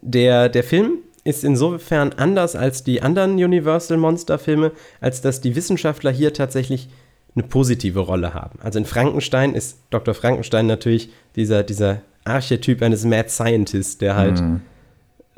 Der, 0.08 0.50
der 0.50 0.64
Film 0.64 1.00
ist 1.24 1.44
insofern 1.44 2.14
anders 2.14 2.56
als 2.56 2.84
die 2.84 3.02
anderen 3.02 3.34
Universal 3.34 3.98
Monster-Filme, 3.98 4.72
als 5.02 5.22
dass 5.22 5.42
die 5.42 5.56
Wissenschaftler 5.56 6.12
hier 6.12 6.32
tatsächlich 6.34 6.88
eine 7.36 7.46
positive 7.48 8.00
Rolle 8.00 8.36
haben. 8.36 8.60
Also 8.62 8.78
in 8.78 8.86
Frankenstein 8.86 9.56
ist 9.56 9.80
Dr. 9.90 10.14
Frankenstein 10.14 10.68
natürlich 10.68 11.10
dieser, 11.36 11.64
dieser 11.64 12.02
Archetyp 12.24 12.82
eines 12.84 13.04
Mad 13.04 13.30
Scientist, 13.30 14.02
der 14.02 14.16
halt 14.16 14.42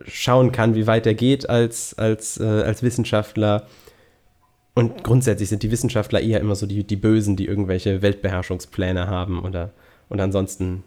schauen 0.06 0.52
kann, 0.52 0.76
wie 0.76 0.86
weit 0.86 1.08
er 1.08 1.14
geht 1.14 1.50
als, 1.50 1.98
als, 1.98 2.38
äh, 2.40 2.44
als 2.44 2.84
Wissenschaftler. 2.84 3.66
Und 4.74 5.04
grundsätzlich 5.04 5.50
sind 5.50 5.64
die 5.64 5.72
Wissenschaftler 5.72 6.20
eher 6.20 6.42
immer 6.42 6.56
so 6.56 6.68
die, 6.68 6.84
die 6.84 6.98
Bösen, 6.98 7.38
die 7.38 7.46
irgendwelche 7.46 8.02
Weltbeherrschungspläne 8.02 9.08
haben 9.08 9.44
oder 9.44 9.72
und 10.10 10.20
ansonsten 10.22 10.84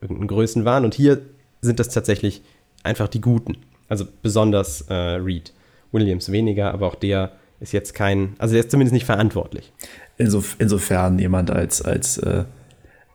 irgendeinen 0.00 0.28
Größenwahn. 0.28 0.84
Und 0.84 0.94
hier 0.94 1.20
sind 1.60 1.78
das 1.78 1.88
tatsächlich 1.88 2.42
einfach 2.84 3.08
die 3.08 3.20
Guten. 3.20 3.56
Also 3.88 4.06
besonders 4.22 4.82
äh, 4.82 4.94
Reed. 4.94 5.52
Williams 5.92 6.32
weniger, 6.32 6.72
aber 6.74 6.88
auch 6.88 6.96
der 6.96 7.32
ist 7.60 7.72
jetzt 7.72 7.94
kein, 7.94 8.34
also 8.38 8.52
der 8.52 8.60
ist 8.60 8.70
zumindest 8.70 8.92
nicht 8.92 9.06
verantwortlich. 9.06 9.72
Insof 10.18 10.56
insofern 10.58 11.18
jemand 11.18 11.50
als, 11.50 11.82
als 11.82 12.18
äh, 12.18 12.44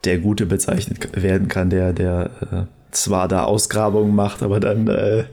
der 0.06 0.20
Gute 0.20 0.46
bezeichnet 0.46 1.22
werden 1.22 1.48
kann, 1.50 1.70
der, 1.70 1.94
der 1.94 2.32
äh, 2.52 2.92
zwar 2.92 3.28
da 3.28 3.44
Ausgrabungen 3.44 4.16
macht, 4.16 4.42
aber 4.42 4.60
dann 4.60 4.88
äh, 4.88 5.26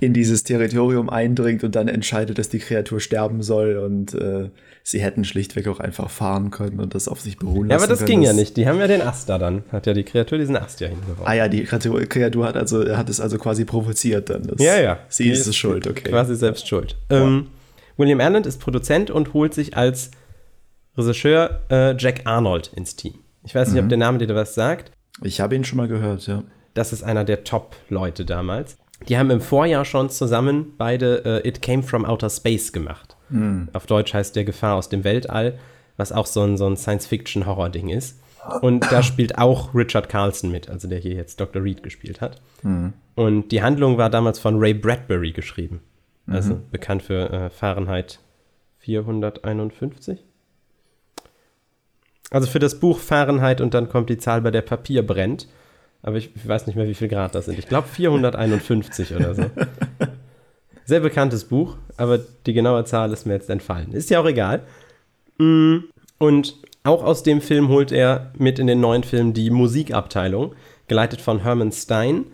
in 0.00 0.12
dieses 0.12 0.42
Territorium 0.44 1.08
eindringt 1.10 1.64
und 1.64 1.74
dann 1.76 1.88
entscheidet, 1.88 2.38
dass 2.38 2.48
die 2.48 2.58
Kreatur 2.58 3.00
sterben 3.00 3.42
soll 3.42 3.76
und 3.78 4.14
äh, 4.14 4.50
sie 4.82 5.00
hätten 5.00 5.24
schlichtweg 5.24 5.68
auch 5.68 5.80
einfach 5.80 6.10
fahren 6.10 6.50
können 6.50 6.80
und 6.80 6.94
das 6.94 7.06
auf 7.08 7.20
sich 7.20 7.36
beruhen 7.36 7.68
lassen 7.68 7.70
Ja, 7.70 7.76
aber 7.76 7.86
das 7.86 7.98
können. 8.00 8.08
ging 8.08 8.22
ja 8.22 8.32
nicht. 8.32 8.56
Die 8.56 8.66
haben 8.66 8.78
ja 8.80 8.86
den 8.86 9.02
Ast 9.02 9.28
da 9.28 9.38
dann. 9.38 9.64
Hat 9.70 9.86
ja 9.86 9.92
die 9.92 10.04
Kreatur 10.04 10.38
diesen 10.38 10.56
Ast 10.56 10.80
ja 10.80 10.88
hingeworfen. 10.88 11.24
Ah 11.26 11.34
ja, 11.34 11.48
die 11.48 11.64
Kreatur, 11.64 12.46
hat, 12.46 12.56
also, 12.56 12.96
hat 12.96 13.08
es 13.08 13.20
also 13.20 13.38
quasi 13.38 13.64
provoziert 13.64 14.30
dann. 14.30 14.44
Das, 14.46 14.60
Ja, 14.64 14.80
ja. 14.80 14.98
Sie 15.08 15.28
ist 15.30 15.46
es 15.46 15.56
schuld, 15.56 15.86
okay. 15.86 16.08
Quasi 16.10 16.34
selbst 16.36 16.66
schuld. 16.68 16.96
Ähm, 17.10 17.48
William 17.96 18.20
Allen 18.20 18.44
ist 18.44 18.60
Produzent 18.60 19.10
und 19.10 19.34
holt 19.34 19.52
sich 19.54 19.76
als 19.76 20.10
Regisseur 20.96 21.60
äh, 21.70 21.94
Jack 21.96 22.22
Arnold 22.24 22.72
ins 22.74 22.96
Team. 22.96 23.14
Ich 23.44 23.54
weiß 23.54 23.68
Mhm. 23.68 23.74
nicht, 23.74 23.82
ob 23.84 23.88
der 23.90 23.98
Name 23.98 24.18
dir 24.18 24.34
was 24.34 24.54
sagt. 24.54 24.90
Ich 25.22 25.40
habe 25.40 25.54
ihn 25.54 25.64
schon 25.64 25.76
mal 25.76 25.88
gehört, 25.88 26.26
ja. 26.26 26.42
Das 26.74 26.92
ist 26.92 27.02
einer 27.02 27.24
der 27.24 27.44
Top-Leute 27.44 28.24
damals. 28.24 28.76
Die 29.08 29.16
haben 29.18 29.30
im 29.30 29.40
Vorjahr 29.40 29.84
schon 29.84 30.10
zusammen 30.10 30.74
beide 30.76 31.42
äh, 31.42 31.48
It 31.48 31.62
Came 31.62 31.82
From 31.82 32.04
Outer 32.04 32.30
Space 32.30 32.72
gemacht. 32.72 33.16
Auf 33.72 33.86
Deutsch 33.86 34.12
heißt 34.12 34.36
der 34.36 34.44
Gefahr 34.44 34.76
aus 34.76 34.88
dem 34.88 35.04
Weltall, 35.04 35.58
was 35.96 36.12
auch 36.12 36.26
so 36.26 36.42
ein, 36.42 36.56
so 36.56 36.66
ein 36.66 36.76
Science-Fiction-Horror-Ding 36.76 37.88
ist. 37.88 38.20
Und 38.60 38.90
da 38.90 39.02
spielt 39.04 39.38
auch 39.38 39.74
Richard 39.74 40.08
Carlson 40.08 40.50
mit, 40.50 40.68
also 40.68 40.88
der 40.88 40.98
hier 40.98 41.14
jetzt 41.14 41.40
Dr. 41.40 41.62
Reed 41.62 41.82
gespielt 41.82 42.20
hat. 42.20 42.40
Und 43.14 43.48
die 43.52 43.62
Handlung 43.62 43.98
war 43.98 44.10
damals 44.10 44.38
von 44.38 44.58
Ray 44.58 44.74
Bradbury 44.74 45.32
geschrieben. 45.32 45.80
Also 46.26 46.60
bekannt 46.70 47.02
für 47.02 47.30
äh, 47.30 47.50
Fahrenheit 47.50 48.20
451. 48.78 50.24
Also 52.30 52.46
für 52.46 52.60
das 52.60 52.78
Buch 52.78 52.98
Fahrenheit 52.98 53.60
und 53.60 53.74
dann 53.74 53.88
kommt 53.88 54.10
die 54.10 54.18
Zahl, 54.18 54.40
bei 54.40 54.50
der 54.50 54.62
Papier 54.62 55.04
brennt. 55.06 55.48
Aber 56.02 56.16
ich 56.16 56.30
weiß 56.46 56.66
nicht 56.66 56.76
mehr, 56.76 56.88
wie 56.88 56.94
viel 56.94 57.08
Grad 57.08 57.34
das 57.34 57.44
sind. 57.46 57.58
Ich 57.58 57.66
glaube 57.68 57.88
451 57.88 59.14
oder 59.14 59.34
so. 59.34 59.44
Sehr 60.84 61.00
bekanntes 61.00 61.44
Buch, 61.44 61.76
aber 61.96 62.18
die 62.46 62.52
genaue 62.52 62.84
Zahl 62.84 63.12
ist 63.12 63.26
mir 63.26 63.34
jetzt 63.34 63.50
entfallen. 63.50 63.92
Ist 63.92 64.10
ja 64.10 64.20
auch 64.20 64.26
egal. 64.26 64.62
Mm, 65.38 65.78
Und 66.18 66.56
auch 66.82 67.04
aus 67.04 67.22
dem 67.22 67.40
Film 67.40 67.68
holt 67.68 67.92
er 67.92 68.32
mit 68.36 68.58
in 68.58 68.66
den 68.66 68.80
neuen 68.80 69.04
Film 69.04 69.32
die 69.34 69.50
Musikabteilung, 69.50 70.54
geleitet 70.88 71.20
von 71.20 71.42
Herman 71.42 71.70
Stein, 71.72 72.24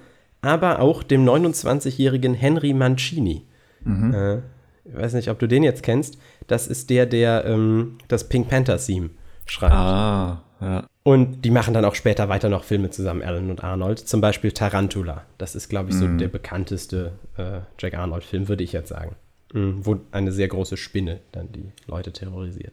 aber 0.41 0.81
auch 0.81 1.03
dem 1.03 1.25
29-jährigen 1.29 2.35
Henry 2.35 2.73
Mancini. 2.73 3.45
Äh, 3.85 4.37
ich 4.85 4.95
weiß 4.95 5.15
nicht, 5.15 5.29
ob 5.29 5.39
du 5.39 5.49
den 5.49 5.65
jetzt 5.65 5.83
kennst. 5.83 6.17
Das 6.47 6.67
ist 6.69 6.89
der, 6.91 7.07
der 7.07 7.45
ähm, 7.45 7.99
das 8.09 8.29
Pink 8.29 8.49
Panther 8.49 8.79
Theme 8.79 9.11
schreibt. 9.45 9.73
Ah, 9.75 10.43
ja. 10.61 10.87
Und 11.03 11.45
die 11.45 11.51
machen 11.51 11.75
dann 11.75 11.85
auch 11.85 11.95
später 11.95 12.29
weiter 12.29 12.49
noch 12.49 12.65
Filme 12.65 12.91
zusammen, 12.91 13.23
Alan 13.23 13.51
und 13.51 13.63
Arnold. 13.63 14.01
Zum 14.01 14.21
Beispiel 14.21 14.53
Tarantula. 14.53 15.25
Das 15.39 15.55
ist, 15.55 15.69
glaube 15.69 15.91
ich, 15.91 15.97
so 15.97 16.09
der 16.09 16.29
bekannteste 16.29 17.13
äh, 17.37 17.61
Jack 17.79 17.95
Arnold-Film, 17.95 18.49
würde 18.49 18.65
ich 18.65 18.73
jetzt 18.73 18.89
sagen. 18.89 19.15
Mhm, 19.53 19.87
wo 19.87 20.01
eine 20.11 20.33
sehr 20.33 20.49
große 20.49 20.77
Spinne 20.77 21.21
dann 21.31 21.53
die 21.53 21.71
Leute 21.87 22.13
terrorisiert. 22.13 22.73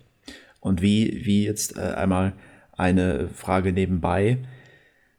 Und 0.59 0.81
wie, 0.81 1.21
wie 1.25 1.45
jetzt 1.45 1.77
äh, 1.77 1.81
einmal 1.81 2.33
eine 2.75 3.27
Frage 3.27 3.71
nebenbei. 3.71 4.39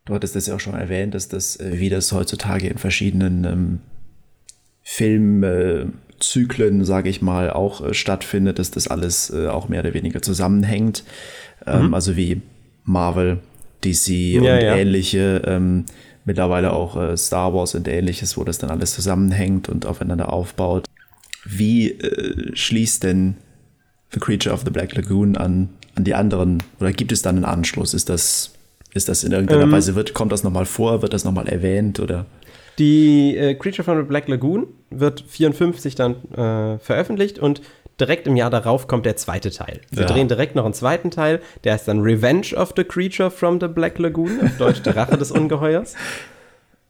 Du 0.05 0.15
hattest 0.15 0.35
das 0.35 0.47
ja 0.47 0.57
auch 0.57 0.61
schon 0.61 0.75
erwähnt, 0.75 1.15
dass 1.15 1.29
das, 1.29 1.57
äh, 1.57 1.79
wie 1.79 1.89
das 1.89 2.13
heutzutage 2.13 2.69
in 2.69 2.79
verschiedenen 2.79 3.45
ähm, 3.45 3.81
Filmzyklen, 4.83 6.85
sage 6.85 7.09
ich 7.09 7.23
mal, 7.23 7.51
auch 7.51 7.81
äh, 7.81 7.95
stattfindet, 7.95 8.59
dass 8.59 8.71
das 8.71 8.89
alles 8.89 9.31
äh, 9.31 9.47
auch 9.47 9.69
mehr 9.69 9.81
oder 9.81 9.95
weniger 9.95 10.21
zusammenhängt. 10.21 11.05
Ähm, 11.67 11.95
Also 11.95 12.17
wie 12.17 12.43
Marvel, 12.85 13.39
DC 13.85 14.09
Ja, 14.09 14.39
und 14.41 14.45
ja. 14.47 14.77
ähnliche, 14.77 15.43
ähm, 15.47 15.85
mittlerweile 16.25 16.73
auch 16.73 16.97
äh, 16.97 17.17
Star 17.17 17.53
Wars 17.55 17.75
und 17.75 17.87
ähnliches, 17.89 18.37
wo 18.37 18.45
das 18.45 18.59
dann 18.59 18.71
alles 18.71 18.95
zusammenhängt 18.95 19.69
und 19.69 19.87
aufeinander 19.87 20.33
aufbaut. 20.33 20.87
wie 21.47 21.91
äh, 21.91 22.57
schließt 22.57 23.03
denn 23.03 23.37
The 24.13 24.21
Creature 24.21 24.55
of 24.55 24.63
the 24.65 24.71
Black 24.71 24.95
Lagoon 24.95 25.37
an, 25.37 25.69
an 25.97 26.05
die 26.05 26.15
anderen? 26.15 26.63
Oder 26.81 26.93
gibt 26.93 27.13
es 27.13 27.21
dann 27.21 27.37
einen 27.37 27.45
Anschluss? 27.45 27.93
Ist 27.93 28.09
das, 28.09 28.53
ist 28.95 29.09
das 29.09 29.25
in 29.25 29.33
irgendeiner 29.33 29.65
Ähm. 29.65 29.73
Weise, 29.73 29.95
wird, 29.95 30.15
kommt 30.15 30.33
das 30.33 30.43
nochmal 30.45 30.65
vor? 30.67 31.03
Wird 31.03 31.13
das 31.13 31.25
nochmal 31.25 31.49
erwähnt? 31.49 32.01
Oder? 32.01 32.25
Die 32.79 33.37
äh, 33.37 33.55
Creature 33.55 33.85
from 33.85 33.99
the 33.99 34.05
Black 34.05 34.27
Lagoon 34.29 34.67
wird 34.91 35.23
54 35.29 35.95
dann 35.97 36.17
äh, 36.33 36.79
veröffentlicht 36.79 37.39
und 37.39 37.61
direkt 38.01 38.27
im 38.27 38.37
Jahr 38.37 38.51
darauf 38.51 38.87
kommt 38.89 39.07
der 39.07 39.17
zweite 39.17 39.51
Teil. 39.51 39.81
Sie 39.91 40.01
Ja. 40.01 40.07
drehen 40.07 40.29
direkt 40.29 40.55
noch 40.57 40.65
einen 40.65 40.75
zweiten 40.75 41.11
Teil, 41.11 41.41
der 41.65 41.75
heißt 41.75 41.87
dann 41.89 42.01
Revenge 42.01 42.55
of 42.57 42.73
the 42.77 42.85
Creature 42.85 43.31
from 43.31 43.61
the 43.61 43.69
Black 43.69 43.99
Lagoon, 43.99 44.41
auf 44.43 44.57
Deutsch 44.59 44.83
die 44.83 44.91
Rache 44.91 45.17
des 45.19 45.31
Ungeheuers. 45.31 45.95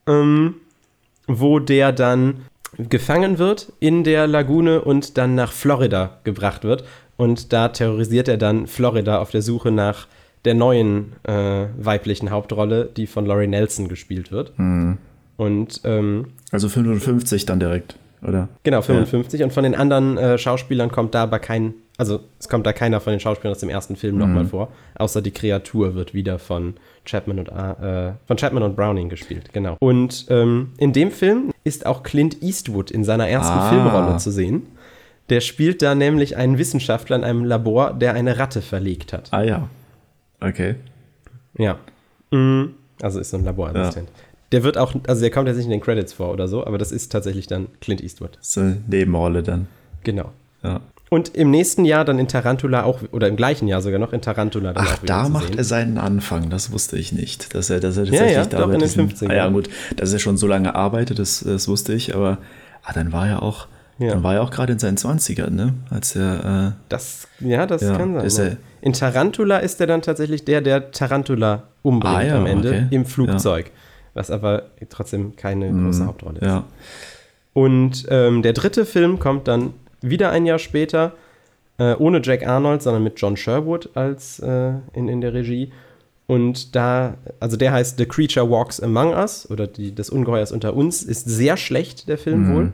Ähm, 0.07 0.55
wo 1.27 1.59
der 1.59 1.91
dann 1.91 2.41
gefangen 2.77 3.37
wird 3.39 3.71
in 3.79 4.03
der 4.03 4.27
Lagune 4.27 4.81
und 4.81 5.17
dann 5.17 5.33
nach 5.35 5.51
Florida 5.51 6.19
gebracht 6.23 6.63
wird. 6.63 6.83
Und 7.17 7.53
da 7.53 7.69
terrorisiert 7.69 8.27
er 8.27 8.37
dann 8.37 8.67
Florida 8.67 9.19
auf 9.19 9.31
der 9.31 9.41
Suche 9.41 9.71
nach 9.71 10.07
der 10.43 10.53
neuen 10.53 11.13
äh, 11.23 11.67
weiblichen 11.77 12.29
Hauptrolle, 12.29 12.85
die 12.95 13.07
von 13.07 13.25
Laurie 13.25 13.47
Nelson 13.47 13.87
gespielt 13.87 14.31
wird. 14.31 14.51
Und 15.37 15.81
ähm, 15.85 16.27
Also 16.51 16.69
55 16.69 17.45
dann 17.45 17.59
direkt, 17.59 17.95
oder? 18.27 18.49
Genau, 18.63 18.81
55. 18.81 19.43
Und 19.43 19.53
von 19.53 19.63
den 19.63 19.75
anderen 19.75 20.17
äh, 20.17 20.37
Schauspielern 20.37 20.91
kommt 20.91 21.13
da 21.15 21.23
aber 21.23 21.39
kein, 21.39 21.73
also 21.97 22.19
es 22.39 22.49
kommt 22.49 22.65
da 22.65 22.73
keiner 22.73 22.99
von 22.99 23.11
den 23.11 23.19
Schauspielern 23.19 23.53
aus 23.53 23.59
dem 23.59 23.69
ersten 23.69 23.95
Film 23.95 24.17
nochmal 24.17 24.45
vor, 24.45 24.69
außer 24.95 25.21
die 25.21 25.31
Kreatur 25.31 25.95
wird 25.95 26.13
wieder 26.13 26.39
von 26.39 26.75
Chapman 27.05 27.39
und, 27.39 27.49
äh, 27.49 28.13
von 28.25 28.37
Chapman 28.37 28.63
und 28.63 28.75
Browning 28.75 29.09
gespielt, 29.09 29.53
genau. 29.53 29.77
Und 29.79 30.25
ähm, 30.29 30.71
in 30.77 30.91
dem 30.93 31.11
Film 31.11 31.51
ist 31.63 31.85
auch 31.85 32.03
Clint 32.03 32.41
Eastwood 32.41 32.91
in 32.91 33.03
seiner 33.03 33.27
ersten 33.27 33.57
Ah. 33.57 33.69
Filmrolle 33.69 34.17
zu 34.17 34.31
sehen. 34.31 34.63
Der 35.29 35.41
spielt 35.41 35.81
da 35.81 35.95
nämlich 35.95 36.37
einen 36.37 36.57
Wissenschaftler 36.59 37.15
in 37.15 37.23
einem 37.23 37.45
Labor, 37.45 37.93
der 37.93 38.13
eine 38.13 38.37
Ratte 38.37 38.61
verlegt 38.61 39.11
hat. 39.13 39.29
Ah 39.33 39.41
ja. 39.43 39.69
Okay. 40.39 40.75
Ja. 41.57 41.77
Mhm. 42.31 42.75
Also 43.01 43.19
ist 43.19 43.31
so 43.31 43.37
ein 43.37 43.43
Laborassistent. 43.43 44.09
Der 44.55 44.63
wird 44.63 44.77
auch, 44.77 44.95
also 45.07 45.19
der 45.19 45.31
kommt 45.31 45.47
jetzt 45.49 45.57
nicht 45.57 45.65
in 45.65 45.71
den 45.71 45.81
Credits 45.81 46.13
vor 46.13 46.31
oder 46.31 46.47
so, 46.47 46.65
aber 46.65 46.77
das 46.77 46.93
ist 46.93 47.11
tatsächlich 47.11 47.45
dann 47.47 47.67
Clint 47.81 48.01
Eastwood. 48.01 48.37
So 48.39 48.61
eine 48.61 48.77
Nebenrolle 48.87 49.43
dann. 49.43 49.67
Genau. 50.05 50.31
Ja. 50.63 50.79
Und 51.09 51.35
im 51.35 51.51
nächsten 51.51 51.83
Jahr 51.83 52.05
dann 52.05 52.19
in 52.19 52.29
Tarantula 52.29 52.83
auch, 52.83 52.99
oder 53.11 53.27
im 53.27 53.35
gleichen 53.35 53.67
Jahr 53.67 53.81
sogar 53.81 53.99
noch 53.99 54.13
in 54.13 54.21
Tarantula 54.21 54.71
dann 54.71 54.85
Ach, 54.87 54.97
da 55.05 55.27
macht 55.27 55.47
sehen. 55.49 55.57
er 55.57 55.63
seinen 55.65 55.97
Anfang, 55.97 56.49
das 56.49 56.71
wusste 56.71 56.97
ich 56.97 57.11
nicht. 57.11 57.53
Dass 57.53 57.69
er, 57.69 57.81
dass 57.81 57.97
er 57.97 58.05
Ja, 58.05 58.11
tatsächlich 58.11 58.37
ja, 58.37 58.45
da 58.45 58.57
doch, 58.59 58.65
in 58.67 58.71
den 58.71 58.79
diesem- 58.79 59.09
50ern. 59.09 59.29
Ah, 59.29 59.35
ja, 59.35 59.47
gut, 59.49 59.69
dass 59.97 60.13
er 60.13 60.19
schon 60.19 60.37
so 60.37 60.47
lange 60.47 60.73
arbeitet, 60.73 61.19
das, 61.19 61.41
das 61.45 61.67
wusste 61.67 61.93
ich, 61.93 62.15
aber 62.15 62.37
ah, 62.83 62.93
dann 62.93 63.11
war 63.11 63.27
er 63.27 63.43
auch, 63.43 63.67
Ja. 63.99 64.11
dann 64.11 64.23
war 64.23 64.35
er 64.35 64.41
auch 64.41 64.51
gerade 64.51 64.71
in 64.73 64.79
seinen 64.79 64.97
20ern, 64.97 65.49
ne? 65.51 65.73
Als 65.89 66.15
er, 66.15 66.73
äh, 66.73 66.81
Das, 66.89 67.27
ja, 67.41 67.65
das 67.67 67.81
Ja, 67.81 67.97
kann 67.97 68.29
sein. 68.29 68.45
ja. 68.47 68.51
er- 68.53 68.57
in 68.81 68.93
Tarantula 68.93 69.57
ist 69.57 69.81
er 69.81 69.87
dann 69.87 70.01
tatsächlich 70.01 70.45
der, 70.45 70.61
der 70.61 70.91
Tarantula 70.91 71.63
umbringt 71.81 72.15
Ah, 72.15 72.21
ja, 72.23 72.37
am 72.37 72.45
Ende 72.45 72.69
okay. 72.69 72.87
im 72.91 73.05
Flugzeug. 73.05 73.71
Was 74.15 74.31
aber 74.31 74.63
trotzdem 74.89 75.35
keine 75.35 75.71
große 75.71 76.05
Hauptrolle 76.07 76.39
ist. 76.39 76.41
Mhm. 76.41 76.47
ja, 76.47 76.63
Und 77.53 78.07
ähm, 78.09 78.41
der 78.41 78.53
dritte 78.53 78.85
Film 78.85 79.19
kommt 79.19 79.47
dann 79.47 79.73
wieder 80.01 80.31
ein 80.31 80.45
Jahr 80.45 80.57
später, 80.57 81.11
äh, 81.77 81.93
ohne 81.95 82.21
Jack 82.23 82.47
Arnold, 82.47 82.81
sondern 82.81 83.03
mit 83.03 83.19
John 83.19 83.37
Sherwood 83.37 83.89
als 83.93 84.39
äh, 84.39 84.73
in, 84.93 85.09
in 85.09 85.21
der 85.21 85.33
Regie. 85.33 85.71
Und 86.27 86.75
da, 86.75 87.15
also 87.39 87.55
der 87.55 87.71
heißt 87.71 87.97
The 87.97 88.05
Creature 88.05 88.49
Walks 88.49 88.79
Among 88.79 89.13
Us 89.13 89.49
oder 89.51 89.67
die, 89.67 89.93
das 89.93 90.09
Ungeheuer 90.09 90.41
ist 90.41 90.51
unter 90.51 90.73
uns, 90.73 91.03
ist 91.03 91.25
sehr 91.25 91.55
schlecht, 91.55 92.07
der 92.07 92.17
Film 92.17 92.53
wohl. 92.55 92.73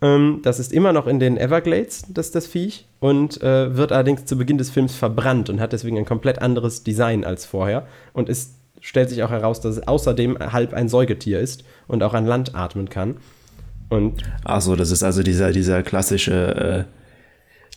Ähm, 0.00 0.40
das 0.42 0.60
ist 0.60 0.72
immer 0.72 0.92
noch 0.92 1.06
in 1.06 1.18
den 1.18 1.38
Everglades, 1.38 2.04
das, 2.08 2.30
das 2.30 2.46
Viech, 2.46 2.86
und 3.00 3.42
äh, 3.42 3.76
wird 3.76 3.90
allerdings 3.90 4.26
zu 4.26 4.38
Beginn 4.38 4.58
des 4.58 4.70
Films 4.70 4.94
verbrannt 4.94 5.50
und 5.50 5.60
hat 5.60 5.72
deswegen 5.72 5.98
ein 5.98 6.04
komplett 6.04 6.40
anderes 6.40 6.84
Design 6.84 7.24
als 7.24 7.46
vorher. 7.46 7.86
Und 8.12 8.28
es 8.28 8.54
stellt 8.80 9.10
sich 9.10 9.22
auch 9.22 9.30
heraus, 9.30 9.60
dass 9.60 9.76
es 9.76 9.88
außerdem 9.88 10.38
halb 10.38 10.72
ein 10.72 10.88
Säugetier 10.88 11.40
ist 11.40 11.64
und 11.86 12.02
auch 12.02 12.14
an 12.14 12.26
Land 12.26 12.54
atmen 12.54 12.88
kann. 12.88 13.16
Und 13.88 14.22
Ach 14.44 14.60
so, 14.60 14.76
das 14.76 14.90
ist 14.90 15.02
also 15.02 15.22
dieser, 15.22 15.52
dieser 15.52 15.82
klassische, 15.82 16.86
äh, 16.86 16.98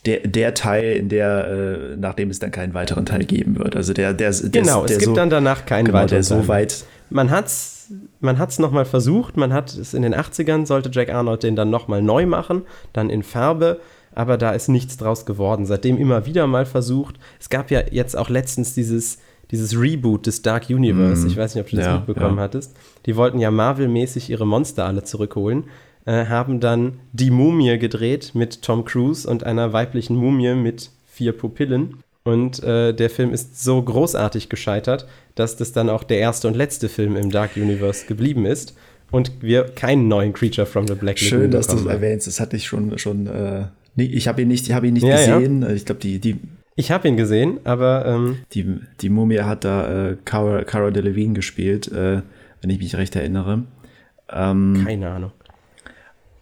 der, 0.06 0.20
der 0.28 0.54
Teil, 0.54 0.93
in 0.93 1.10
der, 1.10 1.47
äh, 1.47 1.95
nachdem 1.97 2.30
es 2.30 2.39
dann 2.39 2.52
keinen 2.52 2.74
weiteren 2.74 3.06
Teil 3.06 3.24
geben 3.24 3.58
wird. 3.58 3.76
Also 3.76 3.93
der, 3.93 4.14
der, 4.14 4.32
der 4.32 4.49
genau, 4.49 4.86
der 4.86 4.97
es 4.97 4.99
gibt 4.99 5.12
so, 5.12 5.16
dann 5.16 5.30
danach 5.30 5.66
keinen 5.66 5.86
genau, 5.86 5.99
weiteren 5.99 6.18
der 6.18 6.24
so 6.24 6.36
Teil. 6.36 6.47
weit, 6.47 6.84
Man 7.10 7.30
hat's, 7.30 7.89
man 8.20 8.38
hat's 8.39 8.60
nochmal 8.60 8.86
versucht, 8.86 9.38
man 9.38 9.54
hat 9.54 9.74
es 9.74 9.93
in 9.93 10.02
den 10.02 10.16
80ern, 10.16 10.66
sollte 10.66 10.89
Jack 10.91 11.10
Arnold 11.10 11.43
den 11.43 11.56
dann 11.56 11.70
nochmal 11.70 12.02
neu 12.02 12.26
machen, 12.26 12.64
dann 12.93 13.10
in 13.10 13.24
Farbe, 13.24 13.80
aber 14.14 14.38
da 14.38 14.52
ist 14.52 14.68
nichts 14.68 14.97
draus 14.97 15.26
geworden. 15.26 15.66
Seitdem 15.66 15.97
immer 15.97 16.26
wieder 16.26 16.47
mal 16.47 16.66
versucht. 16.66 17.16
Es 17.39 17.49
gab 17.49 17.72
ja 17.72 17.82
jetzt 17.91 18.18
auch 18.18 18.30
letztens 18.30 18.74
dieses, 18.74 19.20
dieses 19.52 19.78
Reboot 19.80 20.26
des 20.28 20.41
Dark 20.41 20.70
Universe. 20.70 21.28
Ich 21.28 21.38
weiß 21.38 21.56
nicht, 21.56 21.64
ob 21.66 21.70
du 21.70 21.76
das 21.78 21.86
Ja, 21.86 21.95
mitbekommen 21.97 22.38
ja. 22.38 22.43
hattest. 22.43 22.74
Die 23.06 23.16
wollten 23.16 23.39
ja 23.39 23.52
Marvel-mäßig 23.52 24.30
ihre 24.30 24.47
Monster 24.47 24.86
alle 24.86 25.04
zurückholen, 25.04 25.66
äh, 26.06 26.26
haben 26.26 26.60
dann 26.60 26.93
die 27.12 27.30
Mumie 27.32 27.78
gedreht 27.78 28.32
mit 28.34 28.62
Tom 28.62 28.86
Cruise 28.86 29.30
und 29.30 29.43
einer 29.43 29.74
weiblichen 29.74 30.16
Mumie 30.16 30.56
mit 30.56 30.89
vier 31.08 31.34
Pupillen. 31.34 31.97
Und 32.24 32.64
äh, 32.64 32.93
der 32.93 33.10
Film 33.10 33.34
ist 33.34 33.62
so 33.64 33.82
großartig 33.82 34.47
gescheitert, 34.47 35.08
dass 35.36 35.58
das 35.58 35.72
dann 35.74 35.89
auch 35.89 36.04
der 36.04 36.20
erste 36.20 36.47
und 36.47 36.56
letzte 36.56 36.88
Film 36.88 37.16
im 37.16 37.32
Dark 37.32 37.52
Universe 37.58 38.06
geblieben 38.06 38.45
ist 38.45 38.76
und 39.10 39.32
wir 39.41 39.64
keinen 39.64 40.08
neuen 40.08 40.32
Creature 40.32 40.68
from 40.68 40.88
the 40.88 40.93
Black 40.93 41.20
Lagoon 41.20 41.39
schön, 41.41 41.52
dass 41.52 41.66
du 41.68 41.74
das 41.74 41.82
bekommen 41.82 41.95
haben. 41.95 42.04
erwähnst. 42.04 42.28
Das 42.28 42.39
hatte 42.39 42.56
ich 42.56 42.66
schon, 42.68 42.97
schon, 42.99 43.26
äh, 43.28 43.66
nee, 43.95 44.06
ich 44.06 44.28
habe 44.28 44.43
ihn 44.43 44.47
nicht, 44.49 44.68
ich 44.68 44.74
habe 44.74 44.88
ihn 44.88 44.93
nicht 44.93 45.04
Ja, 45.06 45.20
ja. 45.20 45.39
gesehen. 45.39 45.66
Ich 45.76 45.86
glaube, 45.86 45.99
die, 45.99 46.20
die, 46.20 46.38
Ich 46.82 46.90
habe 46.90 47.08
ihn 47.08 47.16
gesehen, 47.16 47.60
aber 47.64 48.08
ähm, 48.08 48.40
die, 48.54 48.80
die 49.02 49.10
Mumie 49.10 49.42
hat 49.42 49.66
da 49.66 50.10
äh, 50.10 50.18
Cara, 50.26 50.64
Cara 50.64 50.90
Delevingne 50.90 51.36
gespielt, 51.36 51.88
äh, 51.92 52.24
wenn 52.60 52.70
ich 52.72 52.80
mich 52.80 52.96
recht 52.96 53.16
erinnere. 53.16 53.66
Ähm, 54.32 54.82
keine 54.84 55.12
Ahnung. 55.12 55.32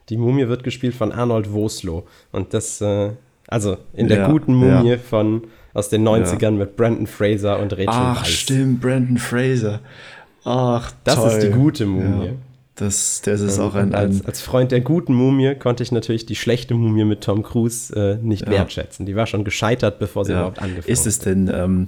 Die 0.07 0.15
Mumie 0.15 0.47
wird 0.47 0.63
gespielt 0.63 0.95
von 0.95 1.11
Arnold 1.11 1.51
Woslow. 1.51 2.07
Und 2.31 2.53
das, 2.53 2.79
äh, 2.79 3.09
also 3.49 3.75
in 3.93 4.07
der 4.07 4.19
Ja, 4.19 4.31
guten 4.31 4.53
Mumie 4.53 4.91
ja. 4.91 4.97
von 4.97 5.43
aus 5.73 5.89
den 5.89 6.07
90ern 6.07 6.51
mit 6.51 6.77
Brandon 6.77 7.05
Fraser 7.05 7.59
und 7.59 7.73
Rachel 7.73 7.87
ach, 7.89 8.21
Weisz. 8.21 8.29
stimmt, 8.29 8.79
Brandon 8.79 9.17
Fraser. 9.17 9.81
Ach, 10.45 10.89
Das 11.03 11.15
toll. 11.15 11.27
ist 11.31 11.43
die 11.43 11.49
gute 11.51 11.85
Mumie. 11.85 12.35
Das, 12.79 13.21
das 13.25 13.41
ist 13.41 13.59
auch 13.59 13.75
Und 13.75 13.93
ein, 13.93 13.95
als, 13.95 14.25
als 14.25 14.41
Freund 14.41 14.71
der 14.71 14.79
guten 14.81 15.13
Mumie 15.13 15.55
konnte 15.55 15.83
ich 15.83 15.91
natürlich 15.91 16.25
die 16.25 16.35
schlechte 16.35 16.73
Mumie 16.75 17.03
mit 17.03 17.21
Tom 17.21 17.43
Cruise 17.43 17.93
äh, 17.93 18.15
nicht 18.25 18.45
Ja. 18.45 18.51
wertschätzen. 18.51 19.05
Die 19.05 19.15
war 19.15 19.27
schon 19.27 19.43
gescheitert, 19.43 19.99
bevor 19.99 20.23
sie 20.25 20.31
Ja. 20.31 20.39
überhaupt 20.39 20.59
angefangen 20.59 20.91
Ist 20.93 21.05
es 21.05 21.19
denn, 21.19 21.51
ähm, 21.53 21.85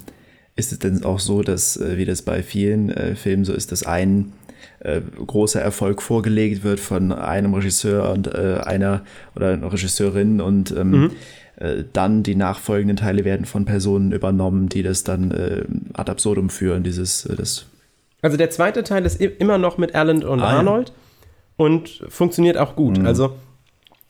ist 0.57 0.73
es 0.73 0.79
denn 0.79 1.03
auch 1.05 1.19
so, 1.19 1.43
dass, 1.43 1.77
äh, 1.77 1.97
wie 1.97 2.03
das 2.05 2.21
bei 2.23 2.43
vielen 2.43 2.89
äh, 2.89 3.15
Filmen 3.15 3.45
so 3.45 3.53
ist, 3.53 3.71
dass 3.71 3.83
ein 3.83 4.33
äh, 4.79 4.99
großer 5.25 5.61
Erfolg 5.61 6.01
vorgelegt 6.01 6.63
wird 6.63 6.79
von 6.79 7.11
einem 7.13 7.53
Regisseur 7.53 8.11
und 8.11 8.27
äh, 8.27 8.57
einer 8.63 9.01
oder 9.35 9.53
einer 9.53 9.71
Regisseurin 9.71 10.41
und 10.41 10.71
ähm, 10.71 10.91
Mhm. 10.91 11.11
äh, 11.57 11.83
dann 11.93 12.23
die 12.23 12.35
nachfolgenden 12.35 12.97
Teile 12.97 13.23
werden 13.23 13.45
von 13.45 13.63
Personen 13.65 14.11
übernommen, 14.11 14.67
die 14.69 14.83
das 14.83 15.03
dann 15.03 15.31
ad 15.93 16.11
absurdum 16.11 16.49
führen, 16.49 16.83
dieses, 16.83 17.29
das 17.37 17.65
Also 18.21 18.37
der 18.37 18.49
zweite 18.49 18.83
Teil 18.83 19.05
ist 19.05 19.19
immer 19.21 19.57
noch 19.57 19.77
mit 19.77 19.95
Alan 19.95 20.23
und 20.23 20.39
Ah, 20.41 20.53
ja. 20.55 20.61
Mhm. 20.61 20.67
Arnold 20.67 20.93
und 21.57 22.03
funktioniert 22.09 22.57
auch 22.57 22.75
gut. 22.75 23.03
Also 23.05 23.33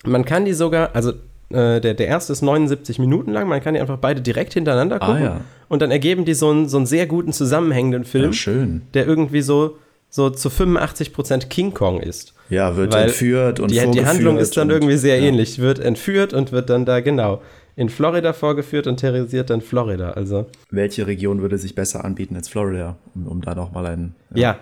man 0.04 0.26
kann 0.26 0.46
die 0.46 0.54
sogar, 0.54 0.92
also 0.96 1.12
äh, 1.50 1.80
der, 1.82 1.94
der 1.94 2.08
erste 2.08 2.34
ist 2.34 2.42
79 2.42 3.00
Minuten 3.00 3.32
lang, 3.32 3.48
man 3.48 3.62
kann 3.62 3.74
die 3.74 3.80
einfach 3.82 3.98
beide 3.98 4.22
direkt 4.22 4.54
hintereinander 4.54 5.00
gucken 5.00 5.16
Ah, 5.18 5.24
ja. 5.24 5.42
und 5.70 5.82
dann 5.82 5.92
ergeben 5.92 6.26
die 6.26 6.34
so 6.34 6.50
einen, 6.50 6.68
so 6.70 6.78
einen 6.78 6.86
sehr 6.86 7.08
guten 7.08 7.34
zusammenhängenden 7.34 8.04
Film, 8.06 8.26
ja, 8.28 8.34
schön. 8.34 8.82
der 8.94 9.06
irgendwie 9.08 9.42
so, 9.42 9.78
so 10.10 10.30
zu 10.30 10.50
85% 10.50 11.48
King 11.48 11.74
Kong 11.74 12.00
ist. 12.02 12.34
Ja, 12.50 12.76
wird 12.76 12.94
Weil 12.94 13.04
entführt 13.06 13.60
und 13.62 13.72
Die, 13.72 13.80
die 13.92 14.06
Handlung 14.06 14.38
ist 14.38 14.58
dann 14.58 14.70
irgendwie 14.70 14.98
sehr 14.98 15.18
ja. 15.20 15.28
ähnlich, 15.28 15.60
wird 15.60 15.80
entführt 15.80 16.34
und 16.34 16.52
wird 16.52 16.70
dann 16.70 16.86
da 16.86 17.00
genau 17.00 17.42
in 17.76 17.90
Florida 17.90 18.34
vorgeführt 18.34 18.88
und 18.88 18.98
terrorisiert 18.98 19.50
dann 19.50 19.62
Florida. 19.62 20.12
Also 20.12 20.48
Welche 20.70 21.08
Region 21.08 21.42
würde 21.42 21.58
sich 21.58 21.76
besser 21.76 22.06
anbieten 22.06 22.36
als 22.36 22.48
Florida, 22.50 22.98
um, 23.16 23.28
um 23.28 23.42
da 23.42 23.56
nochmal 23.56 23.86
einen. 23.86 24.16
ja, 24.34 24.60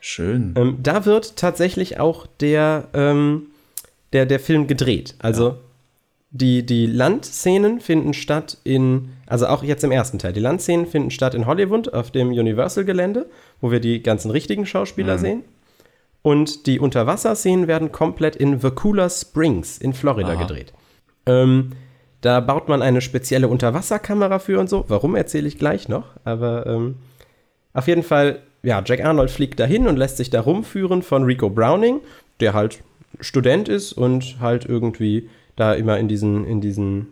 Schön. 0.00 0.54
Ähm, 0.56 0.78
da 0.82 1.04
wird 1.04 1.36
tatsächlich 1.36 1.98
auch 1.98 2.26
der, 2.40 2.88
ähm, 2.94 3.48
der, 4.12 4.26
der 4.26 4.40
Film 4.40 4.66
gedreht. 4.66 5.14
Also 5.18 5.56
die, 6.30 6.64
die 6.64 6.86
Landszenen 6.86 7.80
finden 7.80 8.14
statt 8.14 8.58
in, 8.64 9.10
also 9.26 9.46
auch 9.46 9.62
jetzt 9.62 9.82
im 9.82 9.90
ersten 9.90 10.18
Teil, 10.18 10.32
die 10.32 10.40
Landszenen 10.40 10.86
finden 10.86 11.10
statt 11.10 11.34
in 11.34 11.46
Hollywood 11.46 11.92
auf 11.92 12.10
dem 12.10 12.28
Universal-Gelände, 12.28 13.26
wo 13.60 13.70
wir 13.70 13.80
die 13.80 14.02
ganzen 14.02 14.30
richtigen 14.30 14.66
Schauspieler 14.66 15.18
sehen. 15.18 15.42
Und 16.22 16.66
die 16.66 16.80
Unterwasserszenen 16.80 17.66
werden 17.66 17.92
komplett 17.92 18.36
in 18.36 18.62
Vacula 18.62 19.08
Springs 19.08 19.78
in 19.78 19.94
Florida 19.94 20.32
Aha. 20.32 20.42
gedreht. 20.42 20.72
Ähm, 21.26 21.72
da 22.20 22.40
baut 22.40 22.68
man 22.68 22.82
eine 22.82 23.00
spezielle 23.00 23.48
Unterwasserkamera 23.48 24.38
für 24.38 24.58
und 24.58 24.68
so. 24.68 24.84
Warum 24.88 25.14
erzähle 25.14 25.48
ich 25.48 25.58
gleich 25.58 25.88
noch. 25.88 26.06
Aber 26.24 26.66
ähm, 26.66 26.96
auf 27.72 27.86
jeden 27.86 28.02
Fall, 28.02 28.40
ja, 28.62 28.82
Jack 28.84 29.04
Arnold 29.04 29.30
fliegt 29.30 29.60
dahin 29.60 29.86
und 29.86 29.96
lässt 29.96 30.16
sich 30.16 30.30
da 30.30 30.40
rumführen 30.40 31.02
von 31.02 31.24
Rico 31.24 31.48
Browning, 31.48 32.00
der 32.40 32.54
halt 32.54 32.82
Student 33.20 33.68
ist 33.68 33.92
und 33.92 34.40
halt 34.40 34.64
irgendwie 34.66 35.28
da 35.56 35.74
immer 35.74 35.98
in 35.98 36.08
diesen, 36.08 36.44
in 36.44 36.60
diesen, 36.60 37.08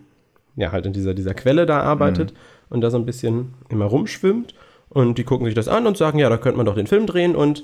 ja, 0.55 0.71
halt 0.71 0.85
in 0.85 0.93
dieser, 0.93 1.13
dieser 1.13 1.33
Quelle 1.33 1.65
da 1.65 1.81
arbeitet 1.81 2.33
mhm. 2.33 2.37
und 2.69 2.81
da 2.81 2.89
so 2.89 2.97
ein 2.97 3.05
bisschen 3.05 3.53
immer 3.69 3.85
rumschwimmt. 3.85 4.53
Und 4.89 5.17
die 5.17 5.23
gucken 5.23 5.45
sich 5.45 5.55
das 5.55 5.67
an 5.67 5.85
und 5.85 5.97
sagen, 5.97 6.19
ja, 6.19 6.29
da 6.29 6.37
könnte 6.37 6.57
man 6.57 6.65
doch 6.65 6.75
den 6.75 6.87
Film 6.87 7.05
drehen 7.07 7.35
und 7.35 7.63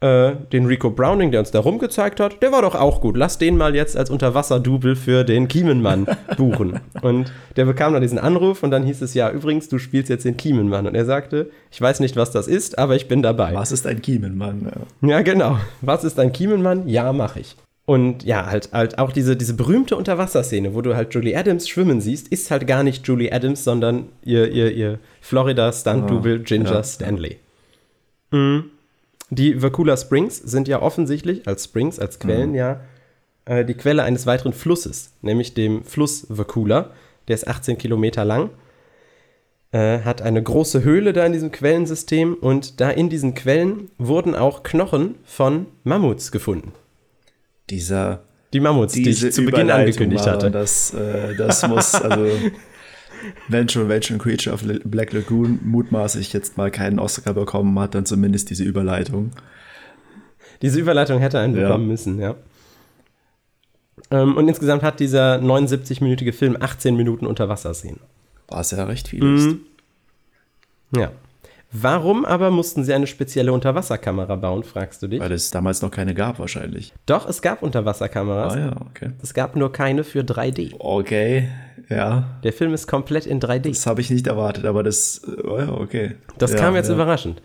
äh, 0.00 0.32
den 0.52 0.66
Rico 0.66 0.90
Browning, 0.90 1.32
der 1.32 1.40
uns 1.40 1.50
da 1.50 1.60
rumgezeigt 1.60 2.20
hat, 2.20 2.40
der 2.42 2.52
war 2.52 2.62
doch 2.62 2.74
auch 2.74 3.00
gut. 3.00 3.16
Lass 3.16 3.38
den 3.38 3.56
mal 3.56 3.74
jetzt 3.74 3.96
als 3.96 4.10
Unterwasserdouble 4.10 4.94
für 4.94 5.24
den 5.24 5.48
Kiemenmann 5.48 6.06
buchen. 6.36 6.80
und 7.02 7.32
der 7.56 7.64
bekam 7.64 7.92
dann 7.92 8.02
diesen 8.02 8.18
Anruf 8.18 8.62
und 8.62 8.70
dann 8.70 8.84
hieß 8.84 9.02
es 9.02 9.14
ja, 9.14 9.30
übrigens, 9.30 9.68
du 9.68 9.78
spielst 9.78 10.08
jetzt 10.08 10.24
den 10.24 10.36
Kiemenmann. 10.36 10.86
Und 10.86 10.94
er 10.94 11.04
sagte, 11.04 11.50
ich 11.70 11.80
weiß 11.80 12.00
nicht, 12.00 12.16
was 12.16 12.30
das 12.30 12.46
ist, 12.46 12.78
aber 12.78 12.94
ich 12.94 13.08
bin 13.08 13.22
dabei. 13.22 13.52
Was 13.54 13.72
ist 13.72 13.86
ein 13.86 14.00
Kiemenmann? 14.00 14.70
Ja, 15.02 15.08
ja 15.08 15.22
genau. 15.22 15.58
Was 15.80 16.04
ist 16.04 16.18
ein 16.20 16.32
Kiemenmann? 16.32 16.88
Ja, 16.88 17.12
mache 17.12 17.40
ich. 17.40 17.56
Und 17.88 18.22
ja, 18.22 18.46
halt, 18.46 18.68
halt 18.72 18.98
auch 18.98 19.12
diese, 19.12 19.34
diese 19.34 19.54
berühmte 19.54 19.96
Unterwasserszene, 19.96 20.74
wo 20.74 20.82
du 20.82 20.94
halt 20.94 21.14
Julie 21.14 21.34
Adams 21.34 21.66
schwimmen 21.68 22.02
siehst, 22.02 22.28
ist 22.28 22.50
halt 22.50 22.66
gar 22.66 22.82
nicht 22.82 23.06
Julie 23.08 23.32
Adams, 23.32 23.64
sondern 23.64 24.10
ihr, 24.22 24.52
ihr, 24.52 24.70
ihr 24.72 24.98
Florida-Stunt-Double 25.22 26.40
oh, 26.40 26.44
Ginger 26.44 26.70
ja, 26.70 26.82
Stanley. 26.82 27.38
Mhm. 28.30 28.64
Die 29.30 29.62
Vakula 29.62 29.96
Springs 29.96 30.38
sind 30.38 30.68
ja 30.68 30.80
offensichtlich 30.80 31.46
als 31.46 31.64
Springs, 31.64 31.98
als 31.98 32.18
Quellen 32.18 32.50
mhm. 32.50 32.54
ja 32.56 32.80
äh, 33.44 33.64
die 33.64 33.74
Quelle 33.74 34.02
eines 34.02 34.26
weiteren 34.26 34.52
Flusses, 34.52 35.12
nämlich 35.22 35.54
dem 35.54 35.84
Fluss 35.84 36.26
Vakula. 36.28 36.90
Der 37.28 37.34
ist 37.34 37.46
18 37.46 37.76
Kilometer 37.76 38.24
lang, 38.24 38.50
äh, 39.72 40.00
hat 40.00 40.22
eine 40.22 40.42
große 40.42 40.82
Höhle 40.82 41.12
da 41.12 41.26
in 41.26 41.32
diesem 41.32 41.52
Quellensystem 41.52 42.34
und 42.34 42.80
da 42.80 42.90
in 42.90 43.10
diesen 43.10 43.34
Quellen 43.34 43.90
wurden 43.98 44.34
auch 44.34 44.62
Knochen 44.62 45.16
von 45.24 45.66
Mammuts 45.84 46.32
gefunden. 46.32 46.72
Dieser 47.68 48.22
die 48.54 48.60
Mammuts, 48.60 48.94
die 48.94 49.10
ich 49.10 49.32
zu 49.32 49.44
Beginn 49.44 49.70
angekündigt 49.70 50.26
hatte. 50.26 50.50
Das, 50.50 50.94
äh, 50.94 51.34
das 51.36 51.68
muss, 51.68 51.94
also 51.94 52.24
wenn 53.48 53.68
schon, 53.68 53.88
wenn 53.88 54.02
schon 54.02 54.18
Creature 54.18 54.54
of 54.54 54.62
Black 54.84 55.12
Lagoon 55.12 55.58
mutmaßlich 55.62 56.32
jetzt 56.32 56.56
mal 56.56 56.70
keinen 56.70 56.98
Oscar 56.98 57.34
bekommen 57.34 57.78
hat, 57.78 57.94
dann 57.94 58.06
zumindest 58.06 58.50
diese 58.50 58.64
Überleitung. 58.64 59.32
Diese 60.62 60.80
Überleitung 60.80 61.20
hätte 61.20 61.38
einen 61.38 61.54
bekommen 61.54 61.84
ja. 61.84 61.90
müssen, 61.90 62.18
ja. 62.20 62.34
Ähm, 64.10 64.36
und 64.36 64.48
insgesamt 64.48 64.82
hat 64.82 65.00
dieser 65.00 65.36
79-minütige 65.36 66.32
Film 66.32 66.56
18 66.58 66.96
Minuten 66.96 67.26
Unterwasserszenen. 67.26 68.00
Was 68.48 68.70
ja 68.70 68.84
recht 68.84 69.08
viel 69.08 69.36
ist. 69.36 69.46
Mhm. 69.46 69.60
Ja. 70.96 71.12
Warum 71.70 72.24
aber 72.24 72.50
mussten 72.50 72.82
sie 72.82 72.94
eine 72.94 73.06
spezielle 73.06 73.52
Unterwasserkamera 73.52 74.36
bauen, 74.36 74.64
fragst 74.64 75.02
du 75.02 75.06
dich? 75.06 75.20
Weil 75.20 75.32
es 75.32 75.50
damals 75.50 75.82
noch 75.82 75.90
keine 75.90 76.14
gab, 76.14 76.38
wahrscheinlich. 76.38 76.94
Doch, 77.04 77.28
es 77.28 77.42
gab 77.42 77.62
Unterwasserkameras. 77.62 78.54
Ah 78.54 78.58
ja, 78.58 78.76
okay. 78.88 79.10
Es 79.22 79.34
gab 79.34 79.54
nur 79.54 79.70
keine 79.70 80.02
für 80.02 80.20
3D. 80.20 80.74
Okay, 80.78 81.48
ja. 81.90 82.38
Der 82.42 82.54
Film 82.54 82.72
ist 82.72 82.86
komplett 82.86 83.26
in 83.26 83.38
3D. 83.38 83.68
Das 83.68 83.86
habe 83.86 84.00
ich 84.00 84.08
nicht 84.08 84.26
erwartet, 84.26 84.64
aber 84.64 84.82
das, 84.82 85.20
oh 85.44 85.58
ja, 85.58 85.70
okay. 85.70 86.14
Das 86.38 86.52
ja, 86.52 86.58
kam 86.58 86.74
jetzt 86.74 86.88
ja. 86.88 86.94
überraschend. 86.94 87.42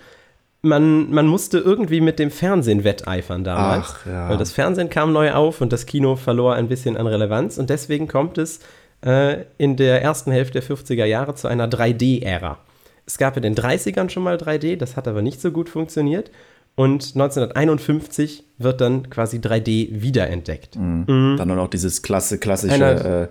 Man, 0.62 1.12
man 1.12 1.28
musste 1.28 1.58
irgendwie 1.58 2.00
mit 2.00 2.18
dem 2.18 2.32
Fernsehen 2.32 2.86
wetteifern 2.86 3.44
damals. 3.44 3.88
Ach, 3.90 4.06
ja. 4.06 4.30
Weil 4.30 4.38
das 4.38 4.54
Fernsehen 4.54 4.90
kam 4.90 5.12
neu 5.12 5.34
auf 5.34 5.60
und 5.60 5.74
das 5.74 5.86
Kino 5.86 6.16
verlor 6.16 6.56
ein 6.56 6.70
bisschen 6.70 6.96
an 6.96 7.08
Relevanz 7.08 7.58
und 7.58 7.70
deswegen 7.70 8.08
kommt 8.08 8.38
es 8.38 8.62
äh, 9.06 9.44
in 9.58 9.76
der 9.76 10.02
ersten 10.02 10.32
Hälfte 10.32 10.62
der 10.62 10.64
50er 10.64 11.04
Jahre 11.04 11.36
zu 11.36 11.50
einer 11.50 11.68
3D-Ära. 11.68 12.58
Es 13.06 13.18
gab 13.18 13.36
in 13.38 13.44
den 13.44 13.56
30ern 13.56 14.10
schon 14.10 14.24
mal 14.24 14.38
3D, 14.38 14.78
das 14.78 14.96
hat 14.96 15.08
aber 15.08 15.22
nicht 15.22 15.42
so 15.42 15.52
gut 15.52 15.70
funktioniert. 15.70 16.32
Und 16.76 17.14
1951 17.16 18.44
wird 18.58 18.82
dann 18.82 19.10
quasi 19.10 19.38
3D 19.38 20.02
wiederentdeckt. 20.02 20.76
Mhm. 20.76 21.06
Mhm. 21.08 21.36
Dann 21.38 21.60
auch 21.60 21.68
dieses 21.68 22.02
klasse, 22.02 22.40
klassische 22.40 23.30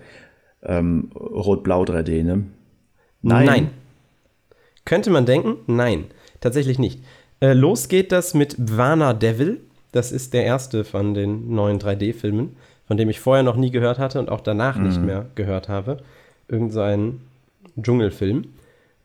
äh, 0.63 0.79
ähm, 0.79 1.11
Rot-Blau 1.15 1.83
3D, 1.83 2.23
ne? 2.23 2.45
Nein. 3.23 3.47
Nein. 3.47 3.71
Könnte 4.85 5.11
man 5.11 5.27
denken? 5.27 5.57
Nein, 5.67 6.07
tatsächlich 6.41 6.79
nicht. 6.79 7.01
Äh, 7.41 7.55
los 7.55 7.89
geht 7.89 8.13
das 8.13 8.35
mit 8.35 8.57
Vana 8.59 9.13
Devil. 9.13 9.61
Das 9.93 10.13
ist 10.13 10.35
der 10.35 10.45
erste 10.45 10.85
von 10.85 11.15
den 11.15 11.55
neuen 11.55 11.79
3D-Filmen, 11.79 12.57
von 12.87 12.97
dem 12.97 13.11
ich 13.11 13.21
vorher 13.21 13.43
noch 13.43 13.57
nie 13.57 13.71
gehört 13.71 13.99
hatte 13.99 14.19
und 14.19 14.31
auch 14.31 14.41
danach 14.41 14.77
mhm. 14.77 14.87
nicht 14.87 15.01
mehr 15.01 15.27
gehört 15.35 15.69
habe. 15.69 15.99
Irgend 16.49 16.73
so 16.73 16.81
ein 16.81 17.21
Dschungelfilm. 17.81 18.47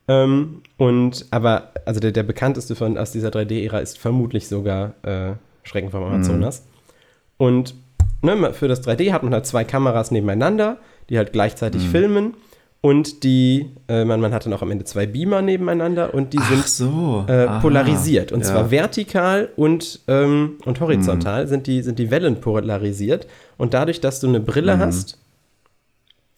Ähm, 0.08 0.62
und 0.78 1.26
aber, 1.32 1.72
also 1.86 2.00
der, 2.00 2.12
der 2.12 2.24
bekannteste 2.24 2.76
von 2.76 2.98
aus 2.98 3.12
dieser 3.12 3.30
3D-Ära 3.30 3.80
ist 3.80 3.98
vermutlich 3.98 4.48
sogar 4.48 4.94
äh, 5.04 5.34
Schrecken 5.64 5.92
vom 5.92 6.04
Amazonas. 6.04 6.62
Mhm. 6.62 7.46
Und 7.46 7.76
ne, 8.22 8.54
für 8.54 8.68
das 8.68 8.88
3D 8.88 9.12
hat 9.12 9.24
man 9.24 9.34
halt 9.34 9.46
zwei 9.46 9.64
Kameras 9.64 10.12
nebeneinander, 10.12 10.78
die 11.10 11.18
halt 11.18 11.34
gleichzeitig 11.34 11.84
mhm. 11.84 11.90
filmen. 11.90 12.34
Und 12.80 13.24
die, 13.24 13.72
äh, 13.90 14.06
man, 14.06 14.22
man 14.22 14.34
hat 14.34 14.46
dann 14.46 14.54
auch 14.54 14.62
am 14.62 14.72
Ende 14.72 14.86
zwei 14.86 15.08
Beamer 15.08 15.42
nebeneinander 15.42 16.14
und 16.14 16.34
die 16.34 16.38
Ach 16.40 16.50
sind 16.50 16.68
so. 16.68 17.26
äh, 17.28 17.60
polarisiert. 17.60 18.32
Und 18.32 18.42
ja. 18.42 18.46
zwar 18.46 18.72
vertikal 18.72 19.50
und, 19.56 20.02
ähm, 20.08 20.58
und 20.64 20.80
horizontal 20.80 21.46
mhm. 21.46 21.50
sind, 21.50 21.68
die, 21.68 21.82
sind 21.82 22.00
die 22.00 22.12
Wellen 22.12 22.40
polarisiert. 22.40 23.28
Und 23.58 23.74
dadurch, 23.74 24.00
dass 24.00 24.20
du 24.20 24.28
eine 24.28 24.40
Brille 24.40 24.78
mhm. 24.78 24.80
hast, 24.80 25.18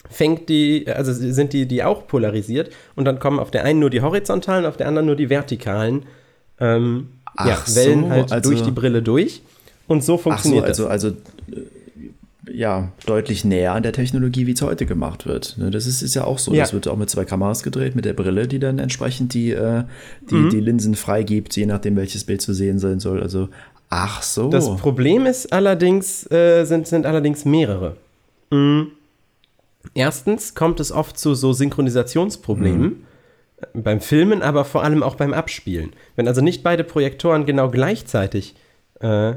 fängt 0.09 0.49
die, 0.49 0.85
also 0.87 1.13
sind 1.13 1.53
die, 1.53 1.67
die 1.67 1.83
auch 1.83 2.07
polarisiert 2.07 2.71
und 2.95 3.05
dann 3.05 3.19
kommen 3.19 3.39
auf 3.39 3.51
der 3.51 3.63
einen 3.63 3.79
nur 3.79 3.89
die 3.89 4.01
horizontalen, 4.01 4.65
auf 4.65 4.77
der 4.77 4.87
anderen 4.87 5.05
nur 5.05 5.15
die 5.15 5.29
vertikalen 5.29 6.05
ähm, 6.59 7.09
ja, 7.37 7.57
Wellen 7.73 8.03
so, 8.03 8.09
halt 8.09 8.31
also, 8.31 8.49
durch 8.49 8.63
die 8.63 8.71
Brille 8.71 9.01
durch. 9.01 9.41
Und 9.87 10.03
so 10.03 10.17
funktioniert 10.17 10.75
so, 10.75 10.87
also, 10.87 11.11
das. 11.11 11.17
Also, 11.49 11.61
äh, 11.61 11.65
ja, 12.51 12.91
deutlich 13.05 13.45
näher 13.45 13.73
an 13.73 13.83
der 13.83 13.93
Technologie, 13.93 14.47
wie 14.47 14.53
es 14.53 14.61
heute 14.61 14.87
gemacht 14.87 15.27
wird. 15.27 15.55
Ne, 15.57 15.69
das 15.69 15.85
ist, 15.85 16.01
ist 16.01 16.15
ja 16.15 16.23
auch 16.23 16.39
so. 16.39 16.51
Ja. 16.53 16.63
Das 16.63 16.73
wird 16.73 16.87
auch 16.87 16.97
mit 16.97 17.09
zwei 17.09 17.23
Kameras 17.25 17.61
gedreht, 17.61 17.95
mit 17.95 18.05
der 18.05 18.13
Brille, 18.13 18.47
die 18.47 18.57
dann 18.59 18.79
entsprechend 18.79 19.33
die, 19.35 19.51
äh, 19.51 19.83
die, 20.29 20.35
mhm. 20.35 20.49
die 20.49 20.59
Linsen 20.59 20.95
freigibt, 20.95 21.55
je 21.55 21.67
nachdem, 21.67 21.95
welches 21.95 22.23
Bild 22.23 22.41
zu 22.41 22.53
sehen 22.53 22.79
sein 22.79 22.99
soll. 22.99 23.21
Also, 23.21 23.49
ach 23.89 24.23
so. 24.23 24.49
Das 24.49 24.75
Problem 24.77 25.27
ist 25.27 25.53
allerdings, 25.53 26.29
äh, 26.31 26.65
sind, 26.65 26.87
sind 26.87 27.05
allerdings 27.05 27.45
mehrere. 27.45 27.97
Mhm. 28.49 28.91
Erstens 29.93 30.55
kommt 30.55 30.79
es 30.79 30.91
oft 30.91 31.17
zu 31.17 31.35
so 31.35 31.53
Synchronisationsproblemen. 31.53 32.81
Mhm. 32.81 33.03
Beim 33.73 33.99
Filmen, 33.99 34.41
aber 34.41 34.63
vor 34.63 34.83
allem 34.83 35.03
auch 35.03 35.15
beim 35.15 35.33
Abspielen. 35.33 35.91
Wenn 36.15 36.29
also 36.29 36.39
nicht 36.39 36.63
beide 36.63 36.85
Projektoren 36.85 37.45
genau 37.45 37.69
gleichzeitig 37.69 38.55
äh, 39.01 39.33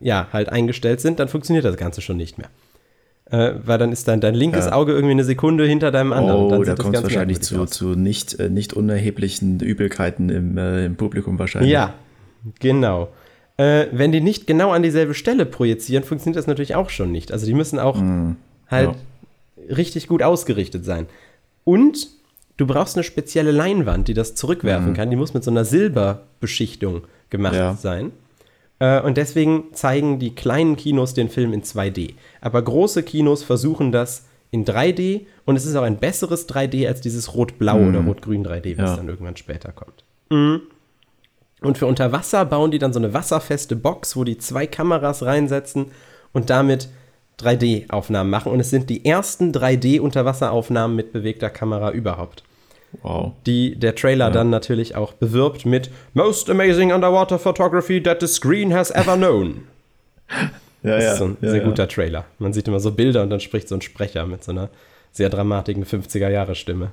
ja, 0.00 0.28
halt 0.32 0.48
eingestellt 0.48 1.00
sind, 1.02 1.20
dann 1.20 1.28
funktioniert 1.28 1.66
das 1.66 1.76
Ganze 1.76 2.00
schon 2.00 2.16
nicht 2.16 2.38
mehr. 2.38 2.48
Äh, 3.30 3.60
weil 3.62 3.76
dann 3.76 3.92
ist 3.92 4.08
dein, 4.08 4.22
dein 4.22 4.34
linkes 4.34 4.64
ja. 4.66 4.72
Auge 4.72 4.92
irgendwie 4.92 5.12
eine 5.12 5.24
Sekunde 5.24 5.66
hinter 5.66 5.90
deinem 5.90 6.14
anderen. 6.14 6.52
Oh, 6.52 6.64
da 6.64 6.74
kommt 6.74 6.96
es 6.96 7.02
wahrscheinlich 7.02 7.42
zu, 7.42 7.66
zu 7.66 7.94
nicht, 7.94 8.40
äh, 8.40 8.48
nicht 8.48 8.72
unerheblichen 8.72 9.60
Übelkeiten 9.60 10.30
im, 10.30 10.56
äh, 10.56 10.86
im 10.86 10.96
Publikum 10.96 11.38
wahrscheinlich. 11.38 11.70
Ja, 11.70 11.92
genau. 12.60 13.10
Äh, 13.58 13.88
wenn 13.92 14.10
die 14.10 14.22
nicht 14.22 14.46
genau 14.46 14.70
an 14.70 14.82
dieselbe 14.82 15.12
Stelle 15.12 15.44
projizieren, 15.44 16.02
funktioniert 16.02 16.38
das 16.38 16.46
natürlich 16.46 16.74
auch 16.76 16.88
schon 16.88 17.12
nicht. 17.12 17.30
Also 17.30 17.44
die 17.44 17.54
müssen 17.54 17.78
auch 17.78 18.00
mm, 18.00 18.36
halt 18.68 18.88
ja 18.88 18.96
richtig 19.76 20.06
gut 20.08 20.22
ausgerichtet 20.22 20.84
sein. 20.84 21.06
Und 21.64 22.08
du 22.56 22.66
brauchst 22.66 22.96
eine 22.96 23.04
spezielle 23.04 23.52
Leinwand, 23.52 24.08
die 24.08 24.14
das 24.14 24.34
zurückwerfen 24.34 24.90
mhm. 24.90 24.94
kann. 24.94 25.10
Die 25.10 25.16
muss 25.16 25.34
mit 25.34 25.44
so 25.44 25.50
einer 25.50 25.64
Silberbeschichtung 25.64 27.02
gemacht 27.30 27.54
ja. 27.54 27.74
sein. 27.74 28.12
Äh, 28.78 29.00
und 29.00 29.16
deswegen 29.16 29.72
zeigen 29.72 30.18
die 30.18 30.34
kleinen 30.34 30.76
Kinos 30.76 31.14
den 31.14 31.28
Film 31.28 31.52
in 31.52 31.62
2D. 31.62 32.14
Aber 32.40 32.62
große 32.62 33.02
Kinos 33.02 33.42
versuchen 33.42 33.92
das 33.92 34.26
in 34.50 34.64
3D 34.64 35.26
und 35.44 35.56
es 35.56 35.64
ist 35.64 35.76
auch 35.76 35.82
ein 35.82 35.98
besseres 35.98 36.48
3D 36.48 36.88
als 36.88 37.00
dieses 37.00 37.34
Rot-Blau 37.34 37.78
mhm. 37.78 37.88
oder 37.88 38.04
Rot-Grün 38.04 38.44
3D, 38.44 38.76
was 38.78 38.90
ja. 38.90 38.96
dann 38.96 39.08
irgendwann 39.08 39.36
später 39.36 39.72
kommt. 39.72 40.04
Mhm. 40.30 40.62
Und 41.60 41.78
für 41.78 41.86
Unterwasser 41.86 42.44
bauen 42.46 42.70
die 42.70 42.78
dann 42.78 42.92
so 42.92 42.98
eine 42.98 43.12
wasserfeste 43.12 43.76
Box, 43.76 44.16
wo 44.16 44.24
die 44.24 44.38
zwei 44.38 44.66
Kameras 44.66 45.22
reinsetzen 45.22 45.86
und 46.32 46.50
damit 46.50 46.88
3D-Aufnahmen 47.40 48.30
machen. 48.30 48.52
Und 48.52 48.60
es 48.60 48.70
sind 48.70 48.90
die 48.90 49.04
ersten 49.04 49.52
3D-Unterwasseraufnahmen 49.52 50.96
mit 50.96 51.12
bewegter 51.12 51.50
Kamera 51.50 51.90
überhaupt. 51.90 52.44
Wow. 53.02 53.32
Die 53.46 53.76
der 53.76 53.94
Trailer 53.94 54.26
ja. 54.26 54.30
dann 54.30 54.50
natürlich 54.50 54.96
auch 54.96 55.12
bewirbt 55.12 55.64
mit 55.64 55.90
Most 56.14 56.50
Amazing 56.50 56.92
Underwater 56.92 57.38
Photography 57.38 58.02
that 58.02 58.20
the 58.20 58.26
screen 58.26 58.74
has 58.74 58.90
ever 58.90 59.16
known. 59.16 59.62
ja, 60.30 60.50
das 60.82 61.04
ja, 61.04 61.12
ist 61.12 61.18
so 61.18 61.24
ein 61.26 61.36
ja, 61.40 61.50
sehr 61.50 61.60
guter 61.60 61.88
Trailer. 61.88 62.24
Man 62.38 62.52
sieht 62.52 62.66
immer 62.66 62.80
so 62.80 62.90
Bilder 62.90 63.22
und 63.22 63.30
dann 63.30 63.40
spricht 63.40 63.68
so 63.68 63.76
ein 63.76 63.80
Sprecher 63.80 64.26
mit 64.26 64.42
so 64.42 64.52
einer 64.52 64.70
sehr 65.12 65.28
dramatischen 65.28 65.84
50er-Jahre-Stimme. 65.84 66.90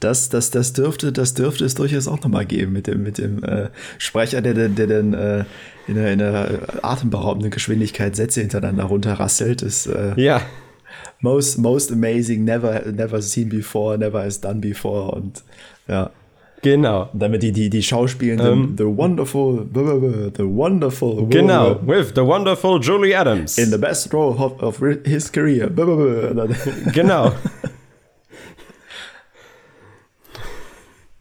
Das, 0.00 0.28
das, 0.28 0.50
das, 0.50 0.72
dürfte, 0.72 1.12
das 1.12 1.34
dürfte 1.34 1.64
es 1.64 1.74
durchaus 1.74 2.08
auch 2.08 2.20
nochmal 2.20 2.44
geben 2.44 2.72
mit 2.72 2.86
dem, 2.86 3.02
mit 3.02 3.18
dem 3.18 3.42
äh, 3.44 3.68
Sprecher, 3.98 4.42
der, 4.42 4.54
der, 4.54 4.68
der 4.68 4.86
dann 4.86 5.14
äh, 5.14 5.44
in, 5.86 5.98
einer, 5.98 6.10
in 6.10 6.22
einer 6.22 6.84
atemberaubenden 6.84 7.50
Geschwindigkeit 7.50 8.16
Sätze 8.16 8.40
hintereinander 8.40 8.84
runterrasselt. 8.84 9.62
Ist, 9.62 9.86
äh, 9.86 10.14
ja. 10.16 10.42
Most, 11.20 11.58
most 11.58 11.92
amazing, 11.92 12.44
never, 12.44 12.82
never 12.92 13.22
seen 13.22 13.48
before, 13.48 13.96
never 13.96 14.22
has 14.22 14.40
done 14.40 14.60
before 14.60 15.12
und 15.12 15.42
ja. 15.86 16.10
Genau. 16.62 17.08
Damit 17.12 17.42
die, 17.42 17.50
die, 17.52 17.68
die 17.68 17.82
Schauspielenden 17.82 18.46
Ähm. 18.46 18.74
The 18.78 18.84
Wonderful, 18.84 19.66
the 19.74 20.44
Wonderful 20.44 21.26
Genau, 21.28 21.76
with 21.84 22.12
the 22.14 22.22
wonderful 22.22 22.78
Julie 22.80 23.14
Adams. 23.16 23.58
in 23.58 23.70
the 23.70 23.78
best 23.78 24.12
role 24.14 24.36
of, 24.38 24.62
of 24.62 24.80
his 25.04 25.30
career. 25.30 25.68
Genau. 26.94 27.32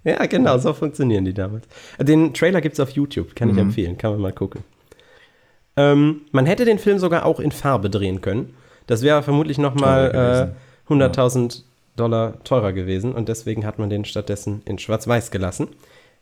ja, 0.03 0.25
genau, 0.25 0.57
so 0.57 0.73
funktionieren 0.73 1.25
die 1.25 1.33
damals. 1.33 1.65
Den 1.99 2.33
Trailer 2.33 2.61
gibt 2.61 2.73
es 2.73 2.79
auf 2.79 2.89
YouTube, 2.91 3.35
kann 3.35 3.49
ich 3.49 3.55
Mhm. 3.55 3.61
empfehlen, 3.61 3.97
kann 3.97 4.11
man 4.11 4.21
mal 4.21 4.33
gucken. 4.33 4.63
Ähm, 5.77 6.21
man 6.31 6.45
hätte 6.45 6.65
den 6.65 6.79
Film 6.79 6.99
sogar 6.99 7.25
auch 7.25 7.39
in 7.39 7.51
Farbe 7.51 7.89
drehen 7.89 8.21
können. 8.21 8.53
Das 8.87 9.03
wäre 9.03 9.23
vermutlich 9.23 9.57
nochmal 9.57 10.53
äh, 10.89 10.93
100.000 10.93 11.63
Dollar 11.95 12.43
teurer 12.43 12.73
gewesen 12.73 13.13
und 13.13 13.27
deswegen 13.29 13.65
hat 13.65 13.79
man 13.79 13.89
den 13.89 14.05
stattdessen 14.05 14.61
in 14.65 14.79
Schwarz-Weiß 14.79 15.31
gelassen, 15.31 15.67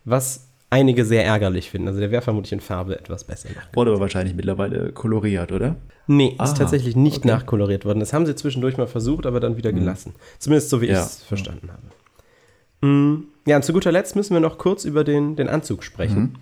was 0.04 0.48
einige 0.70 1.04
sehr 1.04 1.24
ärgerlich 1.24 1.70
finden. 1.70 1.88
Also 1.88 2.00
der 2.00 2.10
wäre 2.10 2.22
vermutlich 2.22 2.52
in 2.52 2.60
Farbe 2.60 2.98
etwas 2.98 3.24
besser. 3.24 3.48
Wurde 3.72 3.90
aber 3.90 4.00
wahrscheinlich 4.00 4.34
mittlerweile 4.34 4.92
koloriert, 4.92 5.52
oder? 5.52 5.76
Nee, 6.06 6.28
ist 6.30 6.40
Aha, 6.40 6.52
tatsächlich 6.54 6.96
nicht 6.96 7.18
okay. 7.18 7.28
nachkoloriert 7.28 7.84
worden. 7.84 8.00
Das 8.00 8.12
haben 8.12 8.26
sie 8.26 8.34
zwischendurch 8.36 8.76
mal 8.76 8.86
versucht, 8.86 9.26
aber 9.26 9.40
dann 9.40 9.56
wieder 9.56 9.72
gelassen. 9.72 10.14
Zumindest 10.38 10.70
so, 10.70 10.80
wie 10.80 10.86
Ja. 10.86 11.00
ich 11.00 11.06
es 11.06 11.22
verstanden 11.22 11.70
habe. 11.70 12.86
Mm, 12.86 13.24
Ja, 13.46 13.56
und 13.56 13.64
zu 13.64 13.72
guter 13.72 13.90
Letzt 13.92 14.16
müssen 14.16 14.34
wir 14.34 14.40
noch 14.40 14.58
kurz 14.58 14.84
über 14.84 15.02
den, 15.04 15.34
den 15.36 15.48
Anzug 15.48 15.82
sprechen. 15.84 16.36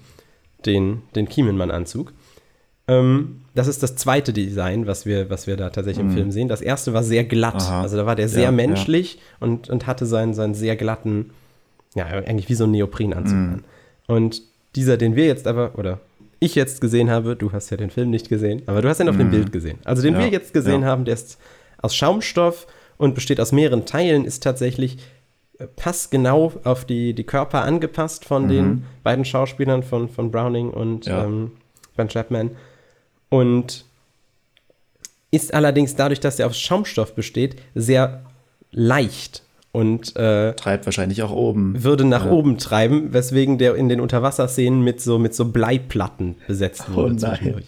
Den, 0.67 1.03
den 1.15 1.29
Kiemenmann-Anzug. 1.29 2.13
Ähm, 2.87 3.43
das 3.59 3.69
ist 3.69 3.83
das 3.83 3.97
zweite 3.97 4.33
Design, 4.33 4.87
was 4.87 5.05
wir, 5.05 5.29
was 5.31 5.47
wir 5.47 5.57
da 5.57 5.71
tatsächlich 5.71 6.05
im 6.05 6.13
Film 6.13 6.31
sehen. 6.31 6.49
Das 6.49 6.61
erste 6.61 6.93
war 6.95 7.03
sehr 7.03 7.25
glatt. 7.25 7.57
Aha. 7.57 7.83
Also 7.83 7.97
da 7.97 8.07
war 8.07 8.17
der 8.17 8.29
sehr 8.29 8.45
Ja, 8.45 8.51
menschlich 8.53 9.19
Und, 9.41 9.69
und 9.69 9.87
hatte 9.87 10.07
seinen, 10.07 10.33
seinen 10.33 10.55
sehr 10.55 10.77
glatten, 10.77 11.31
ja, 11.95 12.07
eigentlich 12.07 12.49
wie 12.49 12.55
so 12.55 12.65
ein 12.65 12.71
Neoprenanzug 12.71 13.35
an. 13.37 13.65
Und 14.07 14.43
dieser, 14.77 14.97
den 14.97 15.17
wir 15.17 15.27
jetzt 15.27 15.47
aber, 15.47 15.73
oder 15.79 15.99
ich 16.41 16.55
jetzt 16.55 16.81
gesehen 16.81 17.11
habe, 17.11 17.35
du 17.37 17.51
hast 17.53 17.71
ja 17.71 17.77
den 17.77 17.91
Film 17.91 18.11
nicht 18.11 18.29
gesehen, 18.29 18.63
aber 18.67 18.81
du 18.81 18.89
hast 18.89 19.01
ihn 19.01 19.09
auf 19.09 19.17
dem 19.17 19.31
Bild 19.31 19.51
gesehen. 19.53 19.79
Also 19.85 20.03
den 20.03 20.15
Ja, 20.15 20.21
wir 20.21 20.29
jetzt 20.29 20.53
gesehen 20.55 20.83
ja. 20.83 20.87
haben, 20.89 21.05
der 21.05 21.15
ist 21.15 21.39
aus 21.83 21.95
Schaumstoff 21.97 22.67
und 22.97 23.15
besteht 23.15 23.41
aus 23.41 23.51
mehreren 23.53 23.87
Teilen, 23.87 24.25
ist 24.25 24.43
tatsächlich 24.45 24.99
äh, 25.59 25.67
passgenau 25.75 26.53
auf 26.63 26.85
die, 26.85 27.13
die 27.13 27.25
Körper 27.25 27.63
angepasst 27.63 28.25
von 28.25 28.49
den 28.49 28.85
beiden 29.03 29.25
Schauspielern 29.25 29.83
von, 29.83 30.09
von 30.09 30.31
Browning 30.31 30.71
und 30.71 31.07
Ja. 31.07 31.25
ähm, 31.25 31.51
Ben 31.97 32.07
Chapman. 32.09 32.51
Und 33.29 33.85
ist 35.31 35.53
allerdings 35.53 35.95
dadurch, 35.95 36.21
dass 36.21 36.39
er 36.39 36.47
aus 36.47 36.59
Schaumstoff 36.59 37.15
besteht, 37.15 37.57
sehr 37.75 38.23
leicht 38.71 39.43
und 39.73 40.17
äh, 40.17 40.55
Treibt 40.55 40.87
wahrscheinlich 40.87 41.23
auch 41.23 41.31
oben. 41.31 41.85
würde 41.85 42.05
nach 42.05 42.25
Ja. 42.25 42.31
oben 42.33 42.57
treiben, 42.59 43.13
weswegen 43.13 43.59
der 43.59 43.75
in 43.75 43.89
den 43.91 44.01
Unterwasserszenen 44.01 44.83
mit 44.83 45.01
so, 45.03 45.19
mit 45.19 45.35
so 45.35 45.45
Bleiplatten 45.47 46.37
besetzt 46.47 46.85
Oh 46.91 46.97
wurde 46.97 47.15
nein. 47.17 47.37
zwischendurch. 47.37 47.67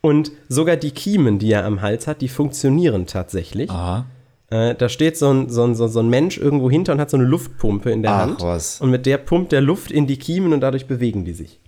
Und 0.00 0.32
sogar 0.48 0.76
die 0.76 0.92
Kiemen, 0.92 1.38
die 1.38 1.52
er 1.52 1.64
am 1.66 1.82
Hals 1.82 2.06
hat, 2.06 2.22
die 2.22 2.28
funktionieren 2.28 3.06
tatsächlich. 3.06 3.68
Aha. 3.70 4.06
Äh, 4.50 4.74
da 4.74 4.88
steht 4.88 5.18
so 5.18 5.30
ein, 5.30 5.50
so, 5.50 5.64
ein, 5.64 5.74
so 5.74 5.98
ein 6.00 6.08
Mensch 6.08 6.38
irgendwo 6.38 6.70
hinter 6.70 6.92
und 6.92 7.00
hat 7.00 7.10
so 7.10 7.18
eine 7.18 7.26
Luftpumpe 7.26 7.90
in 7.90 8.02
der 8.02 8.12
Ach, 8.12 8.20
Hand. 8.20 8.40
was. 8.40 8.80
Und 8.80 8.90
mit 8.90 9.04
der 9.04 9.18
pumpt 9.18 9.52
der 9.52 9.60
Luft 9.60 9.90
in 9.90 10.06
die 10.06 10.16
Kiemen 10.16 10.54
und 10.54 10.60
dadurch 10.62 10.86
bewegen 10.86 11.26
die 11.26 11.34
sich. 11.34 11.58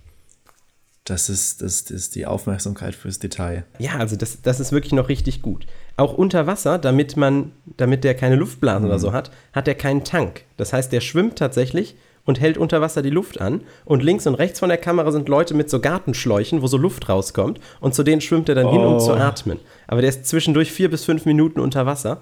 Das 1.05 1.29
ist, 1.29 1.61
das 1.63 1.81
ist 1.81 2.15
die 2.15 2.27
Aufmerksamkeit 2.27 2.93
fürs 2.93 3.17
Detail. 3.17 3.65
Ja, 3.79 3.93
also 3.97 4.15
das, 4.15 4.41
das 4.43 4.59
ist 4.59 4.71
wirklich 4.71 4.93
noch 4.93 5.09
richtig 5.09 5.41
gut. 5.41 5.65
Auch 5.97 6.13
unter 6.13 6.45
Wasser, 6.45 6.77
damit 6.77 7.17
man, 7.17 7.53
damit 7.77 8.03
der 8.03 8.13
keine 8.13 8.35
Luftblasen 8.35 8.85
oder 8.87 8.99
so 8.99 9.11
hat, 9.11 9.31
hat 9.51 9.67
er 9.67 9.73
keinen 9.75 10.03
Tank. 10.03 10.43
Das 10.57 10.73
heißt, 10.73 10.91
der 10.93 11.01
schwimmt 11.01 11.37
tatsächlich 11.37 11.95
und 12.23 12.39
hält 12.39 12.59
unter 12.59 12.81
Wasser 12.81 13.01
die 13.01 13.09
Luft 13.09 13.41
an. 13.41 13.61
Und 13.83 14.03
links 14.03 14.27
und 14.27 14.35
rechts 14.35 14.59
von 14.59 14.69
der 14.69 14.77
Kamera 14.77 15.11
sind 15.11 15.27
Leute 15.27 15.55
mit 15.55 15.71
so 15.71 15.79
Gartenschläuchen, 15.81 16.61
wo 16.61 16.67
so 16.67 16.77
Luft 16.77 17.09
rauskommt. 17.09 17.59
Und 17.79 17.95
zu 17.95 18.03
denen 18.03 18.21
schwimmt 18.21 18.47
er 18.47 18.53
dann 18.55 18.69
hin, 18.69 18.81
um 18.81 18.93
Oh. 18.95 18.99
zu 18.99 19.13
atmen. 19.13 19.59
Aber 19.87 20.01
der 20.01 20.11
ist 20.11 20.27
zwischendurch 20.27 20.71
vier 20.71 20.91
bis 20.91 21.03
fünf 21.03 21.25
Minuten 21.25 21.59
unter 21.59 21.87
Wasser, 21.87 22.21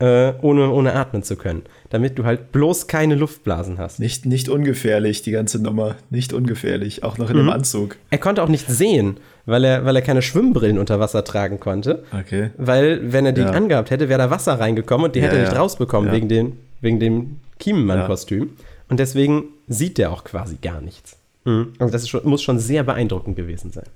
äh, 0.00 0.32
ohne, 0.42 0.70
ohne 0.70 0.94
atmen 0.94 1.22
zu 1.22 1.36
können. 1.36 1.62
Damit 1.90 2.18
du 2.18 2.24
halt 2.24 2.52
bloß 2.52 2.86
keine 2.86 3.14
Luftblasen 3.16 3.78
hast. 3.78 3.98
Nicht, 3.98 4.26
nicht 4.26 4.48
ungefährlich, 4.48 5.22
die 5.22 5.32
ganze 5.32 5.60
Nummer. 5.62 5.96
Nicht 6.10 6.32
ungefährlich. 6.32 7.02
Auch 7.02 7.18
noch 7.18 7.30
in 7.30 7.36
Mhm. 7.36 7.40
dem 7.40 7.50
Anzug. 7.50 7.96
Er 8.10 8.18
konnte 8.18 8.42
auch 8.42 8.48
nicht 8.48 8.68
sehen, 8.68 9.16
weil 9.46 9.64
er, 9.64 9.84
weil 9.84 9.96
er 9.96 10.02
keine 10.02 10.22
Schwimmbrillen 10.22 10.78
unter 10.78 11.00
Wasser 11.00 11.24
tragen 11.24 11.58
konnte. 11.58 12.04
Okay. 12.12 12.50
Weil, 12.56 13.12
wenn 13.12 13.26
er 13.26 13.32
die 13.32 13.40
Ja. 13.40 13.50
angehabt 13.50 13.90
hätte, 13.90 14.08
wäre 14.08 14.18
da 14.18 14.30
Wasser 14.30 14.60
reingekommen 14.60 15.06
und 15.06 15.16
die 15.16 15.22
hätte 15.22 15.36
Ja, 15.36 15.42
er 15.42 15.48
nicht 15.48 15.58
rausbekommen 15.58 16.12
wegen, 16.12 16.28
dem, 16.28 16.52
wegen 16.80 17.00
dem 17.00 17.36
Kiemenmann-Kostüm. 17.58 18.50
Und 18.88 19.00
deswegen 19.00 19.44
sieht 19.66 19.98
der 19.98 20.12
auch 20.12 20.24
quasi 20.24 20.56
gar 20.62 20.80
nichts. 20.80 21.16
Also 21.44 21.90
das 21.92 22.08
schon, 22.08 22.20
muss 22.28 22.42
schon 22.42 22.58
sehr 22.58 22.82
beeindruckend 22.82 23.34
gewesen 23.36 23.70
sein. 23.72 23.86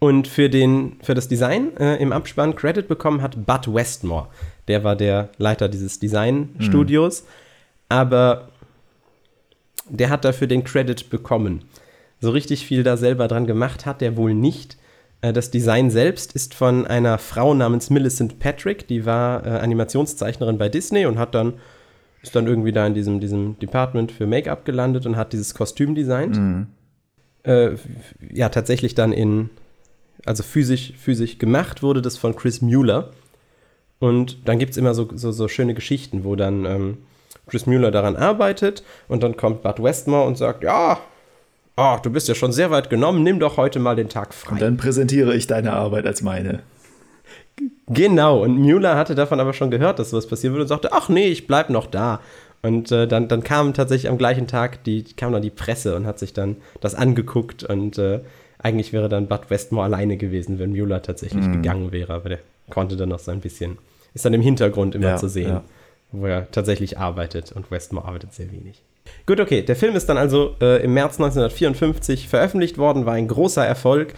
Und 0.00 0.28
für, 0.28 0.48
den, 0.48 0.96
für 1.02 1.14
das 1.14 1.26
Design 1.26 1.76
äh, 1.76 1.96
im 1.96 2.12
Abspann 2.12 2.54
Credit 2.54 2.86
bekommen 2.86 3.20
hat 3.20 3.46
Bud 3.46 3.74
Westmore. 3.74 4.28
Der 4.68 4.84
war 4.84 4.94
der 4.94 5.30
Leiter 5.38 5.68
dieses 5.68 5.98
Designstudios. 5.98 7.24
Aber 7.88 8.48
der 9.88 10.10
hat 10.10 10.24
dafür 10.24 10.46
den 10.46 10.62
Credit 10.62 11.10
bekommen. 11.10 11.64
So 12.20 12.30
richtig 12.30 12.66
viel 12.66 12.82
da 12.84 12.96
selber 12.96 13.26
dran 13.28 13.46
gemacht 13.46 13.86
hat 13.86 14.00
der 14.00 14.16
wohl 14.16 14.34
nicht. 14.34 14.76
Äh, 15.20 15.32
Das 15.32 15.50
Design 15.50 15.90
selbst 15.90 16.32
ist 16.32 16.54
von 16.54 16.86
einer 16.86 17.18
Frau 17.18 17.54
namens 17.54 17.90
Millicent 17.90 18.38
Patrick, 18.38 18.86
die 18.86 19.04
war 19.06 19.44
äh, 19.46 19.50
Animationszeichnerin 19.60 20.58
bei 20.58 20.68
Disney 20.68 21.06
und 21.06 21.18
hat 21.18 21.34
dann 21.34 21.54
ist 22.22 22.34
dann 22.36 22.48
irgendwie 22.48 22.72
da 22.72 22.84
in 22.86 22.94
diesem, 22.94 23.20
diesem 23.20 23.58
Department 23.60 24.10
für 24.10 24.26
Make-up 24.26 24.64
gelandet 24.64 25.06
und 25.06 25.16
hat 25.16 25.32
dieses 25.32 25.54
Kostüm 25.54 25.94
designt. 25.94 26.36
Äh, 27.44 27.72
f- 27.74 27.80
ja, 28.32 28.48
tatsächlich 28.48 28.96
dann 28.96 29.12
in, 29.12 29.50
also 30.24 30.42
physisch, 30.42 30.92
physisch 30.98 31.38
gemacht 31.38 31.82
wurde 31.82 32.02
das 32.02 32.16
von 32.16 32.34
Chris 32.34 32.62
Mueller. 32.62 33.10
Und 33.98 34.48
dann 34.48 34.58
gibt 34.58 34.72
es 34.72 34.76
immer 34.76 34.94
so, 34.94 35.08
so, 35.14 35.32
so 35.32 35.48
schöne 35.48 35.74
Geschichten, 35.74 36.24
wo 36.24 36.36
dann 36.36 36.64
ähm, 36.64 36.98
Chris 37.48 37.66
Mueller 37.66 37.90
daran 37.90 38.16
arbeitet 38.16 38.84
und 39.08 39.22
dann 39.22 39.36
kommt 39.36 39.62
Bud 39.62 39.82
Westmore 39.82 40.26
und 40.26 40.38
sagt, 40.38 40.62
ja, 40.62 41.00
ah, 41.76 41.98
du 41.98 42.10
bist 42.10 42.28
ja 42.28 42.34
schon 42.34 42.52
sehr 42.52 42.70
weit 42.70 42.90
genommen, 42.90 43.22
nimm 43.22 43.40
doch 43.40 43.56
heute 43.56 43.78
mal 43.78 43.96
den 43.96 44.08
Tag 44.08 44.34
frei. 44.34 44.52
Und 44.52 44.62
dann 44.62 44.76
präsentiere 44.76 45.34
ich 45.34 45.46
deine 45.46 45.72
Arbeit 45.72 46.06
als 46.06 46.22
meine. 46.22 46.60
Genau, 47.88 48.42
und 48.42 48.58
Mueller 48.58 48.96
hatte 48.96 49.14
davon 49.14 49.40
aber 49.40 49.52
schon 49.52 49.70
gehört, 49.70 49.98
dass 49.98 50.10
sowas 50.10 50.26
passieren 50.26 50.54
würde 50.54 50.64
und 50.64 50.68
sagte, 50.68 50.92
ach 50.92 51.08
nee, 51.08 51.26
ich 51.26 51.46
bleib 51.46 51.70
noch 51.70 51.86
da. 51.86 52.20
Und 52.62 52.92
äh, 52.92 53.06
dann, 53.06 53.28
dann 53.28 53.42
kam 53.42 53.72
tatsächlich 53.72 54.10
am 54.10 54.18
gleichen 54.18 54.46
Tag, 54.46 54.84
die, 54.84 55.04
kam 55.04 55.32
dann 55.32 55.42
die 55.42 55.50
Presse 55.50 55.94
und 55.96 56.06
hat 56.06 56.18
sich 56.18 56.32
dann 56.32 56.56
das 56.80 56.94
angeguckt 56.94 57.64
und 57.64 57.98
äh, 57.98 58.20
eigentlich 58.58 58.92
wäre 58.92 59.08
dann 59.08 59.26
Bud 59.28 59.50
Westmore 59.50 59.84
alleine 59.84 60.16
gewesen, 60.16 60.58
wenn 60.58 60.70
Mueller 60.70 61.02
tatsächlich 61.02 61.46
Mhm. 61.46 61.52
gegangen 61.52 61.92
wäre, 61.92 62.12
aber 62.14 62.28
der 62.28 62.38
konnte 62.70 62.96
dann 62.96 63.08
noch 63.10 63.18
so 63.20 63.30
ein 63.30 63.40
bisschen, 63.40 63.78
ist 64.14 64.24
dann 64.24 64.34
im 64.34 64.40
Hintergrund 64.42 64.94
immer 64.94 65.08
Ja, 65.10 65.16
zu 65.16 65.28
sehen, 65.28 65.48
ja. 65.48 65.64
wo 66.12 66.26
er 66.26 66.50
tatsächlich 66.50 66.98
arbeitet 66.98 67.52
und 67.52 67.70
Westmore 67.70 68.06
arbeitet 68.06 68.34
sehr 68.34 68.50
wenig. 68.50 68.82
Gut, 69.26 69.40
okay, 69.40 69.62
der 69.62 69.76
Film 69.76 69.96
ist 69.96 70.06
dann 70.08 70.18
also 70.18 70.54
äh, 70.60 70.82
im 70.84 70.92
März 70.94 71.14
1954 71.14 72.28
veröffentlicht 72.28 72.76
worden, 72.78 73.06
war 73.06 73.14
ein 73.14 73.28
großer 73.28 73.64
Erfolg. 73.64 74.14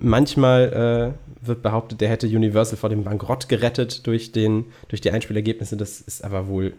Manchmal 0.00 1.14
äh, 1.42 1.46
wird 1.46 1.62
behauptet, 1.62 2.00
der 2.00 2.08
hätte 2.08 2.26
Universal 2.26 2.76
vor 2.78 2.88
dem 2.90 3.04
Bankrott 3.04 3.48
gerettet 3.48 4.06
durch, 4.06 4.32
den, 4.32 4.64
durch 4.88 5.00
die 5.00 5.10
Einspielergebnisse. 5.10 5.76
Das 5.76 6.00
ist 6.00 6.24
aber 6.24 6.48
wohl 6.48 6.72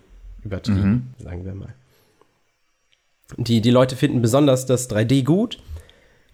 übertrieben, 0.43 1.13
sagen 1.19 1.45
wir 1.45 1.53
mal. 1.55 1.73
Die, 3.37 3.61
die 3.61 3.71
Leute 3.71 3.95
finden 3.95 4.21
besonders 4.21 4.65
das 4.65 4.89
3D 4.89 5.23
gut, 5.23 5.59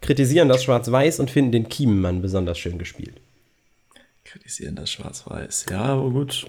kritisieren 0.01 0.49
das 0.49 0.63
Schwarz-Weiß 0.63 1.19
und 1.19 1.31
finden 1.31 1.51
den 1.51 1.69
Kiemenmann 1.69 2.21
besonders 2.21 2.57
schön 2.57 2.77
gespielt. 2.77 3.15
Kritisieren 4.25 4.75
das 4.75 4.89
Schwarz-Weiß. 4.91 5.65
Ja, 5.69 5.81
aber 5.83 6.09
gut. 6.09 6.47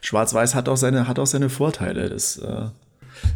Schwarz-Weiß 0.00 0.54
hat 0.54 0.68
auch 0.68 0.76
seine, 0.76 1.08
hat 1.08 1.18
auch 1.18 1.26
seine 1.26 1.48
Vorteile. 1.48 2.08
Das 2.08 2.36
äh, 2.38 2.66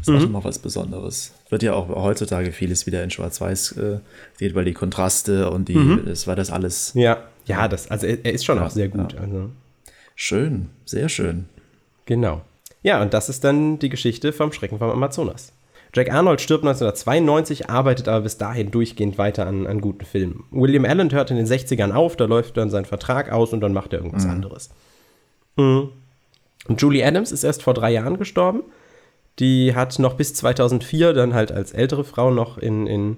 ist 0.00 0.08
Mhm. 0.08 0.16
auch 0.16 0.22
immer 0.22 0.44
was 0.44 0.58
Besonderes. 0.58 1.32
Wird 1.48 1.62
ja 1.62 1.72
auch 1.74 1.88
heutzutage 1.88 2.52
vieles 2.52 2.86
wieder 2.86 3.02
in 3.02 3.10
Schwarz-Weiß 3.10 3.72
äh, 3.78 3.98
geht, 4.38 4.54
weil 4.54 4.64
die 4.64 4.74
Kontraste 4.74 5.50
und 5.50 5.68
die, 5.68 5.76
Mhm. 5.76 6.02
das 6.06 6.26
war 6.26 6.36
das 6.36 6.50
alles 6.50 6.92
Ja, 6.94 7.24
ja, 7.46 7.66
das, 7.68 7.90
also 7.90 8.06
er, 8.06 8.24
er 8.24 8.32
ist 8.32 8.44
schon 8.44 8.58
Ja, 8.58 8.66
auch 8.66 8.70
sehr 8.70 8.88
gut. 8.88 9.12
ja. 9.14 9.20
Also, 9.20 9.50
schön, 10.14 10.68
sehr 10.84 11.08
schön. 11.08 11.46
genau. 12.06 12.42
Ja, 12.82 13.02
und 13.02 13.12
das 13.12 13.28
ist 13.28 13.44
dann 13.44 13.78
die 13.78 13.90
Geschichte 13.90 14.32
vom 14.32 14.52
Schrecken 14.52 14.78
vom 14.78 14.88
Amazonas. 14.90 15.52
Jack 15.92 16.12
Arnold 16.12 16.40
stirbt 16.40 16.64
1992, 16.64 17.68
arbeitet 17.68 18.06
aber 18.08 18.20
bis 18.22 18.38
dahin 18.38 18.70
durchgehend 18.70 19.18
weiter 19.18 19.46
an, 19.46 19.66
an 19.66 19.80
guten 19.80 20.04
Filmen. 20.04 20.44
William 20.50 20.84
Allen 20.84 21.10
hört 21.10 21.30
in 21.30 21.36
den 21.36 21.46
60ern 21.46 21.92
auf, 21.92 22.16
da 22.16 22.26
läuft 22.26 22.56
dann 22.56 22.70
sein 22.70 22.84
Vertrag 22.84 23.32
aus 23.32 23.52
und 23.52 23.60
dann 23.60 23.72
macht 23.72 23.92
er 23.92 23.98
irgendwas 23.98 24.24
anderes. 24.26 24.70
Mhm. 25.56 25.88
Und 26.68 26.80
Julie 26.80 27.04
Adams 27.04 27.32
ist 27.32 27.42
erst 27.42 27.62
vor 27.62 27.74
drei 27.74 27.90
Jahren 27.90 28.18
gestorben. 28.18 28.62
Die 29.38 29.74
hat 29.74 29.98
noch 29.98 30.14
bis 30.14 30.34
2004 30.34 31.12
dann 31.14 31.34
halt 31.34 31.50
als 31.50 31.72
ältere 31.72 32.04
Frau 32.04 32.30
noch 32.30 32.58
in, 32.58 32.86
in 32.86 33.16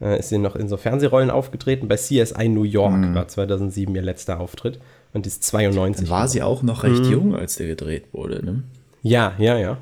äh, 0.00 0.18
ist 0.18 0.28
sie 0.30 0.38
noch 0.38 0.54
in 0.56 0.68
so 0.68 0.76
Fernsehrollen 0.76 1.30
aufgetreten. 1.30 1.88
Bei 1.88 1.96
CSI 1.96 2.48
New 2.48 2.62
York 2.62 2.94
war 3.14 3.28
2007 3.28 3.94
ihr 3.94 4.02
letzter 4.02 4.40
Auftritt 4.40 4.78
und 5.12 5.26
die 5.26 5.28
ist 5.28 5.42
92. 5.42 6.06
Dann 6.08 6.16
war 6.16 6.28
sie 6.28 6.42
auch 6.42 6.62
noch 6.62 6.82
Mhm. 6.84 6.88
recht 6.90 7.06
jung, 7.06 7.34
als 7.34 7.56
der 7.56 7.66
gedreht 7.66 8.04
wurde. 8.12 8.44
Ne? 8.44 8.62
Ja, 9.02 9.34
ja, 9.38 9.58
ja. 9.58 9.78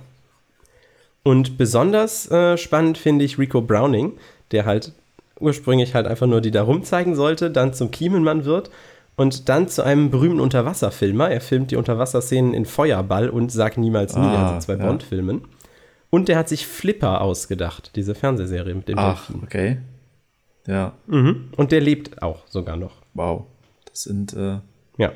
Und 1.24 1.56
besonders 1.58 2.30
äh, 2.30 2.56
spannend 2.58 2.98
finde 2.98 3.24
ich 3.24 3.38
Rico 3.38 3.60
Browning, 3.60 4.12
der 4.50 4.64
halt 4.64 4.92
ursprünglich 5.38 5.94
halt 5.94 6.06
einfach 6.06 6.26
nur 6.26 6.40
die 6.40 6.50
da 6.50 6.62
rumzeigen 6.62 7.14
sollte, 7.14 7.50
dann 7.50 7.74
zum 7.74 7.90
Kiemenmann 7.90 8.44
wird 8.44 8.70
und 9.16 9.48
dann 9.48 9.68
zu 9.68 9.82
einem 9.84 10.10
berühmten 10.10 10.40
Unterwasserfilmer. 10.40 11.30
Er 11.30 11.40
filmt 11.40 11.70
die 11.70 11.76
Unterwasserszenen 11.76 12.54
in 12.54 12.64
Feuerball 12.64 13.28
und 13.28 13.50
sagt 13.52 13.78
niemals 13.78 14.14
nie, 14.16 14.22
Ah, 14.22 14.54
also 14.54 14.66
zwei 14.66 14.74
ja. 14.80 14.86
Bond-Filmen. 14.86 15.42
Und 16.10 16.28
der 16.28 16.36
hat 16.38 16.48
sich 16.48 16.66
Flipper 16.66 17.20
ausgedacht, 17.20 17.92
diese 17.96 18.14
Fernsehserie 18.14 18.74
mit 18.74 18.88
dem 18.88 18.98
Ach, 18.98 19.26
Delfin. 19.26 19.42
okay. 19.44 19.78
Ja, 20.66 20.92
Mhm. 21.06 21.48
Und 21.56 21.72
der 21.72 21.80
lebt 21.80 22.22
auch 22.22 22.46
sogar 22.48 22.76
noch. 22.76 22.92
wow. 23.14 23.44
Das 23.90 24.04
sind, 24.04 24.32
äh, 24.34 24.58
Ja. 24.96 25.12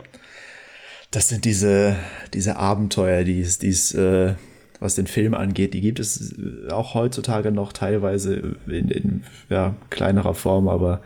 das 1.11 1.28
sind 1.28 1.44
diese, 1.44 1.96
diese 2.34 2.57
Abenteuer, 2.57 3.24
die 3.24 3.40
es, 3.40 3.59
die 3.59 3.68
es 3.68 3.94
äh, 3.94 4.34
was 4.81 4.95
den 4.95 5.07
Film 5.07 5.35
angeht, 5.35 5.74
die 5.74 5.81
gibt 5.81 5.99
es 6.01 6.35
äh, 6.39 6.70
auch 6.70 6.95
heutzutage 6.95 7.51
noch 7.51 7.72
teilweise 7.72 8.57
in, 8.66 8.89
in 8.89 9.22
ja, 9.49 9.74
kleinerer 9.91 10.35
Form, 10.35 10.68
aber 10.68 11.01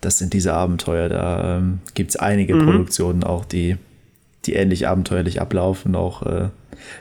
das 0.00 0.18
sind 0.18 0.32
diese 0.32 0.52
Abenteuer. 0.52 1.08
Da 1.08 1.58
ähm, 1.58 1.78
gibt 1.94 2.10
es 2.10 2.16
einige 2.16 2.56
Produktionen 2.56 3.24
auch, 3.24 3.44
die, 3.44 3.76
die 4.44 4.52
ähnlich 4.54 4.86
abenteuerlich 4.86 5.40
ablaufen, 5.40 5.94
auch 5.94 6.22
äh, 6.22 6.48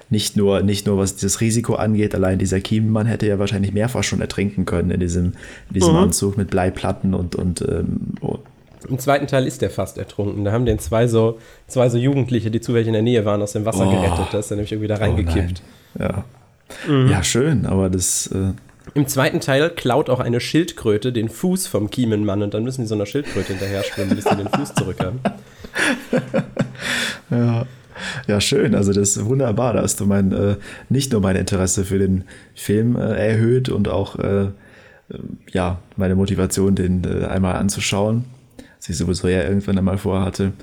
nicht 0.09 0.37
nur, 0.37 0.61
nicht 0.61 0.85
nur 0.85 0.97
was 0.97 1.17
das 1.17 1.41
Risiko 1.41 1.75
angeht, 1.75 2.15
allein 2.15 2.39
dieser 2.39 2.61
Kiemenmann 2.61 3.05
hätte 3.07 3.27
ja 3.27 3.39
wahrscheinlich 3.39 3.73
mehrfach 3.73 4.03
schon 4.03 4.21
ertrinken 4.21 4.65
können 4.65 4.91
in 4.91 4.99
diesem, 5.01 5.33
in 5.67 5.73
diesem 5.73 5.95
Anzug 5.95 6.37
mit 6.37 6.49
Bleiplatten 6.49 7.13
und, 7.13 7.35
und 7.35 7.61
ähm, 7.63 8.13
oh, 8.21 8.37
Im 8.87 8.99
zweiten 8.99 9.27
Teil 9.27 9.45
ist 9.45 9.61
der 9.61 9.69
fast 9.69 9.97
ertrunken. 9.97 10.45
Da 10.45 10.53
haben 10.53 10.65
den 10.65 10.79
zwei 10.79 11.07
so, 11.07 11.39
zwei 11.67 11.89
so 11.89 11.97
Jugendliche, 11.97 12.51
die 12.51 12.61
zufällig 12.61 12.87
in 12.87 12.93
der 12.93 13.01
Nähe 13.01 13.25
waren, 13.25 13.41
aus 13.41 13.51
dem 13.51 13.65
Wasser 13.65 13.85
Oh. 13.87 13.91
gerettet. 13.91 14.27
Da 14.31 14.39
ist 14.39 14.51
er 14.51 14.55
nämlich 14.55 14.71
irgendwie 14.71 14.87
da 14.87 14.95
reingekippt. 14.95 15.61
Oh 15.65 15.82
Ja. 15.99 16.23
Ja, 16.87 17.23
schön, 17.23 17.65
aber 17.65 17.89
das, 17.89 18.27
äh, 18.27 18.53
Im 18.95 19.07
zweiten 19.07 19.39
Teil 19.39 19.69
klaut 19.69 20.09
auch 20.09 20.19
eine 20.19 20.39
Schildkröte 20.39 21.13
den 21.13 21.29
Fuß 21.29 21.67
vom 21.67 21.89
Kiemenmann 21.89 22.41
und 22.41 22.53
dann 22.53 22.63
müssen 22.63 22.81
die 22.81 22.87
so 22.87 22.95
einer 22.95 23.05
Schildkröte 23.05 23.49
hinterher 23.49 23.83
schwimmen, 23.83 24.15
bis 24.15 24.25
sie 24.25 24.35
den 24.35 24.49
Fuß 24.49 24.73
zurückhaben. 24.73 25.19
ja, 27.29 27.65
ja, 28.27 28.41
schön. 28.41 28.75
Also 28.75 28.91
das 28.91 29.15
ist 29.15 29.25
wunderbar. 29.25 29.73
Da 29.73 29.81
hast 29.81 29.99
du 29.99 30.05
mein, 30.05 30.31
äh, 30.31 30.55
nicht 30.89 31.11
nur 31.11 31.21
mein 31.21 31.35
Interesse 31.35 31.85
für 31.85 31.99
den 31.99 32.23
Film 32.55 32.95
äh, 32.95 33.29
erhöht 33.29 33.69
und 33.69 33.87
auch 33.87 34.17
äh, 34.19 34.45
äh, 34.45 34.49
ja, 35.51 35.79
meine 35.95 36.15
Motivation, 36.15 36.75
den 36.75 37.03
äh, 37.03 37.25
einmal 37.25 37.55
anzuschauen, 37.55 38.25
was 38.77 38.89
ich 38.89 38.97
sowieso 38.97 39.27
ja 39.27 39.43
irgendwann 39.43 39.77
einmal 39.77 39.97
vorhatte, 39.97 40.53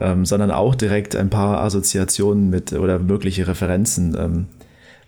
ähm, 0.00 0.24
sondern 0.24 0.50
auch 0.50 0.74
direkt 0.74 1.16
ein 1.16 1.30
paar 1.30 1.60
Assoziationen 1.60 2.50
mit 2.50 2.72
oder 2.72 2.98
mögliche 2.98 3.48
Referenzen, 3.48 4.16
ähm, 4.18 4.46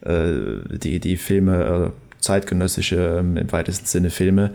äh, 0.02 0.78
die 0.78 1.00
die 1.00 1.16
Filme, 1.16 1.92
äh, 1.92 2.20
zeitgenössische, 2.20 3.18
ähm, 3.20 3.36
im 3.36 3.50
weitesten 3.50 3.86
Sinne 3.86 4.10
Filme, 4.10 4.52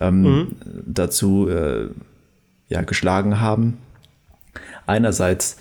ähm, 0.00 0.52
dazu 0.86 1.48
äh, 1.48 1.88
ja, 2.68 2.82
geschlagen 2.82 3.40
haben. 3.40 3.78
Einerseits 4.86 5.56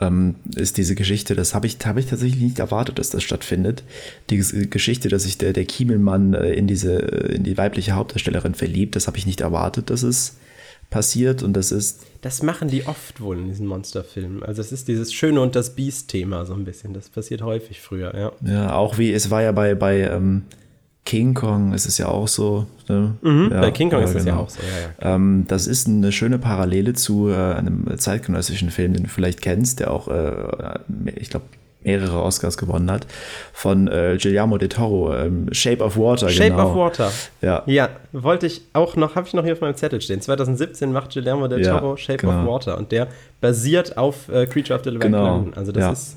ähm, 0.00 0.36
ist 0.54 0.76
diese 0.76 0.94
Geschichte, 0.94 1.34
das 1.34 1.54
habe 1.54 1.66
ich, 1.66 1.78
hab 1.84 1.96
ich 1.96 2.06
tatsächlich 2.06 2.40
nicht 2.40 2.58
erwartet, 2.58 2.98
dass 2.98 3.10
das 3.10 3.22
stattfindet. 3.22 3.82
Die 4.30 4.40
Ges- 4.40 4.68
Geschichte, 4.68 5.08
dass 5.08 5.24
sich 5.24 5.36
der, 5.36 5.52
der 5.52 5.64
Kiemelmann 5.64 6.34
äh, 6.34 6.52
in 6.52 6.66
diese, 6.66 7.02
äh, 7.02 7.34
in 7.34 7.42
die 7.42 7.58
weibliche 7.58 7.92
Hauptdarstellerin 7.92 8.54
verliebt, 8.54 8.94
das 8.96 9.06
habe 9.06 9.18
ich 9.18 9.26
nicht 9.26 9.40
erwartet, 9.40 9.90
dass 9.90 10.02
es 10.02 10.36
passiert 10.90 11.42
und 11.42 11.54
das 11.54 11.72
ist, 11.72 12.04
Das 12.20 12.42
machen 12.42 12.68
die 12.68 12.86
oft 12.86 13.20
wohl 13.20 13.38
in 13.38 13.46
diesen 13.46 13.66
Monsterfilmen. 13.66 14.42
Also 14.42 14.60
es 14.60 14.72
ist 14.72 14.88
dieses 14.88 15.12
Schöne 15.12 15.40
und 15.40 15.56
das 15.56 15.74
Biest-Thema 15.74 16.44
so 16.44 16.54
ein 16.54 16.64
bisschen. 16.64 16.92
Das 16.92 17.08
passiert 17.08 17.42
häufig 17.42 17.80
früher, 17.80 18.14
ja. 18.14 18.32
ja, 18.44 18.74
auch 18.74 18.98
wie, 18.98 19.12
es 19.12 19.30
war 19.30 19.42
ja 19.42 19.52
bei, 19.52 19.74
bei 19.74 20.00
ähm, 20.00 20.42
King 21.06 21.34
Kong, 21.34 21.72
ist 21.72 21.86
es 21.86 21.98
ja 21.98 22.08
auch 22.08 22.28
so. 22.28 22.66
Ne? 22.88 23.14
ja, 23.22 23.30
Mhm, 23.30 23.50
Bei 23.50 23.70
King 23.70 23.90
Kong 23.90 24.00
ja, 24.00 24.06
ist 24.06 24.14
ja 24.14 24.20
genau. 24.20 24.42
auch 24.42 24.50
so, 24.50 24.60
ja, 24.62 25.08
ja. 25.08 25.14
Ähm, 25.14 25.44
das 25.48 25.66
ist 25.66 25.88
eine 25.88 26.12
schöne 26.12 26.38
Parallele 26.38 26.92
zu 26.92 27.30
äh, 27.30 27.34
einem 27.34 27.86
zeitgenössischen 27.96 28.70
Film, 28.70 28.92
den 28.92 29.04
du 29.04 29.08
vielleicht 29.08 29.40
kennst, 29.40 29.80
der 29.80 29.90
auch, 29.92 30.08
äh, 30.08 30.78
ich 31.16 31.30
glaube, 31.30 31.46
mehrere 31.82 32.22
Oscars 32.22 32.56
gewonnen 32.58 32.90
hat, 32.90 33.06
von 33.52 33.88
äh, 33.88 34.18
Guillermo 34.20 34.58
de 34.58 34.68
Toro, 34.68 35.14
ähm, 35.14 35.48
Shape 35.52 35.82
of 35.82 35.96
Water. 35.96 36.28
Shape 36.28 36.50
genau. 36.50 36.70
of 36.70 36.76
Water. 36.76 37.10
Ja. 37.40 37.62
Ja, 37.66 37.88
wollte 38.12 38.46
ich 38.46 38.62
auch 38.72 38.96
noch, 38.96 39.14
habe 39.14 39.26
ich 39.26 39.34
noch 39.34 39.44
hier 39.44 39.54
auf 39.54 39.60
meinem 39.60 39.74
Zettel 39.74 40.00
stehen. 40.00 40.20
2017 40.20 40.92
macht 40.92 41.12
Guillermo 41.12 41.46
Ja, 41.46 41.78
Toro 41.78 41.96
Shape 41.96 42.18
genau. 42.18 42.42
of 42.42 42.48
Water 42.48 42.78
und 42.78 42.92
der 42.92 43.08
basiert 43.40 43.96
auf 43.96 44.28
äh, 44.28 44.46
Creature 44.46 44.78
of 44.78 44.84
the 44.84 44.90
Living 44.90 45.12
Genau, 45.12 45.26
London. 45.26 45.54
Also 45.54 45.72
das 45.72 45.82
ja. 45.82 45.92
ist 45.92 46.16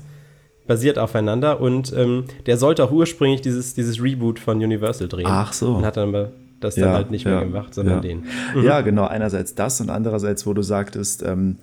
basiert 0.66 0.98
aufeinander 0.98 1.60
und 1.60 1.92
ähm, 1.92 2.24
der 2.46 2.56
sollte 2.56 2.84
auch 2.84 2.90
ursprünglich 2.90 3.42
dieses, 3.42 3.74
dieses 3.74 4.02
Reboot 4.02 4.38
von 4.38 4.62
Universal 4.62 5.08
drehen. 5.08 5.26
Ach 5.28 5.52
so. 5.52 5.74
Und 5.74 5.84
hat 5.84 5.96
dann 5.96 6.08
aber 6.08 6.32
das 6.60 6.76
dann 6.76 6.92
halt 6.92 7.10
nicht 7.10 7.26
mehr 7.26 7.40
gemacht, 7.40 7.74
sondern 7.74 7.96
ja. 7.96 8.00
den. 8.00 8.24
Ja, 8.62 8.80
genau. 8.80 9.06
Einerseits 9.06 9.54
das 9.54 9.80
und 9.80 9.90
andererseits, 9.90 10.46
wo 10.46 10.54
du 10.54 10.62
sagtest, 10.62 11.22
ähm, 11.22 11.58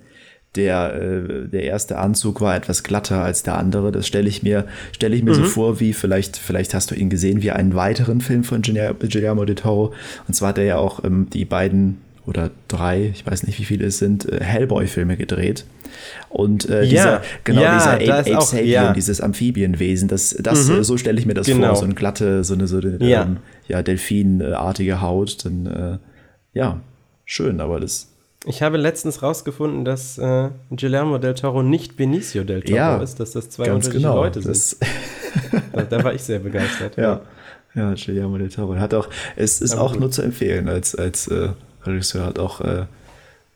der, 0.56 0.94
äh, 0.94 1.48
der 1.48 1.62
erste 1.64 1.98
Anzug 1.98 2.40
war 2.40 2.54
etwas 2.54 2.82
glatter 2.82 3.22
als 3.22 3.42
der 3.42 3.56
andere. 3.56 3.90
Das 3.92 4.06
stelle 4.06 4.28
ich 4.28 4.42
mir, 4.42 4.66
stelle 4.92 5.16
ich 5.16 5.22
mir 5.22 5.30
Mhm. 5.30 5.34
so 5.36 5.44
vor, 5.44 5.80
wie 5.80 5.92
vielleicht, 5.92 6.36
vielleicht 6.36 6.74
hast 6.74 6.90
du 6.90 6.94
ihn 6.94 7.08
gesehen, 7.10 7.42
wie 7.42 7.50
einen 7.52 7.74
weiteren 7.74 8.20
Film 8.20 8.44
von 8.44 8.60
Guillermo 8.62 8.98
Guillermo 9.00 9.44
de 9.44 9.54
Toro. 9.54 9.94
Und 10.28 10.34
zwar 10.34 10.50
hat 10.50 10.58
er 10.58 10.64
ja 10.64 10.76
auch 10.76 11.02
ähm, 11.04 11.28
die 11.32 11.44
beiden 11.46 11.98
oder 12.26 12.50
drei, 12.68 13.10
ich 13.14 13.26
weiß 13.26 13.44
nicht, 13.48 13.58
wie 13.58 13.64
viele 13.64 13.86
es 13.86 13.98
sind, 13.98 14.30
äh, 14.30 14.38
Hellboy-Filme 14.44 15.16
gedreht. 15.16 15.64
Und 16.28 16.68
äh, 16.70 16.84
Ja, 16.84 16.88
dieser, 16.88 17.22
genau, 17.44 17.62
ja, 17.62 17.74
dieser 17.78 17.92
Ape, 17.94 18.14
Ape 18.30 18.38
auch- 18.38 18.42
Sapien, 18.42 18.68
ja. 18.68 18.92
dieses 18.92 19.20
Amphibienwesen, 19.20 20.06
das, 20.08 20.36
das 20.38 20.68
äh, 20.68 20.84
so 20.84 20.96
stelle 20.96 21.18
ich 21.18 21.26
mir 21.26 21.34
das 21.34 21.46
Genau. 21.46 21.68
vor, 21.68 21.76
so 21.76 21.84
eine 21.84 21.94
glatte, 21.94 22.44
so 22.44 22.54
eine, 22.54 22.66
so 22.68 22.78
eine 22.78 22.98
Ja. 23.00 23.22
ähm, 23.22 23.38
ja, 23.68 23.82
Delfinartige 23.82 25.00
Haut, 25.00 25.44
dann 25.44 25.66
äh, 25.66 25.98
ja, 26.56 26.80
schön, 27.24 27.60
aber 27.60 27.80
das 27.80 28.11
Ich 28.44 28.60
habe 28.62 28.76
letztens 28.76 29.22
rausgefunden, 29.22 29.84
dass 29.84 30.18
äh, 30.18 30.50
Guillermo 30.70 31.18
del 31.18 31.34
Toro 31.34 31.62
nicht 31.62 31.96
Benicio 31.96 32.42
del 32.44 32.62
Toro 32.62 32.76
Ja, 32.76 32.96
ist, 33.02 33.20
dass 33.20 33.32
das 33.32 33.50
zwei 33.50 33.72
unterschiedliche 33.72 34.08
genau. 34.08 34.16
Leute 34.22 34.42
sind. 34.42 34.76
Da, 35.72 35.82
da 35.82 36.02
war 36.04 36.12
ich 36.14 36.22
sehr 36.22 36.40
begeistert. 36.40 36.96
ja, 36.96 37.20
ja, 37.74 37.94
Guillermo 37.94 38.38
del 38.38 38.48
Toro 38.48 38.76
hat 38.76 38.94
auch, 38.94 39.08
es 39.36 39.60
ist 39.60 39.72
Aber 39.72 39.82
auch 39.82 39.92
gut. 39.92 40.00
nur 40.00 40.10
zu 40.10 40.22
empfehlen 40.22 40.68
als 40.68 40.94
als 40.96 41.28
äh, 41.28 41.50
Regisseur 41.84 42.26
hat 42.26 42.38
auch 42.40 42.60
äh, 42.60 42.86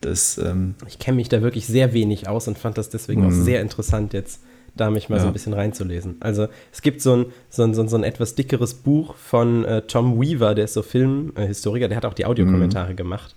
das 0.01 0.39
ähm, 0.39 0.75
Ich 0.87 0.99
kenne 1.01 1.17
mich 1.17 1.29
da 1.29 1.43
wirklich 1.43 1.67
sehr 1.67 1.93
wenig 1.93 2.29
aus 2.29 2.47
und 2.47 2.57
fand 2.59 2.79
das 2.79 2.89
deswegen 2.89 3.27
auch 3.27 3.33
sehr 3.33 3.61
interessant, 3.63 4.13
jetzt 4.13 4.41
da 4.77 4.91
mich 4.91 5.09
mal 5.09 5.17
so 5.17 5.23
Mhm. 5.23 5.25
Ja. 5.25 5.31
ein 5.31 5.33
bisschen 5.33 5.53
reinzulesen. 5.55 6.17
Also 6.21 6.49
es 6.73 6.83
gibt 6.83 7.01
so 7.01 7.17
ein, 7.17 7.27
so 7.49 7.63
ein, 7.65 7.75
so 7.75 7.81
ein, 7.83 7.89
so 7.89 7.97
ein 7.97 8.05
etwas 8.05 8.35
dickeres 8.37 8.75
Buch 8.75 9.15
von 9.17 9.65
äh, 9.65 9.83
Tom 9.83 10.21
Weaver, 10.21 10.55
der 10.55 10.67
ist 10.67 10.75
so 10.75 10.83
Filmhistoriker, 10.83 11.89
der 11.89 11.97
hat 11.97 12.05
auch 12.05 12.15
die 12.15 12.27
Audiokommentare 12.27 12.95
gemacht 12.95 13.35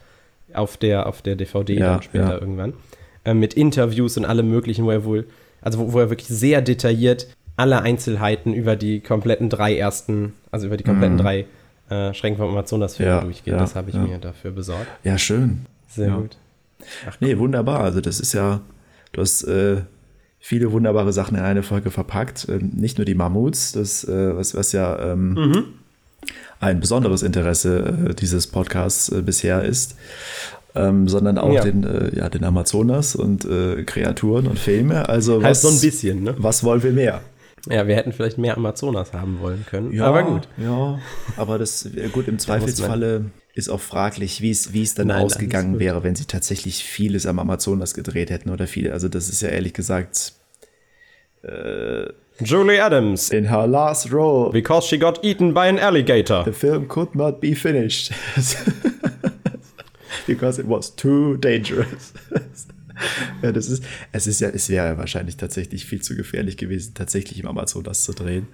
auf 0.54 0.78
der, 0.78 1.08
auf 1.08 1.22
der 1.22 1.36
DVD 1.36 1.74
Mhm. 1.74 1.80
Ja, 1.80 1.92
dann 1.94 2.02
später 2.02 2.30
ja. 2.36 2.38
irgendwann. 2.40 2.74
Äh, 3.26 3.34
mit 3.34 3.54
Interviews 3.54 4.18
und 4.18 4.26
allem 4.26 4.50
möglichen, 4.50 4.86
wo 4.86 4.92
er 4.92 5.04
wohl, 5.06 5.28
also 5.62 5.80
wo, 5.80 5.94
wo 5.94 6.00
er 6.00 6.10
wirklich 6.10 6.30
sehr 6.30 6.62
detailliert 6.62 7.28
alle 7.56 7.82
Einzelheiten 7.82 8.54
über 8.54 8.76
die 8.78 9.02
kompletten 9.02 9.50
drei 9.50 9.76
ersten, 9.78 10.34
also 10.52 10.68
über 10.68 10.78
die 10.78 10.86
kompletten 10.86 11.18
drei 11.18 11.46
äh, 11.90 12.14
Schränke 12.14 12.40
vom 12.40 12.50
Amazonas-Filme 12.52 13.12
Mhm. 13.12 13.18
Ja, 13.18 13.24
durchgeht. 13.24 13.54
das 13.56 13.76
habe 13.76 13.90
ich 13.90 13.96
mir 13.98 14.18
dafür 14.18 14.52
besorgt. 14.52 14.88
ja 15.04 15.18
schön. 15.18 15.66
Sehr 15.88 16.12
gut. 16.12 16.38
Nee, 17.20 17.38
wunderbar. 17.38 17.82
Also 17.82 18.00
das 18.00 18.20
ist 18.22 18.32
ja, 18.34 18.62
du 19.12 19.20
hast 19.22 19.44
äh, 19.44 19.82
viele 20.40 20.72
wunderbare 20.72 21.12
Sachen 21.12 21.36
in 21.36 21.44
eine 21.44 21.62
Folge 21.64 21.92
verpackt. 21.92 22.48
Ähm, 22.48 22.72
nicht 22.76 22.98
nur 22.98 23.04
die 23.06 23.16
Mammuts, 23.16 23.74
das, 23.74 24.06
äh, 24.08 24.36
was, 24.38 24.56
was 24.56 24.72
ja 24.72 25.12
ähm, 25.12 25.34
Mhm. 25.34 25.66
Ein 26.60 26.80
besonderes 26.80 27.24
Interesse 27.24 28.10
äh, 28.10 28.14
dieses 28.14 28.48
Podcasts 28.48 29.10
äh, 29.10 29.22
bisher 29.22 29.64
ist, 29.64 29.96
ähm, 30.76 31.08
sondern 31.08 31.38
auch 31.38 31.54
Ja. 31.54 31.64
den, 31.64 31.84
äh, 31.84 32.16
ja, 32.18 32.30
den 32.30 32.44
Amazonas 32.44 33.16
und 33.16 33.46
äh, 33.46 33.84
Kreaturen 33.84 34.48
und 34.48 34.60
Filme. 34.60 35.08
Also 35.10 35.36
Halt 35.36 35.44
was, 35.44 35.62
so 35.62 35.70
ein 35.70 35.80
bisschen, 35.80 36.24
ne? 36.24 36.36
Was 36.38 36.64
wollen 36.64 36.84
wir 36.84 36.92
mehr? 36.92 37.22
Ja, 37.70 37.88
wir 37.88 37.96
hätten 37.96 38.14
vielleicht 38.14 38.38
mehr 38.38 38.56
Amazonas 38.56 39.12
haben 39.14 39.40
wollen 39.42 39.66
können. 39.70 39.92
Ja, 39.92 40.06
aber 40.06 40.24
gut. 40.24 40.48
Ja, 40.58 41.00
aber 41.38 41.58
das, 41.58 41.86
äh, 41.86 42.10
gut, 42.10 42.28
im 42.28 42.40
Zweifelsfalle 42.40 43.26
ist 43.54 43.70
auch 43.70 43.82
fraglich, 43.82 44.42
wie 44.42 44.52
es, 44.52 44.72
wie 44.74 44.84
es 44.84 44.94
dann 44.96 45.08
Nein, 45.08 45.24
ausgegangen 45.24 45.80
wäre, 45.80 46.04
wenn 46.04 46.16
sie 46.16 46.26
tatsächlich 46.26 46.84
vieles 46.84 47.26
am 47.26 47.40
Amazonas 47.40 47.94
gedreht 47.94 48.30
hätten 48.30 48.50
oder 48.50 48.68
viele. 48.68 48.94
Also 48.94 49.10
das 49.10 49.28
ist 49.28 49.42
ja 49.42 49.50
ehrlich 49.50 49.74
gesagt 49.74 50.34
Julie 52.42 52.80
Adams, 52.80 53.30
in 53.32 53.46
her 53.46 53.68
last 53.68 54.12
role, 54.12 54.52
because 54.52 54.88
she 54.88 54.98
got 54.98 55.24
eaten 55.24 55.54
by 55.54 55.68
an 55.68 55.78
alligator. 55.80 56.44
the 56.46 56.54
film 56.54 56.88
could 56.88 57.14
not 57.16 57.40
be 57.42 57.54
finished. 57.56 58.12
Because 60.28 60.60
it 60.60 60.68
was 60.68 60.96
too 60.96 61.38
dangerous. 61.38 62.14
ja, 63.42 63.52
das 63.52 63.68
ist, 63.70 63.84
es 64.12 64.28
ist 64.28 64.42
ja, 64.42 64.50
es 64.50 64.70
wäre 64.70 64.98
wahrscheinlich 64.98 65.38
tatsächlich 65.38 65.86
viel 65.86 66.02
zu 66.02 66.16
gefährlich 66.16 66.58
gewesen, 66.58 66.94
tatsächlich 66.94 67.40
im 67.40 67.48
Amazonas 67.48 68.04
zu 68.04 68.14
drehen. 68.14 68.48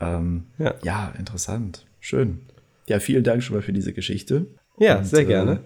Ähm, 0.00 0.44
Ja. 0.58 0.74
ja, 0.82 1.14
interessant. 1.18 1.86
Schön. 2.00 2.40
Ja, 2.88 3.00
vielen 3.00 3.24
Dank 3.24 3.42
schon 3.42 3.56
mal 3.56 3.62
für 3.62 3.72
diese 3.72 3.92
Geschichte. 3.92 4.46
Ja, 4.78 4.98
Und, 4.98 5.06
sehr 5.06 5.20
äh, 5.20 5.24
gerne. 5.24 5.60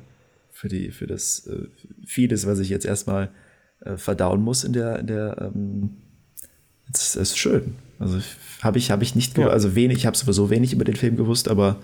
für, 0.53 0.69
die, 0.69 0.91
für 0.91 1.07
das 1.09 1.47
äh, 1.47 1.67
vieles, 2.07 2.47
was 2.47 2.59
ich 2.61 2.69
jetzt 2.69 2.87
erstmal 2.87 3.31
äh, 3.81 3.97
verdauen 3.97 4.43
muss 4.43 4.63
in 4.65 4.73
der, 4.75 4.99
in 5.01 5.07
der 5.09 5.51
ähm, 5.55 5.97
es 6.93 7.17
ist 7.17 7.39
schön. 7.39 7.77
Also 7.99 8.21
habe 8.63 8.79
ich, 8.79 8.91
hab 8.91 9.03
ich 9.03 9.15
nicht, 9.15 9.39
ja. 9.39 9.49
also 9.49 9.75
wenig, 9.75 9.99
ich 9.99 10.07
habe 10.07 10.17
sowieso 10.17 10.51
wenig 10.51 10.73
über 10.73 10.85
den 10.85 10.97
Film 10.97 11.17
gewusst, 11.17 11.49
aber 11.49 11.77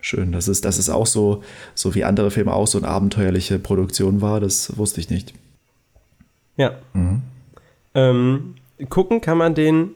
schön. 0.00 0.32
Das 0.32 0.48
ist, 0.48 0.64
das 0.64 0.78
ist 0.78 0.88
auch 0.88 1.06
so, 1.06 1.42
so 1.74 1.94
wie 1.94 2.04
andere 2.04 2.30
Filme 2.30 2.52
auch 2.52 2.66
so 2.66 2.78
eine 2.78 2.88
abenteuerliche 2.88 3.58
Produktion 3.58 4.20
war, 4.20 4.40
das 4.40 4.76
wusste 4.76 5.00
ich 5.00 5.10
nicht. 5.10 5.34
Ja. 6.56 6.72
Mhm. 6.92 7.22
Ähm, 7.94 8.54
gucken 8.88 9.20
kann 9.20 9.38
man 9.38 9.54
den 9.54 9.90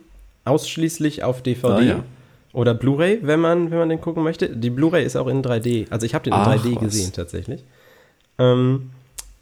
ausschließlich 0.45 1.23
auf 1.23 1.43
DVD. 1.43 1.75
Ah, 1.75 1.83
ja. 1.83 2.05
Oder 2.53 2.75
Blu-ray, 2.75 3.21
wenn 3.23 3.41
man, 3.41 3.71
wenn 3.71 3.79
man 3.79 3.89
den 3.89 4.01
gucken 4.01 4.25
möchte. 4.25 4.49
Die 4.49 4.71
Blu-ray 4.71 5.05
ist 5.05 5.17
auch 5.17 5.29
in 5.29 5.43
3D. 5.43 5.87
Also 5.91 6.07
ich 6.07 6.15
habe 6.15 6.25
den 6.25 6.33
in 6.33 6.39
Ach, 6.39 6.49
3D 6.49 6.75
was. 6.75 6.83
gesehen 6.83 7.13
tatsächlich. 7.13 7.63
Ähm, 8.39 8.91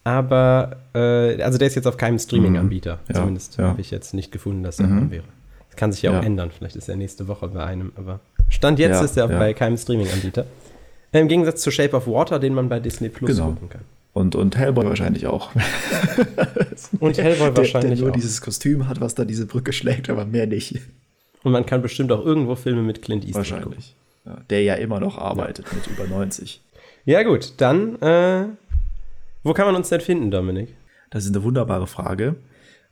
aber, 0.09 0.77
äh, 0.95 1.43
also 1.43 1.59
der 1.59 1.69
ist 1.69 1.75
jetzt 1.75 1.87
auf 1.87 1.99
keinem 1.99 2.19
Streaming-Anbieter. 2.19 2.95
Mhm. 2.95 3.01
Ja, 3.09 3.15
Zumindest 3.15 3.59
ja. 3.59 3.65
habe 3.69 3.81
ich 3.81 3.91
jetzt 3.91 4.15
nicht 4.15 4.33
gefunden, 4.33 4.63
dass 4.63 4.79
er 4.79 4.87
mhm. 4.87 5.11
wäre. 5.11 5.25
Das 5.69 5.77
kann 5.77 5.93
sich 5.93 6.03
ja 6.03 6.19
auch 6.19 6.25
ändern. 6.25 6.51
Vielleicht 6.57 6.77
ist 6.77 6.89
er 6.89 6.97
nächste 6.97 7.29
Woche 7.29 7.49
bei 7.49 7.65
einem. 7.65 7.93
Aber 7.97 8.21
Stand 8.49 8.79
jetzt 8.79 9.03
ist 9.03 9.17
er 9.17 9.29
bei 9.29 9.53
keinem 9.53 9.77
Streaming-Anbieter. 9.77 10.47
Im 11.13 11.29
Gegensatz 11.29 11.63
zu 11.63 11.71
Shape 11.71 11.95
of 11.95 12.07
Water, 12.07 12.39
den 12.39 12.55
man 12.55 12.69
bei 12.69 12.81
Disney 12.81 13.09
Plus 13.09 13.31
genau. 13.31 13.51
gucken 13.51 13.69
kann. 13.69 13.81
Und, 14.15 14.35
und 14.35 14.57
Hellboy 14.57 14.87
wahrscheinlich 14.87 15.27
auch. 15.27 15.51
und 17.01 17.19
Hellboy 17.19 17.57
wahrscheinlich 17.57 17.91
der, 17.91 17.97
der 17.97 17.99
nur 17.99 18.11
auch. 18.11 18.15
dieses 18.15 18.41
Kostüm 18.41 18.89
hat, 18.89 19.01
was 19.01 19.15
da 19.15 19.25
diese 19.25 19.47
Brücke 19.47 19.73
schlägt, 19.73 20.11
aber 20.11 20.25
mehr 20.25 20.47
nicht. 20.47 20.81
Und 21.45 21.53
man 21.53 21.67
kann 21.67 21.83
bestimmt 21.83 22.11
auch 22.13 22.25
irgendwo 22.25 22.57
Filme 22.57 22.83
mit 22.83 23.03
Clint 23.03 23.25
Eastwood 23.25 23.51
Wahrscheinlich. 23.51 23.95
Ja, 24.27 24.39
der 24.51 24.63
ja 24.63 24.75
immer 24.75 25.01
noch 25.01 25.19
arbeitet 25.19 25.67
ja. 25.71 25.77
mit 25.77 25.87
über 25.87 26.09
90. 26.09 26.61
Ja, 27.05 27.23
gut, 27.23 27.55
dann, 27.59 28.01
äh, 28.03 28.47
wo 29.43 29.53
kann 29.53 29.67
man 29.67 29.77
uns 29.77 29.89
denn 29.89 30.01
finden, 30.01 30.31
Dominik? 30.31 30.75
Das 31.11 31.25
ist 31.25 31.35
eine 31.35 31.45
wunderbare 31.45 31.87
Frage. 31.87 32.37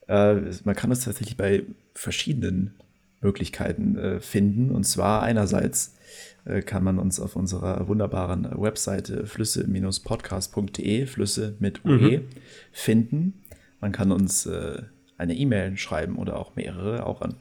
Äh, 0.08 0.36
man 0.64 0.74
kann 0.74 0.90
uns 0.90 1.04
tatsächlich 1.04 1.36
bei 1.36 1.64
verschiedenen 1.94 2.74
Möglichkeiten 3.20 3.96
äh, 3.96 4.20
finden. 4.20 4.70
Und 4.70 4.84
zwar 4.84 5.22
einerseits 5.22 5.96
äh, 6.44 6.62
kann 6.62 6.84
man 6.84 6.98
uns 6.98 7.20
auf 7.20 7.36
unserer 7.36 7.88
wunderbaren 7.88 8.48
Webseite 8.56 9.26
flüsse-podcast.de, 9.26 11.06
Flüsse 11.06 11.56
mit 11.58 11.84
UE, 11.84 12.18
mhm. 12.18 12.24
finden. 12.72 13.42
Man 13.80 13.92
kann 13.92 14.12
uns 14.12 14.46
äh, 14.46 14.82
eine 15.18 15.34
E-Mail 15.34 15.76
schreiben 15.76 16.16
oder 16.16 16.38
auch 16.38 16.56
mehrere, 16.56 17.06
auch 17.06 17.20
an 17.20 17.34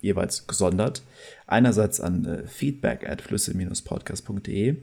jeweils 0.00 0.46
gesondert. 0.46 1.02
Einerseits 1.46 2.00
an 2.00 2.24
äh, 2.24 2.46
feedback 2.46 3.08
at 3.08 3.22
flüsse-podcast.de, 3.22 4.76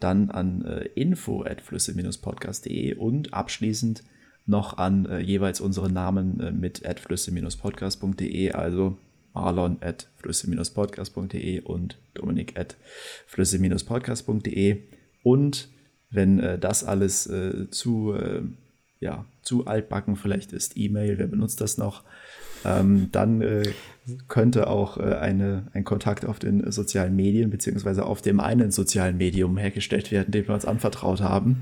dann 0.00 0.30
an 0.30 0.64
äh, 0.64 0.84
info 0.94 1.42
at 1.44 1.60
flüsse-podcast.de 1.60 2.94
und 2.94 3.32
abschließend 3.32 4.04
noch 4.46 4.76
an 4.76 5.06
äh, 5.06 5.20
jeweils 5.20 5.60
unsere 5.60 5.90
Namen 5.90 6.40
äh, 6.40 6.50
mit 6.52 6.82
flüsse-podcast.de, 6.84 8.52
also 8.52 8.98
marlon 9.32 9.78
at 9.80 10.08
flüsse-podcast.de 10.16 11.60
und 11.60 11.98
dominik 12.14 12.58
at 12.58 12.76
flüsse-podcast.de 13.26 14.82
und 15.22 15.68
wenn 16.10 16.38
äh, 16.38 16.58
das 16.58 16.84
alles 16.84 17.26
äh, 17.26 17.68
zu, 17.70 18.14
äh, 18.14 18.42
ja, 19.04 19.26
zu 19.42 19.66
altbacken 19.66 20.16
vielleicht 20.16 20.52
ist, 20.52 20.78
E-Mail, 20.78 21.18
wer 21.18 21.26
benutzt 21.26 21.60
das 21.60 21.76
noch, 21.76 22.04
ähm, 22.64 23.10
dann 23.12 23.42
äh, 23.42 23.62
könnte 24.28 24.66
auch 24.66 24.96
äh, 24.96 25.16
eine, 25.16 25.68
ein 25.74 25.84
Kontakt 25.84 26.24
auf 26.24 26.38
den 26.38 26.70
sozialen 26.72 27.14
Medien 27.14 27.50
beziehungsweise 27.50 28.06
auf 28.06 28.22
dem 28.22 28.40
einen 28.40 28.70
sozialen 28.70 29.18
Medium 29.18 29.58
hergestellt 29.58 30.10
werden, 30.10 30.32
dem 30.32 30.48
wir 30.48 30.54
uns 30.54 30.64
anvertraut 30.64 31.20
haben, 31.20 31.60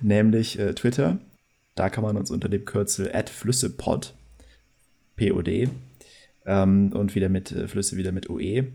nämlich 0.00 0.58
äh, 0.58 0.72
Twitter. 0.72 1.18
Da 1.74 1.90
kann 1.90 2.02
man 2.02 2.16
uns 2.16 2.30
unter 2.30 2.48
dem 2.48 2.64
Kürzel 2.64 3.12
@flüssepod 3.26 4.14
POD 5.16 5.68
ähm, 6.46 6.92
und 6.94 7.14
wieder 7.14 7.28
mit 7.28 7.52
äh, 7.52 7.68
Flüsse 7.68 7.98
wieder 7.98 8.12
mit 8.12 8.30
UE 8.30 8.68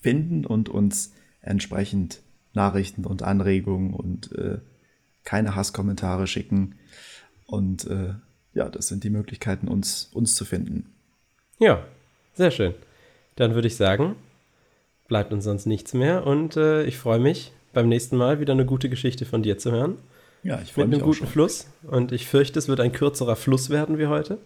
finden 0.00 0.44
und 0.44 0.68
uns 0.68 1.12
entsprechend 1.40 2.20
Nachrichten 2.52 3.04
und 3.06 3.22
Anregungen 3.22 3.94
und 3.94 4.32
äh, 4.32 4.58
keine 5.22 5.54
Hasskommentare 5.54 6.26
schicken 6.26 6.74
und 7.52 7.86
äh, 7.86 8.14
ja, 8.54 8.68
das 8.70 8.88
sind 8.88 9.04
die 9.04 9.10
Möglichkeiten, 9.10 9.68
uns, 9.68 10.08
uns 10.14 10.34
zu 10.34 10.46
finden. 10.46 10.86
Ja, 11.58 11.84
sehr 12.34 12.50
schön. 12.50 12.74
Dann 13.36 13.54
würde 13.54 13.68
ich 13.68 13.76
sagen, 13.76 14.16
bleibt 15.06 15.32
uns 15.34 15.44
sonst 15.44 15.66
nichts 15.66 15.92
mehr 15.92 16.26
und 16.26 16.56
äh, 16.56 16.84
ich 16.84 16.96
freue 16.96 17.18
mich, 17.18 17.52
beim 17.74 17.88
nächsten 17.88 18.16
Mal 18.16 18.40
wieder 18.40 18.54
eine 18.54 18.64
gute 18.64 18.88
Geschichte 18.88 19.26
von 19.26 19.42
dir 19.42 19.58
zu 19.58 19.70
hören. 19.70 19.98
Ja, 20.42 20.60
ich 20.62 20.72
freue 20.72 20.86
mich. 20.86 20.96
Mit 20.96 21.02
einem 21.02 21.12
guten. 21.12 21.26
Fluss 21.26 21.66
und 21.82 22.10
ich 22.10 22.26
fürchte, 22.26 22.58
es 22.58 22.68
wird 22.68 22.80
ein 22.80 22.92
kürzerer 22.92 23.36
Fluss 23.36 23.68
werden 23.68 23.98
wie 23.98 24.06
heute, 24.06 24.38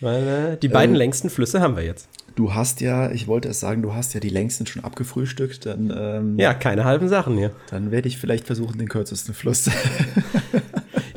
weil 0.00 0.26
äh, 0.26 0.56
die 0.56 0.68
beiden 0.68 0.94
ähm, 0.94 0.98
längsten 0.98 1.28
Flüsse 1.28 1.60
haben 1.60 1.76
wir 1.76 1.84
jetzt. 1.84 2.08
Du 2.36 2.54
hast 2.54 2.80
ja, 2.80 3.10
ich 3.10 3.26
wollte 3.26 3.50
es 3.50 3.60
sagen, 3.60 3.82
du 3.82 3.92
hast 3.92 4.14
ja 4.14 4.20
die 4.20 4.30
längsten 4.30 4.66
schon 4.66 4.82
abgefrühstückt. 4.82 5.66
Dann, 5.66 5.92
ähm, 5.94 6.38
ja, 6.38 6.54
keine 6.54 6.84
halben 6.84 7.08
Sachen 7.08 7.36
hier. 7.36 7.50
Dann 7.68 7.90
werde 7.90 8.08
ich 8.08 8.16
vielleicht 8.16 8.46
versuchen, 8.46 8.78
den 8.78 8.88
kürzesten 8.88 9.34
Fluss. 9.34 9.68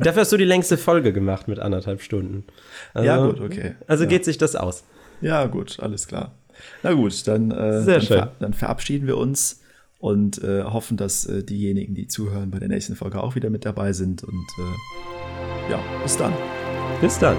Dafür 0.04 0.22
hast 0.22 0.32
du 0.32 0.36
die 0.36 0.44
längste 0.44 0.76
Folge 0.76 1.12
gemacht 1.12 1.48
mit 1.48 1.58
anderthalb 1.58 2.02
Stunden. 2.02 2.44
Also, 2.92 3.06
ja, 3.06 3.26
gut, 3.26 3.40
okay. 3.40 3.74
Also 3.86 4.04
ja. 4.04 4.10
geht 4.10 4.24
sich 4.24 4.38
das 4.38 4.56
aus. 4.56 4.84
Ja, 5.20 5.46
gut, 5.46 5.78
alles 5.80 6.06
klar. 6.06 6.32
Na 6.82 6.92
gut, 6.92 7.26
dann, 7.26 7.50
äh, 7.50 7.84
dann. 7.84 8.00
Ver 8.02 8.32
dann 8.38 8.54
verabschieden 8.54 9.06
wir 9.06 9.16
uns 9.16 9.62
und 9.98 10.42
äh, 10.42 10.64
hoffen, 10.64 10.96
dass 10.96 11.26
äh, 11.26 11.42
diejenigen, 11.42 11.94
die 11.94 12.06
zuhören, 12.06 12.50
bei 12.50 12.58
der 12.58 12.68
nächsten 12.68 12.94
Folge 12.94 13.22
auch 13.22 13.34
wieder 13.34 13.50
mit 13.50 13.64
dabei 13.64 13.92
sind. 13.92 14.22
Und 14.22 14.46
äh, 14.58 15.70
ja, 15.72 15.80
bis 16.02 16.16
dann. 16.16 16.32
Bis 17.00 17.18
dann. 17.18 17.36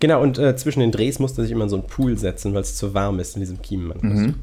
Genau, 0.00 0.22
und 0.22 0.38
äh, 0.38 0.56
zwischen 0.56 0.80
den 0.80 0.92
Drehs 0.92 1.18
musste 1.18 1.42
sich 1.42 1.52
immer 1.52 1.68
so 1.68 1.76
ein 1.76 1.86
Pool 1.86 2.16
setzen, 2.16 2.54
weil 2.54 2.62
es 2.62 2.74
zu 2.74 2.94
warm 2.94 3.20
ist 3.20 3.36
in 3.36 3.40
diesem 3.40 3.60
Kiemenmann. 3.60 3.98
Mhm. 4.00 4.34